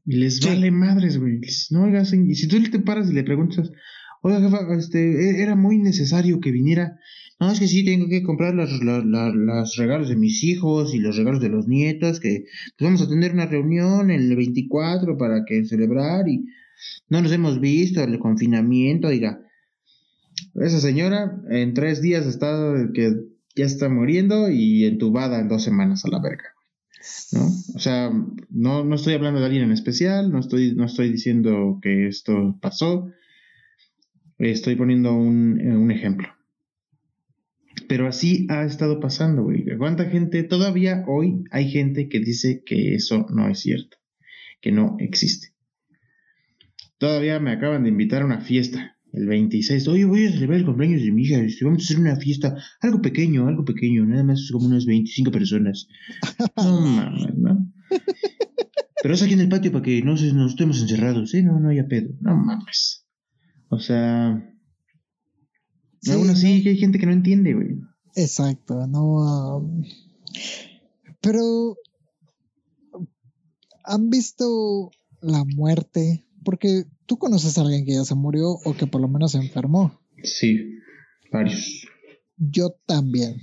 Y 0.05 0.17
les 0.17 0.45
vale 0.45 0.71
madres, 0.71 1.19
güey. 1.19 1.41
No, 1.71 1.85
oigas, 1.85 2.13
y 2.13 2.35
si 2.35 2.49
tú 2.49 2.63
te 2.71 2.81
paras 2.81 3.11
y 3.11 3.13
le 3.13 3.23
preguntas, 3.23 3.71
oiga, 4.23 4.41
jefa, 4.41 4.75
este, 4.77 4.99
e-, 4.99 5.43
era 5.43 5.57
muy 5.57 5.79
necesario 5.79 6.41
que 6.41 6.51
viniera. 6.51 6.99
No, 7.41 7.53
es 7.53 7.61
que 7.61 7.69
sí, 7.69 7.85
tengo 7.85 8.09
que 8.09 8.25
comprar 8.25 8.55
los, 8.55 8.81
regalos 9.77 10.09
de 10.09 10.17
mis 10.17 10.43
hijos 10.43 10.93
y 10.95 10.99
los 10.99 11.17
regalos 11.17 11.41
de 11.41 11.49
los 11.49 11.69
nietos, 11.69 12.19
que 12.19 12.47
pues 12.77 12.87
vamos 12.89 13.03
a 13.03 13.09
tener 13.09 13.33
una 13.33 13.47
reunión 13.47 14.11
el 14.11 14.35
24 14.35 15.17
para 15.17 15.45
que 15.45 15.65
celebrar 15.65 16.29
y 16.29 16.47
no 17.09 17.23
nos 17.23 17.31
hemos 17.31 17.61
visto, 17.61 18.03
el 18.03 18.19
confinamiento, 18.19 19.09
oiga. 19.09 19.41
Esa 20.55 20.81
señora 20.81 21.41
en 21.51 21.75
tres 21.75 22.03
días 22.03 22.27
está 22.27 22.75
que 22.93 23.15
ya 23.55 23.65
está 23.65 23.89
muriendo 23.89 24.51
y 24.51 24.85
entubada 24.85 25.41
en 25.41 25.49
dos 25.49 25.63
semanas 25.63 26.05
a 26.05 26.09
la 26.09 26.21
verga. 26.21 26.55
¿No? 27.33 27.47
O 27.75 27.79
sea, 27.79 28.11
no, 28.51 28.85
no 28.85 28.95
estoy 28.95 29.15
hablando 29.15 29.41
de 29.41 29.47
alguien 29.47 29.65
en 29.65 29.73
especial, 29.73 30.33
no 30.33 30.41
estoy, 30.41 30.75
no 30.75 30.87
estoy 30.87 31.11
diciendo 31.11 31.79
que 31.83 32.09
esto 32.09 32.59
pasó, 32.61 33.11
estoy 34.39 34.77
poniendo 34.77 35.15
un, 35.15 35.61
un 35.61 35.91
ejemplo. 35.91 36.29
Pero 37.89 38.07
así 38.07 38.47
ha 38.51 38.65
estado 38.65 39.01
pasando, 39.01 39.43
güey. 39.45 39.65
¿Cuánta 39.79 40.07
gente, 40.07 40.43
todavía 40.43 41.05
hoy 41.07 41.45
hay 41.51 41.71
gente 41.71 42.09
que 42.09 42.21
dice 42.21 42.63
que 42.65 42.95
eso 42.95 43.27
no 43.31 43.49
es 43.49 43.61
cierto, 43.61 43.99
que 44.61 44.73
no 44.73 44.97
existe? 44.99 45.49
Todavía 46.99 47.39
me 47.39 47.53
acaban 47.53 47.85
de 47.85 47.91
invitar 47.91 48.23
a 48.23 48.27
una 48.27 48.41
fiesta 48.41 48.99
el 49.13 49.27
26, 49.27 49.89
oye, 49.89 50.05
voy 50.05 50.27
a 50.27 50.33
celebrar 50.33 50.61
el 50.61 50.67
cumpleaños 50.67 51.03
de 51.03 51.11
mi 51.13 51.23
hija, 51.23 51.39
este, 51.39 51.65
vamos 51.65 51.83
a 51.83 51.85
hacer 51.85 51.99
una 51.99 52.17
fiesta, 52.17 52.57
algo 52.81 53.01
pequeño, 53.01 53.49
algo 53.49 53.65
pequeño, 53.65 54.05
nada 54.05 54.23
más 54.23 54.51
como 54.53 54.67
unas 54.67 54.85
25 54.85 55.31
personas. 55.31 55.89
No 56.57 56.81
mames, 56.81 57.35
¿no? 57.37 57.73
Pero 59.03 59.15
es 59.15 59.23
aquí 59.23 59.35
en 59.35 59.41
el 59.41 59.49
patio 59.49 59.73
para 59.73 59.85
que 59.85 60.03
no 60.03 60.13
nos 60.13 60.23
estemos 60.23 60.83
encerrados, 60.83 61.33
¿eh? 61.35 61.43
No, 61.43 61.59
no 61.59 61.71
haya 61.71 61.87
pedo, 61.87 62.11
no 62.21 62.37
mames. 62.37 62.98
O 63.71 63.79
sea, 63.79 64.31
aún 66.11 66.31
así 66.31 66.47
hay 66.47 66.77
gente 66.77 66.99
que 66.99 67.07
no 67.07 67.13
entiende, 67.13 67.55
güey. 67.55 67.81
Exacto, 68.15 68.87
no. 68.87 69.59
Um, 69.59 69.85
pero 71.21 71.77
han 73.85 74.11
visto 74.11 74.91
la 75.21 75.45
muerte, 75.45 76.27
porque 76.45 76.85
tú 77.07 77.19
conoces 77.19 77.59
a 77.59 77.63
alguien 77.63 77.85
que 77.85 77.95
ya 77.95 78.05
se 78.05 78.15
murió 78.15 78.51
o 78.65 78.75
que 78.75 78.87
por 78.87 79.01
lo 79.01 79.09
menos 79.09 79.33
se 79.33 79.39
enfermó. 79.39 80.01
Sí, 80.23 80.79
varios. 81.33 81.87
Yo 82.37 82.77
también. 82.87 83.37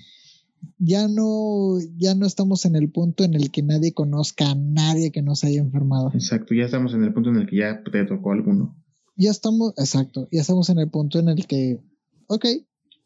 Ya 0.77 1.07
no, 1.07 1.77
ya 1.95 2.15
no 2.15 2.25
estamos 2.25 2.65
en 2.65 2.75
el 2.75 2.89
punto 2.89 3.23
en 3.23 3.35
el 3.35 3.51
que 3.51 3.61
nadie 3.61 3.93
conozca 3.93 4.51
a 4.51 4.55
nadie 4.55 5.11
que 5.11 5.21
no 5.21 5.35
se 5.35 5.47
haya 5.47 5.61
enfermado. 5.61 6.11
Exacto, 6.13 6.53
ya 6.55 6.65
estamos 6.65 6.93
en 6.93 7.03
el 7.03 7.13
punto 7.13 7.29
en 7.29 7.37
el 7.37 7.47
que 7.47 7.57
ya 7.57 7.83
te 7.83 8.03
tocó 8.05 8.31
alguno. 8.31 8.75
Ya 9.15 9.31
estamos, 9.31 9.73
exacto, 9.77 10.27
ya 10.31 10.41
estamos 10.41 10.69
en 10.69 10.79
el 10.79 10.89
punto 10.89 11.19
en 11.19 11.29
el 11.29 11.47
que, 11.47 11.79
ok, 12.27 12.45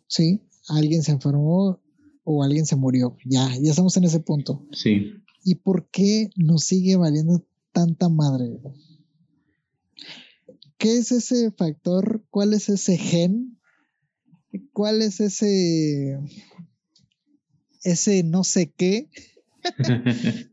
sí, 0.07 0.41
alguien 0.67 1.03
se 1.03 1.11
enfermó 1.11 1.79
o 2.23 2.43
alguien 2.43 2.65
se 2.65 2.75
murió. 2.75 3.17
Ya, 3.25 3.49
ya 3.61 3.71
estamos 3.71 3.95
en 3.97 4.05
ese 4.05 4.19
punto. 4.19 4.65
Sí. 4.71 5.13
¿Y 5.43 5.55
por 5.55 5.89
qué 5.89 6.29
nos 6.35 6.65
sigue 6.65 6.95
valiendo 6.95 7.45
tanta 7.71 8.09
madre? 8.09 8.59
¿Qué 10.77 10.97
es 10.97 11.11
ese 11.11 11.51
factor? 11.51 12.23
¿Cuál 12.29 12.53
es 12.53 12.69
ese 12.69 12.97
gen? 12.97 13.59
¿Cuál 14.73 15.01
es 15.01 15.19
ese 15.19 16.19
ese 17.83 18.23
no 18.23 18.43
sé 18.43 18.71
qué 18.75 19.09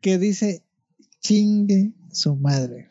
que 0.00 0.18
dice 0.18 0.64
chingue 1.20 1.92
su 2.12 2.36
madre? 2.36 2.88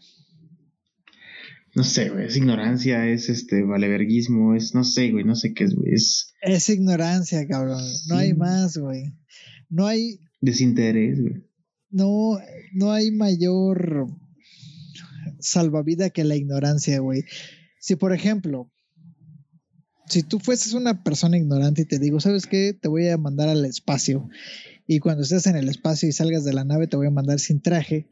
No 1.73 1.83
sé, 1.83 2.09
güey, 2.09 2.25
es 2.25 2.35
ignorancia, 2.35 3.07
es 3.07 3.29
este 3.29 3.63
valeverguismo, 3.63 4.55
es 4.55 4.75
no 4.75 4.83
sé, 4.83 5.11
güey, 5.11 5.23
no 5.23 5.35
sé 5.35 5.53
qué 5.53 5.63
es, 5.63 5.75
güey, 5.75 5.93
es 5.93 6.33
es 6.41 6.69
ignorancia, 6.69 7.47
cabrón. 7.47 7.83
No 8.07 8.17
hay 8.17 8.33
más, 8.33 8.77
güey. 8.77 9.13
No 9.69 9.87
hay 9.87 10.19
desinterés, 10.41 11.21
güey. 11.21 11.43
No 11.89 12.39
no 12.73 12.91
hay 12.91 13.11
mayor 13.11 14.07
salvavida 15.39 16.09
que 16.09 16.23
la 16.23 16.35
ignorancia, 16.35 16.99
güey. 16.99 17.23
Si, 17.79 17.95
por 17.95 18.13
ejemplo, 18.13 18.71
si 20.07 20.23
tú 20.23 20.39
fueses 20.39 20.73
una 20.73 21.03
persona 21.03 21.37
ignorante 21.37 21.83
y 21.83 21.85
te 21.85 21.99
digo, 21.99 22.19
¿sabes 22.19 22.45
qué? 22.47 22.73
Te 22.79 22.87
voy 22.87 23.07
a 23.07 23.17
mandar 23.17 23.49
al 23.49 23.65
espacio. 23.65 24.29
Y 24.87 24.99
cuando 24.99 25.23
estés 25.23 25.47
en 25.47 25.55
el 25.55 25.69
espacio 25.69 26.09
y 26.09 26.11
salgas 26.11 26.43
de 26.43 26.53
la 26.53 26.63
nave, 26.63 26.87
te 26.87 26.97
voy 26.97 27.07
a 27.07 27.11
mandar 27.11 27.39
sin 27.39 27.61
traje. 27.61 28.09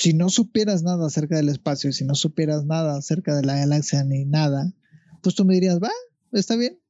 Si 0.00 0.14
no 0.14 0.28
supieras 0.28 0.82
nada 0.82 1.06
acerca 1.06 1.36
del 1.36 1.48
espacio, 1.48 1.92
si 1.92 2.04
no 2.04 2.16
supieras 2.16 2.64
nada 2.64 2.96
acerca 2.96 3.36
de 3.36 3.44
la 3.44 3.54
galaxia 3.54 4.02
ni 4.02 4.24
nada, 4.24 4.74
pues 5.22 5.36
tú 5.36 5.44
me 5.44 5.54
dirías, 5.54 5.78
va, 5.80 5.90
está 6.32 6.56
bien. 6.56 6.80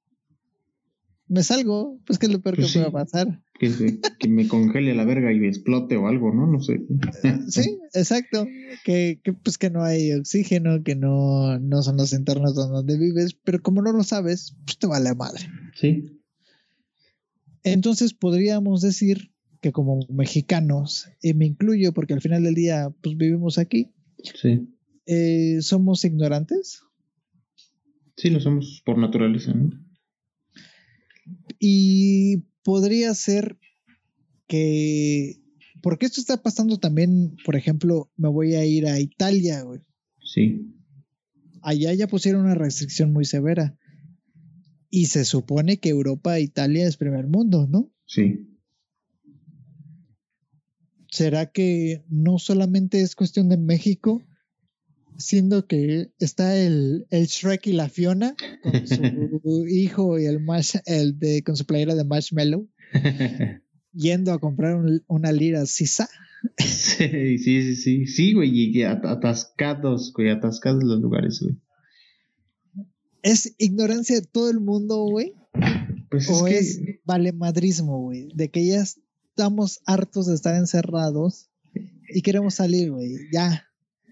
Me 1.28 1.42
salgo, 1.42 1.98
pues 2.06 2.18
que 2.18 2.26
es 2.26 2.32
lo 2.32 2.40
peor 2.40 2.56
que 2.56 2.62
pues 2.62 2.72
pueda 2.72 2.90
pasar 2.90 3.42
que, 3.61 4.28
me 4.28 4.48
congele 4.48 4.94
la 4.94 5.04
verga 5.04 5.32
y 5.32 5.38
me 5.38 5.48
explote 5.48 5.96
o 5.96 6.06
algo, 6.06 6.32
¿no? 6.32 6.46
No 6.46 6.61
sé. 6.61 6.80
Sí, 7.48 7.78
exacto. 7.92 8.46
Que, 8.84 9.20
pues 9.42 9.58
que 9.58 9.70
no 9.70 9.82
hay 9.82 10.12
oxígeno, 10.14 10.82
que 10.82 10.96
no, 10.96 11.58
no 11.58 11.82
son 11.82 11.98
los 11.98 12.12
entornos 12.14 12.54
donde 12.54 12.98
vives, 12.98 13.34
pero 13.44 13.61
como 13.61 13.82
no 13.82 13.92
lo 13.92 14.02
sabes, 14.02 14.56
pues 14.64 14.78
te 14.78 14.86
vale 14.86 15.14
madre. 15.14 15.42
Sí. 15.74 16.20
Entonces 17.62 18.14
podríamos 18.14 18.80
decir 18.80 19.30
que 19.61 19.72
como 19.72 20.00
mexicanos, 20.08 21.08
y 21.22 21.34
me 21.34 21.46
incluyo 21.46 21.92
porque 21.92 22.14
al 22.14 22.20
final 22.20 22.42
del 22.42 22.54
día, 22.54 22.90
pues 23.02 23.16
vivimos 23.16 23.58
aquí. 23.58 23.90
Sí. 24.34 24.68
Eh, 25.06 25.58
¿Somos 25.61 26.04
ignorantes? 26.04 26.82
Sí, 28.16 28.30
lo 28.30 28.40
somos 28.40 28.82
por 28.84 28.98
naturaleza, 28.98 29.52
¿no? 29.54 29.70
Y 31.58 32.44
podría 32.62 33.14
ser 33.14 33.58
que, 34.46 35.40
porque 35.82 36.06
esto 36.06 36.20
está 36.20 36.42
pasando 36.42 36.78
también, 36.78 37.36
por 37.44 37.56
ejemplo, 37.56 38.11
me 38.16 38.28
voy 38.28 38.54
a 38.54 38.64
ir 38.64 38.86
a 38.86 38.98
Italia, 39.00 39.62
güey. 39.62 39.80
Sí. 40.22 40.74
allá 41.62 41.92
ya 41.92 42.06
pusieron 42.06 42.42
una 42.42 42.54
restricción 42.54 43.12
muy 43.12 43.24
severa. 43.24 43.76
Y 44.90 45.06
se 45.06 45.24
supone 45.24 45.78
que 45.78 45.88
Europa 45.90 46.36
e 46.36 46.42
Italia 46.42 46.86
es 46.86 46.96
primer 46.96 47.26
mundo, 47.26 47.66
¿no? 47.70 47.92
Sí. 48.06 48.46
¿Será 51.11 51.46
que 51.46 52.04
no 52.08 52.38
solamente 52.38 53.00
es 53.00 53.16
cuestión 53.16 53.48
de 53.48 53.56
México? 53.56 54.22
Siendo 55.18 55.66
que 55.66 56.12
está 56.18 56.56
el, 56.56 57.06
el 57.11 57.26
Shrek 57.26 57.66
y 57.66 57.72
la 57.72 57.88
Fiona 57.88 58.34
con 58.62 58.86
su 58.86 59.66
hijo 59.68 60.18
y 60.18 60.26
el, 60.26 60.40
el 60.86 61.18
de, 61.18 61.42
con 61.42 61.56
su 61.56 61.66
playera 61.66 61.94
de 61.94 62.04
Marshmallow 62.04 62.68
yendo 63.92 64.32
a 64.32 64.38
comprar 64.38 64.80
una 65.06 65.32
lira 65.32 65.66
sisa. 65.66 66.08
Sí, 66.56 67.38
sí, 67.38 67.62
sí, 67.62 67.76
sí, 67.76 68.06
sí, 68.06 68.32
güey, 68.32 68.50
y 68.50 68.82
atascados, 68.82 70.12
güey, 70.14 70.30
atascados 70.30 70.82
los 70.82 71.00
lugares, 71.00 71.40
güey. 71.40 71.56
¿Es 73.22 73.54
ignorancia 73.58 74.16
de 74.16 74.26
todo 74.26 74.50
el 74.50 74.61
mundo, 74.61 75.04
güey? 75.04 75.34
Pues 76.11 76.30
¿O 76.30 76.46
es, 76.46 76.80
valemadrismo, 77.04 78.00
güey? 78.00 78.28
De 78.34 78.50
que 78.50 78.66
ya 78.66 78.84
estamos 79.41 79.80
hartos 79.86 80.26
de 80.26 80.34
estar 80.34 80.55
encerrados 80.55 81.49
y 82.11 82.20
queremos 82.20 82.55
salir, 82.57 82.91
güey. 82.91 83.16
Ya. 83.32 83.64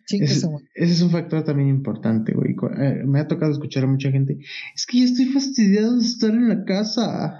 Ese, 0.09 0.24
ese, 0.24 0.49
es 0.74 1.03
un 1.03 1.11
factor 1.11 1.45
también 1.45 1.68
importante, 1.68 2.33
güey. 2.33 2.57
Eh, 2.79 3.03
me 3.05 3.20
ha 3.20 3.29
tocado 3.29 3.53
escuchar 3.53 3.85
a 3.85 3.89
mucha 3.89 4.11
gente. 4.11 4.39
Es 4.74 4.87
que 4.87 5.01
ya 5.01 5.05
estoy 5.05 5.26
fastidiado 5.26 5.99
de 5.99 6.07
estar 6.07 6.31
en 6.31 6.49
la 6.49 6.64
casa. 6.64 7.39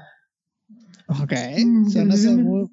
Ok. 1.07 1.33
Mm, 1.65 1.89
Suena 1.89 2.15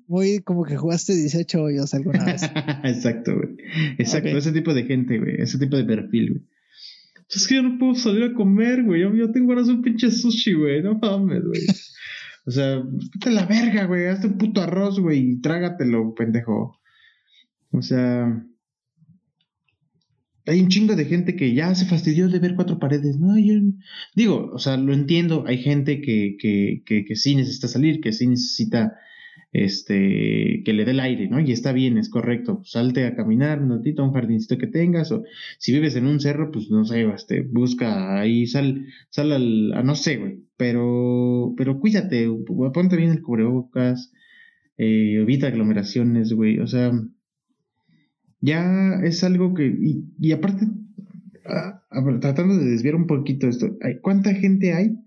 muy, 0.09 0.39
como 0.39 0.65
que 0.65 0.75
jugaste 0.75 1.15
18 1.15 1.63
hoyos 1.63 1.93
alguna 1.93 2.25
vez. 2.25 2.41
Exacto, 2.83 3.37
güey. 3.37 3.55
Exacto, 3.97 4.27
ese 4.37 4.51
tipo 4.51 4.73
de 4.73 4.83
gente, 4.83 5.17
güey. 5.17 5.35
Ese 5.39 5.57
tipo 5.57 5.77
de 5.77 5.85
perfil, 5.85 6.29
güey. 6.31 6.43
Es 7.33 7.47
que 7.47 7.55
yo 7.55 7.63
no 7.63 7.79
puedo 7.79 7.95
salir 7.95 8.23
a 8.23 8.33
comer, 8.33 8.83
güey. 8.83 8.99
Yo, 9.01 9.31
tengo 9.31 9.47
ganas 9.47 9.67
de 9.67 9.75
un 9.75 9.81
pinche 9.81 10.11
sushi, 10.11 10.55
güey. 10.55 10.83
No 10.83 10.99
mames, 10.99 11.41
güey. 11.41 11.61
O 12.45 12.51
sea, 12.51 12.81
vete 12.85 13.31
la 13.31 13.45
verga, 13.45 13.85
güey. 13.85 14.07
Hazte 14.07 14.27
un 14.27 14.37
puto 14.37 14.61
arroz, 14.61 14.99
güey, 14.99 15.31
y 15.31 15.41
trágatelo, 15.41 16.13
pendejo. 16.13 16.79
O 17.71 17.81
sea, 17.81 18.45
hay 20.45 20.61
un 20.61 20.69
chingo 20.69 20.95
de 20.95 21.05
gente 21.05 21.35
que 21.35 21.53
ya 21.53 21.73
se 21.73 21.85
fastidió 21.85 22.29
de 22.29 22.39
ver 22.39 22.55
cuatro 22.55 22.77
paredes. 22.77 23.19
No, 23.19 23.37
yo 23.37 23.55
digo, 24.15 24.51
o 24.53 24.59
sea, 24.59 24.77
lo 24.77 24.93
entiendo. 24.93 25.45
Hay 25.47 25.57
gente 25.57 26.01
que, 26.01 26.37
que, 26.39 26.83
que, 26.85 27.03
que 27.03 27.15
sí 27.15 27.35
necesita 27.35 27.67
salir, 27.67 27.99
que 27.99 28.13
sí 28.13 28.27
necesita 28.27 28.95
este, 29.63 30.63
que 30.65 30.73
le 30.73 30.83
dé 30.83 30.91
el 30.91 30.99
aire, 30.99 31.29
¿no? 31.29 31.39
Y 31.39 31.51
está 31.51 31.71
bien, 31.71 31.97
es 31.97 32.09
correcto. 32.09 32.61
salte 32.65 33.05
a 33.05 33.15
caminar 33.15 33.61
un 33.61 33.69
ratito 33.69 34.03
un 34.03 34.13
jardincito 34.13 34.57
que 34.57 34.67
tengas, 34.67 35.11
o 35.11 35.23
si 35.59 35.71
vives 35.71 35.95
en 35.95 36.07
un 36.07 36.19
cerro, 36.19 36.51
pues 36.51 36.69
no 36.69 36.83
sé, 36.83 37.05
este, 37.13 37.41
busca 37.41 38.19
ahí, 38.19 38.47
sal, 38.47 38.85
sal 39.09 39.31
al, 39.31 39.73
a 39.73 39.83
no 39.83 39.95
sé, 39.95 40.17
güey. 40.17 40.43
Pero, 40.57 41.53
pero 41.57 41.79
cuídate, 41.79 42.27
ponte 42.73 42.97
bien 42.97 43.11
el 43.11 43.21
cubrebocas, 43.21 44.11
eh, 44.77 45.21
evita 45.21 45.47
aglomeraciones, 45.47 46.33
güey. 46.33 46.59
O 46.59 46.67
sea, 46.67 46.91
ya 48.41 48.99
es 49.03 49.23
algo 49.23 49.53
que, 49.53 49.67
y, 49.67 50.05
y 50.19 50.31
aparte, 50.33 50.65
ah, 51.45 51.81
tratando 52.19 52.57
de 52.57 52.65
desviar 52.71 52.95
un 52.95 53.07
poquito 53.07 53.47
esto, 53.47 53.77
¿cuánta 54.01 54.33
gente 54.33 54.73
hay 54.73 54.97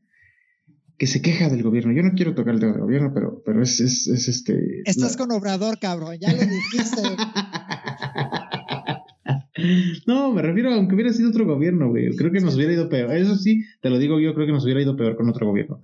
que 0.99 1.07
se 1.07 1.23
queja 1.23 1.49
del 1.49 1.63
gobierno? 1.63 1.93
Yo 1.93 2.03
no 2.03 2.13
quiero 2.13 2.35
tocar 2.35 2.55
el 2.55 2.61
tema 2.61 2.73
del 2.73 2.83
gobierno, 2.83 3.13
pero, 3.15 3.41
pero 3.47 3.63
es, 3.63 3.81
es, 3.81 4.09
es 4.09 4.29
este... 4.29 4.83
Estás 4.85 5.17
con 5.17 5.31
Obrador, 5.31 5.79
cabrón, 5.79 6.19
ya 6.21 6.33
lo 6.33 6.41
dijiste. 6.41 7.03
no, 10.07 10.33
me 10.33 10.43
refiero 10.43 10.71
a 10.71 10.75
aunque 10.75 10.97
hubiera 10.97 11.13
sido 11.13 11.31
otro 11.31 11.47
gobierno, 11.47 11.89
güey. 11.89 12.15
Creo 12.17 12.33
que 12.33 12.41
nos 12.41 12.57
hubiera 12.57 12.73
ido 12.73 12.89
peor. 12.89 13.17
Eso 13.17 13.37
sí, 13.37 13.65
te 13.81 13.91
lo 13.91 13.99
digo 13.99 14.19
yo, 14.19 14.35
creo 14.35 14.47
que 14.47 14.53
nos 14.53 14.65
hubiera 14.65 14.83
ido 14.83 14.97
peor 14.97 15.17
con 15.17 15.29
otro 15.29 15.47
gobierno. 15.47 15.83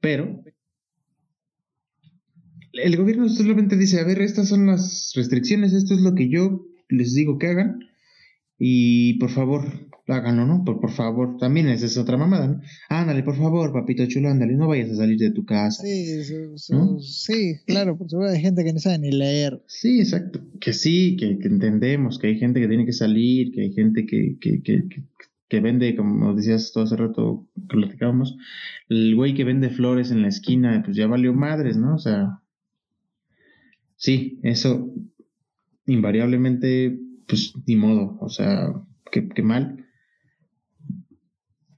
Pero 0.00 0.42
el 2.72 2.96
gobierno 2.96 3.28
solamente 3.28 3.76
dice, 3.76 4.00
a 4.00 4.04
ver, 4.04 4.22
estas 4.22 4.48
son 4.48 4.66
las 4.66 5.12
restricciones, 5.14 5.74
esto 5.74 5.94
es 5.94 6.00
lo 6.00 6.14
que 6.14 6.28
yo 6.28 6.66
les 6.88 7.14
digo 7.14 7.38
que 7.38 7.48
hagan 7.48 7.80
y 8.58 9.18
por 9.18 9.30
favor, 9.30 9.64
háganlo, 10.06 10.46
¿no? 10.46 10.64
Por, 10.64 10.80
por 10.80 10.90
favor, 10.90 11.36
también 11.38 11.68
esa 11.68 11.86
es 11.86 11.96
otra 11.96 12.16
mamada, 12.16 12.48
¿no? 12.48 12.60
Ándale, 12.88 13.22
por 13.22 13.36
favor, 13.36 13.72
papito 13.72 14.06
chulo, 14.06 14.28
ándale, 14.28 14.54
no 14.54 14.68
vayas 14.68 14.90
a 14.90 14.96
salir 14.96 15.18
de 15.18 15.30
tu 15.30 15.44
casa. 15.44 15.82
Sí, 15.82 16.22
sí, 17.00 17.54
claro, 17.66 17.96
porque 17.96 18.16
hay 18.28 18.40
gente 18.40 18.64
que 18.64 18.72
no 18.72 18.78
sabe 18.78 18.98
ni 18.98 19.12
leer. 19.12 19.62
Sí, 19.66 20.00
exacto, 20.00 20.40
que 20.60 20.72
sí, 20.72 21.16
que, 21.16 21.38
entendemos, 21.46 22.18
que 22.18 22.28
hay 22.28 22.38
gente 22.38 22.60
que 22.60 22.68
tiene 22.68 22.84
que 22.84 22.92
salir, 22.92 23.52
que 23.52 23.62
hay 23.62 23.72
gente 23.72 24.04
que, 24.06 24.36
que, 24.40 24.62
que, 24.62 24.84
que 25.48 25.60
vende, 25.60 25.94
como 25.96 26.34
decías 26.34 26.72
todo 26.72 26.84
hace 26.84 26.96
rato 26.96 27.48
que 27.54 27.76
platicábamos, 27.76 28.36
el 28.88 29.14
güey 29.14 29.34
que 29.34 29.44
vende 29.44 29.70
flores 29.70 30.10
en 30.10 30.22
la 30.22 30.28
esquina, 30.28 30.82
pues 30.84 30.96
ya 30.96 31.06
valió 31.06 31.32
madres, 31.32 31.76
¿no? 31.76 31.94
O 31.94 31.98
sea, 31.98 32.40
sí, 33.96 34.40
eso 34.42 34.92
invariablemente, 35.86 36.98
pues 37.26 37.54
ni 37.66 37.76
modo, 37.76 38.16
o 38.20 38.28
sea, 38.28 38.72
qué, 39.10 39.42
mal. 39.42 39.83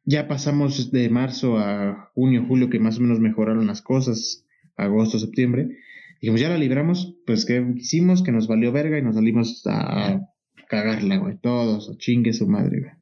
Ya 0.07 0.28
pasamos 0.28 0.90
de 0.92 1.11
marzo 1.11 1.59
a 1.59 2.11
junio, 2.14 2.46
julio, 2.48 2.70
que 2.70 2.78
más 2.78 2.98
o 2.98 3.00
menos 3.02 3.20
mejoraron 3.20 3.66
las 3.66 3.82
cosas, 3.82 4.44
agosto, 4.76 5.18
septiembre. 5.18 5.76
Dijimos, 6.20 6.40
ya 6.40 6.48
la 6.48 6.59
libramos, 6.59 7.16
pues 7.26 7.44
que 7.44 7.62
hicimos, 7.76 8.22
que 8.22 8.32
nos 8.32 8.46
valió 8.46 8.72
verga 8.72 8.98
y 8.98 9.02
nos 9.02 9.16
salimos 9.16 9.62
a 9.66 10.20
cagarla, 10.68 11.16
güey, 11.18 11.36
todos, 11.38 11.88
o 11.88 11.94
chingue 11.96 12.32
su 12.32 12.46
madre, 12.46 12.80
güey. 12.80 12.92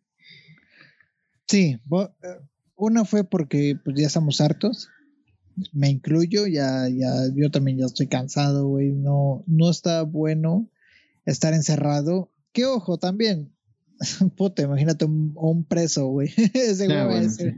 Sí, 1.47 1.79
eh, 1.79 2.41
una 2.75 3.05
fue 3.05 3.25
porque 3.25 3.77
pues 3.85 3.97
ya 3.97 4.07
estamos 4.07 4.41
hartos, 4.41 4.89
me 5.73 5.91
incluyo, 5.91 6.47
ya, 6.47 6.89
ya, 6.89 7.13
yo 7.35 7.51
también 7.51 7.79
ya 7.79 7.87
estoy 7.87 8.09
cansado, 8.09 8.67
güey, 8.67 8.93
no, 8.93 9.45
no 9.47 9.71
está 9.71 10.03
bueno 10.03 10.69
estar 11.27 11.55
encerrado. 11.55 12.33
Que 12.53 12.67
ojo, 12.67 12.99
también, 12.99 13.54
puta, 14.37 14.63
imagínate 14.63 15.05
un, 15.05 15.65
preso, 15.65 16.07
güey. 16.07 16.31
Ese 16.55 16.87
güey 16.87 16.99
va 16.99 17.17
a 17.17 17.21
decir, 17.21 17.57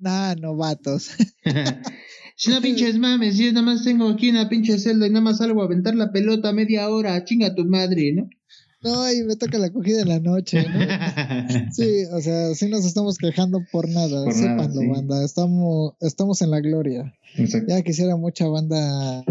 nah, 0.00 0.34
novatos. 0.34 1.10
si 2.36 2.50
no 2.50 2.60
pinches 2.60 2.98
mames, 2.98 3.36
yo 3.36 3.52
nada 3.52 3.66
más 3.66 3.84
tengo 3.84 4.08
aquí 4.08 4.30
una 4.30 4.48
pinche 4.48 4.78
celda 4.78 5.06
y 5.06 5.10
nada 5.10 5.22
más 5.22 5.38
salgo 5.38 5.62
a 5.62 5.66
aventar 5.66 5.94
la 5.94 6.12
pelota 6.12 6.52
media 6.52 6.88
hora, 6.88 7.24
chinga 7.24 7.54
tu 7.54 7.64
madre, 7.64 8.12
¿no? 8.12 8.28
No, 8.84 9.10
y 9.10 9.22
me 9.22 9.34
toca 9.36 9.56
la 9.58 9.72
cogida 9.72 10.02
en 10.02 10.08
la 10.08 10.20
noche, 10.20 10.62
¿no? 10.62 11.72
sí, 11.72 12.04
o 12.12 12.20
sea, 12.20 12.54
sí 12.54 12.68
nos 12.68 12.84
estamos 12.84 13.16
quejando 13.16 13.64
por 13.72 13.88
nada, 13.88 14.30
sépanlo, 14.30 14.92
banda, 14.92 15.24
estamos, 15.24 15.94
estamos 16.00 16.42
en 16.42 16.50
la 16.50 16.60
gloria. 16.60 17.14
Ya 17.66 17.80
quisiera 17.82 18.16
mucha 18.16 18.46
banda 18.46 19.24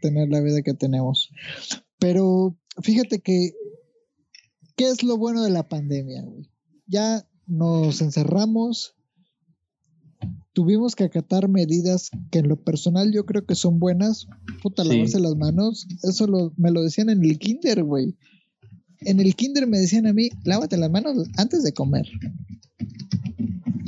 tener 0.00 0.30
la 0.30 0.40
vida 0.40 0.62
que 0.62 0.72
tenemos. 0.72 1.28
Pero 1.98 2.56
fíjate 2.82 3.20
que, 3.20 3.52
¿qué 4.76 4.88
es 4.88 5.02
lo 5.02 5.16
bueno 5.16 5.42
de 5.42 5.50
la 5.50 5.68
pandemia? 5.68 6.24
Ya 6.86 7.26
nos 7.46 8.00
encerramos, 8.00 8.94
tuvimos 10.52 10.94
que 10.94 11.04
acatar 11.04 11.48
medidas 11.48 12.10
que 12.30 12.38
en 12.38 12.48
lo 12.48 12.56
personal 12.56 13.12
yo 13.12 13.26
creo 13.26 13.44
que 13.44 13.54
son 13.54 13.78
buenas. 13.78 14.26
Puta, 14.62 14.84
lavarse 14.84 15.20
las 15.20 15.36
manos. 15.36 15.86
Eso 16.02 16.52
me 16.56 16.70
lo 16.70 16.82
decían 16.82 17.10
en 17.10 17.22
el 17.24 17.38
kinder, 17.38 17.82
güey. 17.82 18.16
En 19.00 19.20
el 19.20 19.34
kinder 19.34 19.66
me 19.66 19.78
decían 19.78 20.06
a 20.06 20.12
mí, 20.12 20.30
lávate 20.44 20.76
las 20.76 20.90
manos 20.90 21.28
antes 21.36 21.62
de 21.62 21.74
comer. 21.74 22.06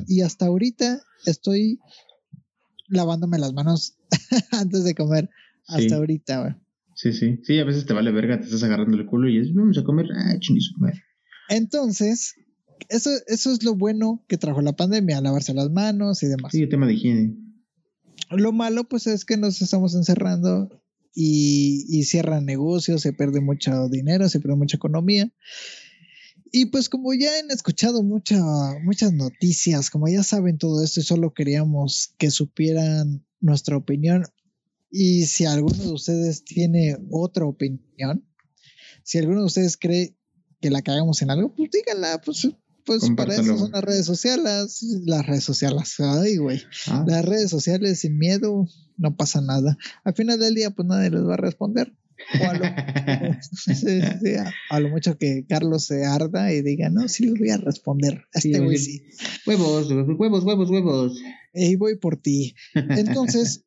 Y 0.06 0.20
hasta 0.20 0.46
ahorita 0.46 1.00
estoy 1.24 1.80
lavándome 2.88 3.38
las 3.38 3.52
manos 3.52 3.96
antes 4.50 4.84
de 4.84 4.94
comer. 4.94 5.30
Hasta 5.66 5.96
ahorita, 5.96 6.40
güey. 6.42 6.65
Sí, 6.96 7.12
sí. 7.12 7.38
Sí, 7.42 7.58
a 7.58 7.64
veces 7.64 7.84
te 7.84 7.92
vale 7.92 8.10
verga, 8.10 8.40
te 8.40 8.46
estás 8.46 8.62
agarrando 8.62 8.96
el 8.96 9.04
culo 9.04 9.28
y 9.28 9.38
es, 9.38 9.54
vamos 9.54 9.76
a 9.76 9.84
comer, 9.84 10.06
ah, 10.16 10.34
madre. 10.78 11.02
Entonces, 11.50 12.34
eso, 12.88 13.10
eso 13.26 13.52
es 13.52 13.62
lo 13.62 13.74
bueno 13.74 14.24
que 14.28 14.38
trajo 14.38 14.62
la 14.62 14.74
pandemia, 14.74 15.20
lavarse 15.20 15.52
las 15.52 15.70
manos 15.70 16.22
y 16.22 16.28
demás. 16.28 16.52
Sí, 16.52 16.62
el 16.62 16.70
tema 16.70 16.86
de 16.86 16.94
higiene. 16.94 17.36
Lo 18.30 18.50
malo, 18.52 18.84
pues, 18.84 19.06
es 19.06 19.26
que 19.26 19.36
nos 19.36 19.60
estamos 19.60 19.94
encerrando 19.94 20.70
y, 21.14 21.84
y 21.90 22.04
cierran 22.04 22.46
negocios, 22.46 23.02
se 23.02 23.12
pierde 23.12 23.42
mucho 23.42 23.90
dinero, 23.90 24.30
se 24.30 24.40
pierde 24.40 24.56
mucha 24.56 24.78
economía. 24.78 25.30
Y 26.50 26.66
pues 26.66 26.88
como 26.88 27.12
ya 27.12 27.28
han 27.38 27.50
escuchado 27.50 28.02
mucha, 28.02 28.40
muchas 28.82 29.12
noticias, 29.12 29.90
como 29.90 30.08
ya 30.08 30.22
saben 30.22 30.56
todo 30.56 30.82
esto 30.82 31.00
y 31.00 31.02
solo 31.02 31.34
queríamos 31.34 32.14
que 32.16 32.30
supieran 32.30 33.26
nuestra 33.40 33.76
opinión, 33.76 34.24
y 34.98 35.26
si 35.26 35.44
alguno 35.44 35.76
de 35.76 35.92
ustedes 35.92 36.42
tiene 36.42 36.96
otra 37.10 37.44
opinión, 37.44 38.26
si 39.02 39.18
alguno 39.18 39.40
de 39.40 39.46
ustedes 39.46 39.76
cree 39.76 40.16
que 40.60 40.70
la 40.70 40.80
cagamos 40.80 41.20
en 41.20 41.30
algo, 41.30 41.54
pues 41.54 41.70
díganla, 41.70 42.22
pues, 42.24 42.48
pues 42.86 43.02
para 43.14 43.34
eso 43.34 43.58
son 43.58 43.72
las 43.72 43.84
redes 43.84 44.06
sociales, 44.06 44.82
las 45.04 45.26
redes 45.26 45.44
sociales, 45.44 45.96
ay 45.98 46.38
güey, 46.38 46.62
las 47.06 47.26
redes 47.26 47.50
sociales 47.50 48.00
sin 48.00 48.16
miedo, 48.16 48.66
no 48.96 49.16
pasa 49.16 49.42
nada. 49.42 49.76
Al 50.02 50.14
final 50.14 50.40
del 50.40 50.54
día, 50.54 50.70
pues 50.70 50.88
nadie 50.88 51.10
les 51.10 51.24
va 51.24 51.34
a 51.34 51.38
responder. 51.38 51.92
a, 54.70 54.80
lo, 54.80 54.88
mucho 54.88 55.18
que 55.18 55.44
Carlos 55.46 55.84
se 55.84 56.06
arda 56.06 56.50
y 56.54 56.62
diga, 56.62 56.88
no, 56.88 57.06
sí 57.08 57.26
le 57.26 57.38
voy 57.38 57.50
a 57.50 57.58
responder. 57.58 58.24
A 58.34 58.38
este 58.38 58.58
güey 58.60 58.78
sí. 58.78 59.02
Huevos, 59.44 59.90
huevos, 59.90 60.44
huevos, 60.44 60.70
huevos. 60.70 61.20
Y 61.52 61.76
voy 61.76 61.98
por 61.98 62.16
ti. 62.16 62.54
Entonces, 62.74 63.65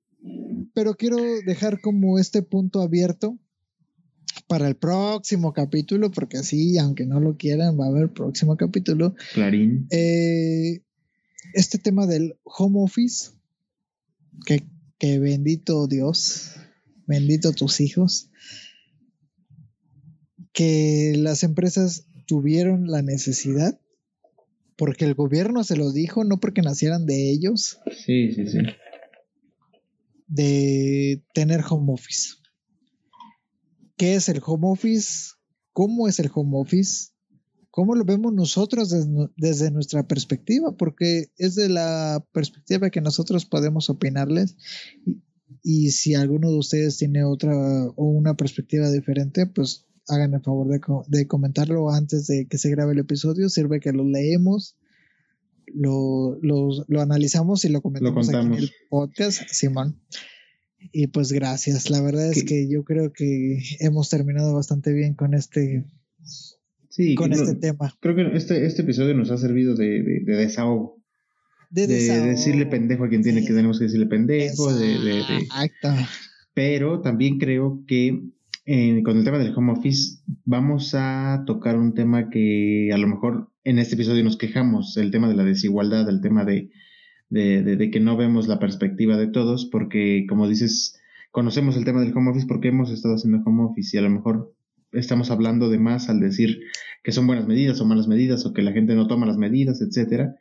pero 0.74 0.96
quiero 0.96 1.18
dejar 1.46 1.82
como 1.82 2.20
este 2.20 2.42
punto 2.42 2.82
abierto 2.82 3.38
para 4.48 4.68
el 4.68 4.76
próximo 4.76 5.54
capítulo, 5.54 6.12
porque 6.12 6.38
así, 6.38 6.78
aunque 6.78 7.06
no 7.06 7.20
lo 7.20 7.38
quieran, 7.38 7.80
va 7.80 7.86
a 7.86 7.90
haber 7.90 8.12
próximo 8.12 8.58
capítulo. 8.58 9.16
Clarín. 9.34 9.88
Eh, 9.92 10.82
este 11.54 11.78
tema 11.78 12.08
del 12.08 12.36
home 12.44 12.80
office, 12.82 13.32
que, 14.46 14.64
que 14.98 15.20
bendito 15.20 15.88
Dios, 15.88 16.56
bendito 17.06 17.54
tus 17.54 17.82
hijos, 17.82 18.30
que 20.54 21.14
las 21.18 21.44
empresas 21.44 22.08
tuvieron 22.26 22.88
la 22.88 23.02
necesidad, 23.02 23.80
porque 24.76 25.06
el 25.06 25.14
gobierno 25.14 25.64
se 25.64 25.76
lo 25.76 25.92
dijo, 25.92 26.24
no 26.24 26.40
porque 26.40 26.62
nacieran 26.62 27.06
de 27.06 27.32
ellos. 27.32 27.80
Sí, 28.06 28.32
sí, 28.34 28.48
sí. 28.48 28.60
De 30.30 31.22
tener 31.34 31.62
home 31.70 31.92
office. 31.92 32.36
¿Qué 33.98 34.16
es 34.16 34.30
el 34.30 34.42
home 34.46 34.68
office? 34.70 35.32
¿Cómo 35.74 36.08
es 36.08 36.20
el 36.20 36.32
home 36.34 36.58
office? 36.58 37.10
¿Cómo 37.70 37.96
lo 37.96 38.04
vemos 38.04 38.34
nosotros 38.34 38.90
desde, 39.36 39.72
nuestra 39.72 40.08
perspectiva? 40.08 40.76
Porque 40.76 41.28
es 41.38 41.56
de 41.56 41.70
la 41.70 42.26
perspectiva 42.32 42.90
que 42.90 43.02
nosotros 43.02 43.46
podemos 43.46 43.90
opinarles. 43.90 44.56
Y, 45.64 45.92
si 45.92 46.16
alguno 46.16 46.50
de 46.50 46.58
ustedes 46.58 46.98
tiene 46.98 47.24
otra 47.24 47.54
o 47.96 48.06
una 48.06 48.36
perspectiva 48.36 48.90
diferente, 48.90 49.46
pues 49.46 49.86
hagan 50.08 50.34
el 50.34 50.42
favor 50.42 50.68
de, 51.08 51.28
comentarlo 51.28 51.92
antes 51.92 52.26
de 52.28 52.48
que 52.48 52.58
se 52.58 52.72
grabe 52.72 52.94
el 52.94 53.00
episodio. 53.00 53.50
Sirve 53.50 53.80
que 53.80 53.92
lo 53.92 54.04
leemos, 54.04 54.78
lo, 55.74 56.40
analizamos 57.00 57.66
y 57.66 57.70
lo 57.70 57.82
comentamos 57.82 58.30
aquí 58.30 58.46
en 58.46 58.54
el 58.54 58.72
podcast, 58.90 59.44
Simón. 59.50 60.00
Y 60.92 61.08
pues 61.08 61.32
gracias. 61.32 61.90
La 61.90 62.02
verdad 62.02 62.32
es 62.32 62.44
que 62.44 62.70
yo 62.70 62.84
creo 62.84 63.12
que 63.12 63.60
hemos 63.80 64.10
terminado 64.10 64.54
bastante 64.54 64.94
bien 64.94 65.14
con 65.14 65.34
este 65.34 65.86
sí, 66.90 67.16
con 67.16 67.34
este 67.34 67.56
tema. 67.56 67.96
Creo 68.00 68.16
que 68.16 68.38
este, 68.38 68.66
este 68.66 68.84
episodio 68.84 69.14
nos 69.14 69.32
ha 69.32 69.38
servido 69.38 69.76
de, 69.76 70.02
de, 70.04 70.36
desahogo. 70.36 70.98
De, 71.70 71.86
decirle 71.88 72.66
pendejo 72.66 73.04
a 73.04 73.10
quien 73.10 73.22
tiene 73.22 73.42
que 73.42 73.54
tenemos 73.54 73.78
que 73.78 73.86
decirle 73.86 74.06
pendejo. 74.06 74.74
De, 74.74 75.24
Pero 76.54 77.02
también 77.02 77.38
creo 77.40 77.84
que 77.88 78.22
eh, 78.72 79.02
con 79.02 79.18
el 79.18 79.24
tema 79.24 79.40
del 79.40 79.52
home 79.56 79.72
office 79.72 80.20
vamos 80.46 80.94
a 80.94 81.42
tocar 81.48 81.76
un 81.76 81.96
tema 81.96 82.30
que 82.30 82.92
a 82.94 83.00
lo 83.00 83.08
mejor 83.08 83.50
en 83.64 83.80
este 83.80 83.96
episodio 83.96 84.24
nos 84.24 84.38
quejamos, 84.38 84.96
el 84.98 85.10
tema 85.10 85.28
de 85.28 85.34
la 85.34 85.44
desigualdad, 85.44 86.08
el 86.08 86.22
tema 86.22 86.46
de, 86.46 86.70
de, 87.32 87.90
que 87.92 88.00
no 88.00 88.16
vemos 88.16 88.48
la 88.48 88.60
perspectiva 88.60 89.18
de 89.18 89.26
todos, 89.26 89.66
porque 89.66 90.28
como 90.30 90.48
dices, 90.48 91.02
conocemos 91.32 91.78
el 91.78 91.84
tema 91.84 92.02
del 92.02 92.16
home 92.16 92.30
office 92.30 92.46
porque 92.46 92.68
hemos 92.68 92.92
estado 92.92 93.16
haciendo 93.16 93.42
home 93.44 93.64
office 93.64 93.98
y 93.98 94.00
a 94.00 94.04
lo 94.04 94.12
mejor 94.12 94.54
estamos 94.92 95.32
hablando 95.32 95.72
de 95.72 95.80
más 95.80 96.08
al 96.08 96.20
decir 96.20 96.60
que 97.04 97.12
son 97.12 97.26
buenas 97.26 97.48
medidas 97.48 97.82
o 97.82 97.86
malas 97.86 98.08
medidas 98.08 98.46
o 98.46 98.54
que 98.54 98.62
la 98.62 98.72
gente 98.72 98.94
no 98.94 99.08
toma 99.08 99.26
las 99.26 99.38
medidas, 99.38 99.82
etcétera, 99.82 100.36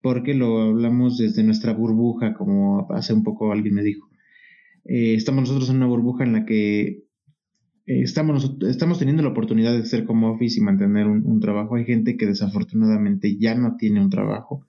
porque 0.00 0.32
lo 0.32 0.62
hablamos 0.62 1.18
desde 1.18 1.42
nuestra 1.42 1.74
burbuja, 1.74 2.32
como 2.32 2.90
hace 2.92 3.12
un 3.12 3.22
poco 3.22 3.52
alguien 3.52 3.74
me 3.74 3.82
dijo. 3.82 4.08
Eh, 4.86 5.14
estamos 5.14 5.42
nosotros 5.42 5.68
en 5.68 5.76
una 5.76 5.86
burbuja 5.86 6.24
en 6.24 6.32
la 6.32 6.46
que 6.46 7.05
eh, 7.86 8.02
estamos, 8.02 8.56
estamos 8.68 8.98
teniendo 8.98 9.22
la 9.22 9.30
oportunidad 9.30 9.72
de 9.72 9.82
hacer 9.82 10.04
home 10.06 10.26
office 10.26 10.58
y 10.58 10.62
mantener 10.62 11.06
un, 11.06 11.40
trabajo. 11.40 11.76
Hay 11.76 11.84
gente 11.84 12.16
que 12.16 12.26
desafortunadamente 12.26 13.36
ya 13.38 13.54
no 13.54 13.76
tiene 13.76 14.00
un 14.00 14.10
trabajo 14.10 14.66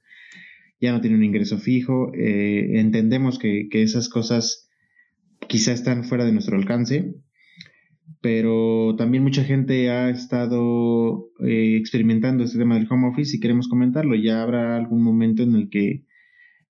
ya 0.80 0.92
no 0.92 1.02
tiene 1.02 1.18
un 1.18 1.24
ingreso 1.24 1.58
fijo. 1.58 2.12
Eh, 2.14 2.80
entendemos 2.80 3.40
que, 3.40 3.68
esas 3.72 4.10
cosas 4.10 4.70
quizá 5.48 5.72
están 5.72 6.04
fuera 6.04 6.26
de 6.26 6.32
nuestro 6.32 6.58
alcance, 6.58 7.16
pero 8.22 8.96
también 8.98 9.24
mucha 9.24 9.44
gente 9.44 9.90
ha 9.90 10.10
estado 10.10 11.30
eh, 11.46 11.78
experimentando 11.78 12.44
este 12.44 12.58
tema 12.58 12.76
del 12.76 12.88
home 12.90 13.08
office 13.08 13.36
y 13.36 13.40
queremos 13.40 13.68
comentarlo. 13.68 14.16
Ya 14.16 14.42
habrá 14.42 14.78
algún 14.78 15.04
momento 15.04 15.44
en 15.44 15.56
el 15.56 15.70
que 15.70 16.06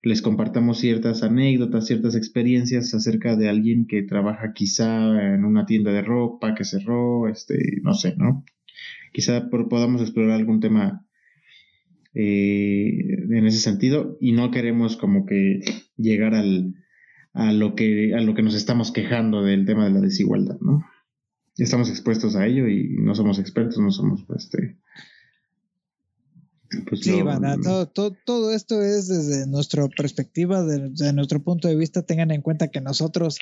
les 0.02 0.22
compartamos 0.22 0.80
ciertas 0.80 1.24
anécdotas, 1.24 1.88
ciertas 1.88 2.16
experiencias 2.16 2.93
acerca 2.93 3.36
de 3.36 3.50
alguien 3.50 3.88
que 3.88 4.04
trabaja 4.04 4.54
quizá 4.54 5.34
en 5.34 5.43
una 5.43 5.66
tienda 5.66 5.91
de 5.91 6.02
ropa 6.02 6.56
que 6.56 6.64
cerró, 6.64 7.28
este, 7.28 7.82
no 7.84 7.93
sé, 7.93 8.16
¿no? 8.18 8.45
Quizá 9.12 9.50
podamos 9.50 10.02
explorar 10.02 10.34
algún 10.34 10.60
tema 10.60 11.06
eh, 12.14 13.26
en 13.30 13.45
ese 13.45 13.60
sentido 13.60 14.18
y 14.22 14.32
no 14.32 14.52
queremos 14.52 14.98
como 14.98 15.26
que 15.26 15.62
llegar 15.98 16.36
al, 16.36 16.76
a, 17.34 17.52
lo 17.52 17.76
que, 17.76 18.14
a 18.16 18.22
lo 18.22 18.34
que 18.36 18.43
nos 18.43 18.56
estamos 18.56 18.91
quejando 18.91 19.43
del 19.43 19.66
tema 19.66 19.86
de 19.86 19.91
la 19.91 20.02
desigualdad, 20.02 20.58
¿no? 20.62 20.86
Estamos 21.58 21.89
expuestos 21.89 22.36
a 22.36 22.45
ello 22.45 22.68
y 22.68 22.98
no 23.00 23.16
somos 23.16 23.39
expertos, 23.39 23.80
no 23.80 23.89
somos 23.89 24.26
este, 24.36 24.78
pues 26.89 27.01
sí, 27.01 27.22
todo, 27.93 28.11
todo, 28.26 28.53
esto 28.53 28.82
es 28.82 29.07
desde 29.07 29.47
nuestra 29.47 29.88
perspectiva, 29.88 30.63
desde 30.63 31.13
nuestro 31.13 31.43
punto 31.43 31.68
de 31.68 31.76
vista. 31.76 32.01
Tengan 32.01 32.32
en 32.32 32.41
cuenta 32.41 32.70
que 32.70 32.82
nosotros 32.82 33.39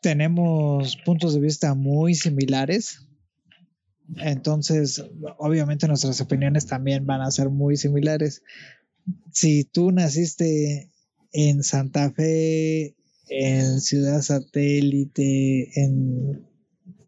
tenemos 0.00 0.96
puntos 1.04 1.34
de 1.34 1.40
vista 1.40 1.74
muy 1.74 2.14
similares. 2.14 3.06
Entonces, 4.16 5.04
obviamente 5.38 5.86
nuestras 5.86 6.20
opiniones 6.20 6.66
también 6.66 7.06
van 7.06 7.20
a 7.20 7.30
ser 7.30 7.48
muy 7.48 7.76
similares. 7.76 8.42
Si 9.32 9.64
tú 9.64 9.92
naciste 9.92 10.90
en 11.32 11.62
Santa 11.62 12.10
Fe, 12.10 12.96
en 13.28 13.80
Ciudad 13.80 14.20
Satélite, 14.20 15.70
en, 15.80 16.44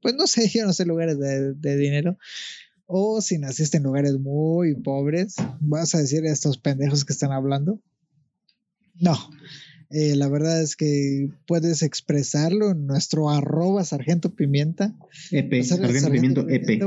pues 0.00 0.14
no 0.14 0.26
sé, 0.26 0.48
yo 0.54 0.64
no 0.64 0.72
sé 0.72 0.86
lugares 0.86 1.18
de, 1.18 1.76
dinero, 1.76 2.18
o 2.86 3.20
si 3.20 3.38
naciste 3.38 3.78
en 3.78 3.84
lugares 3.84 4.18
muy 4.18 4.74
pobres, 4.74 5.36
vas 5.60 5.94
a 5.94 5.98
decir 5.98 6.24
a 6.24 6.32
estos 6.32 6.58
pendejos 6.58 7.04
que 7.04 7.12
están 7.12 7.32
hablando. 7.32 7.80
No, 8.94 9.16
eh, 9.90 10.16
la 10.16 10.28
verdad 10.28 10.62
es 10.62 10.76
que 10.76 11.28
puedes 11.46 11.82
expresarlo 11.82 12.70
en 12.70 12.86
nuestro 12.86 13.30
arroba 13.30 13.84
sargento 13.84 14.34
pimienta. 14.34 14.94
EP, 15.30 15.62
sargento, 15.64 16.10
pimiento 16.10 16.48
EP. 16.48 16.80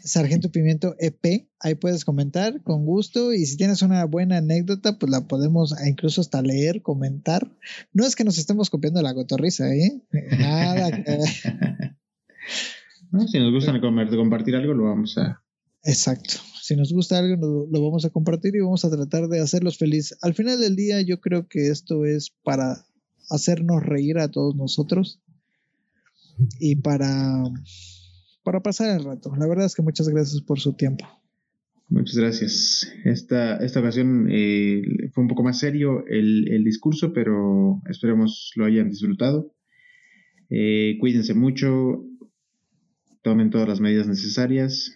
Sargento 0.00 0.50
Pimiento 0.50 0.94
EP, 0.98 1.48
ahí 1.60 1.74
puedes 1.74 2.04
comentar 2.04 2.62
con 2.62 2.84
gusto 2.84 3.32
y 3.32 3.46
si 3.46 3.56
tienes 3.56 3.82
una 3.82 4.04
buena 4.04 4.38
anécdota, 4.38 4.98
pues 4.98 5.10
la 5.10 5.26
podemos 5.26 5.74
incluso 5.86 6.20
hasta 6.20 6.40
leer, 6.40 6.82
comentar. 6.82 7.50
No 7.92 8.06
es 8.06 8.14
que 8.14 8.24
nos 8.24 8.38
estemos 8.38 8.70
copiando 8.70 9.02
la 9.02 9.12
gotorriza, 9.12 9.74
¿eh? 9.74 10.00
Nada. 10.38 10.90
si 13.26 13.38
nos 13.38 13.52
gusta 13.52 13.80
compartir 13.80 14.56
algo, 14.56 14.74
lo 14.74 14.84
vamos 14.84 15.16
a... 15.18 15.42
Exacto. 15.84 16.34
Si 16.60 16.76
nos 16.76 16.92
gusta 16.92 17.18
algo, 17.18 17.66
lo 17.70 17.82
vamos 17.82 18.04
a 18.04 18.10
compartir 18.10 18.54
y 18.56 18.60
vamos 18.60 18.84
a 18.84 18.90
tratar 18.90 19.28
de 19.28 19.40
hacerlos 19.40 19.78
felices. 19.78 20.18
Al 20.22 20.34
final 20.34 20.60
del 20.60 20.76
día, 20.76 21.00
yo 21.00 21.20
creo 21.20 21.48
que 21.48 21.68
esto 21.68 22.04
es 22.04 22.30
para 22.42 22.84
hacernos 23.30 23.82
reír 23.82 24.18
a 24.18 24.30
todos 24.30 24.54
nosotros 24.56 25.20
y 26.58 26.76
para, 26.76 27.42
para 28.42 28.60
pasar 28.60 28.98
el 28.98 29.04
rato. 29.04 29.34
La 29.36 29.46
verdad 29.46 29.66
es 29.66 29.74
que 29.74 29.82
muchas 29.82 30.08
gracias 30.08 30.42
por 30.42 30.60
su 30.60 30.74
tiempo. 30.74 31.06
Muchas 31.88 32.16
gracias. 32.16 32.92
Esta, 33.04 33.56
esta 33.56 33.80
ocasión 33.80 34.28
eh, 34.30 34.82
fue 35.14 35.22
un 35.22 35.28
poco 35.28 35.42
más 35.42 35.58
serio 35.58 36.04
el, 36.06 36.46
el, 36.52 36.62
discurso, 36.62 37.14
pero 37.14 37.80
esperemos 37.88 38.52
lo 38.56 38.66
hayan 38.66 38.90
disfrutado. 38.90 39.54
Eh, 40.50 40.96
cuídense 41.00 41.32
mucho, 41.32 42.04
tomen 43.28 43.50
todas 43.50 43.68
las 43.68 43.78
medidas 43.78 44.06
necesarias 44.06 44.90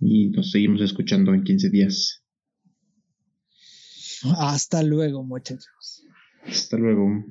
y 0.00 0.30
nos 0.30 0.50
seguimos 0.50 0.80
escuchando 0.80 1.32
en 1.32 1.44
15 1.44 1.70
días. 1.70 2.24
Hasta 4.40 4.82
luego, 4.82 5.22
muchachos. 5.22 6.04
Hasta 6.44 6.76
luego. 6.76 7.24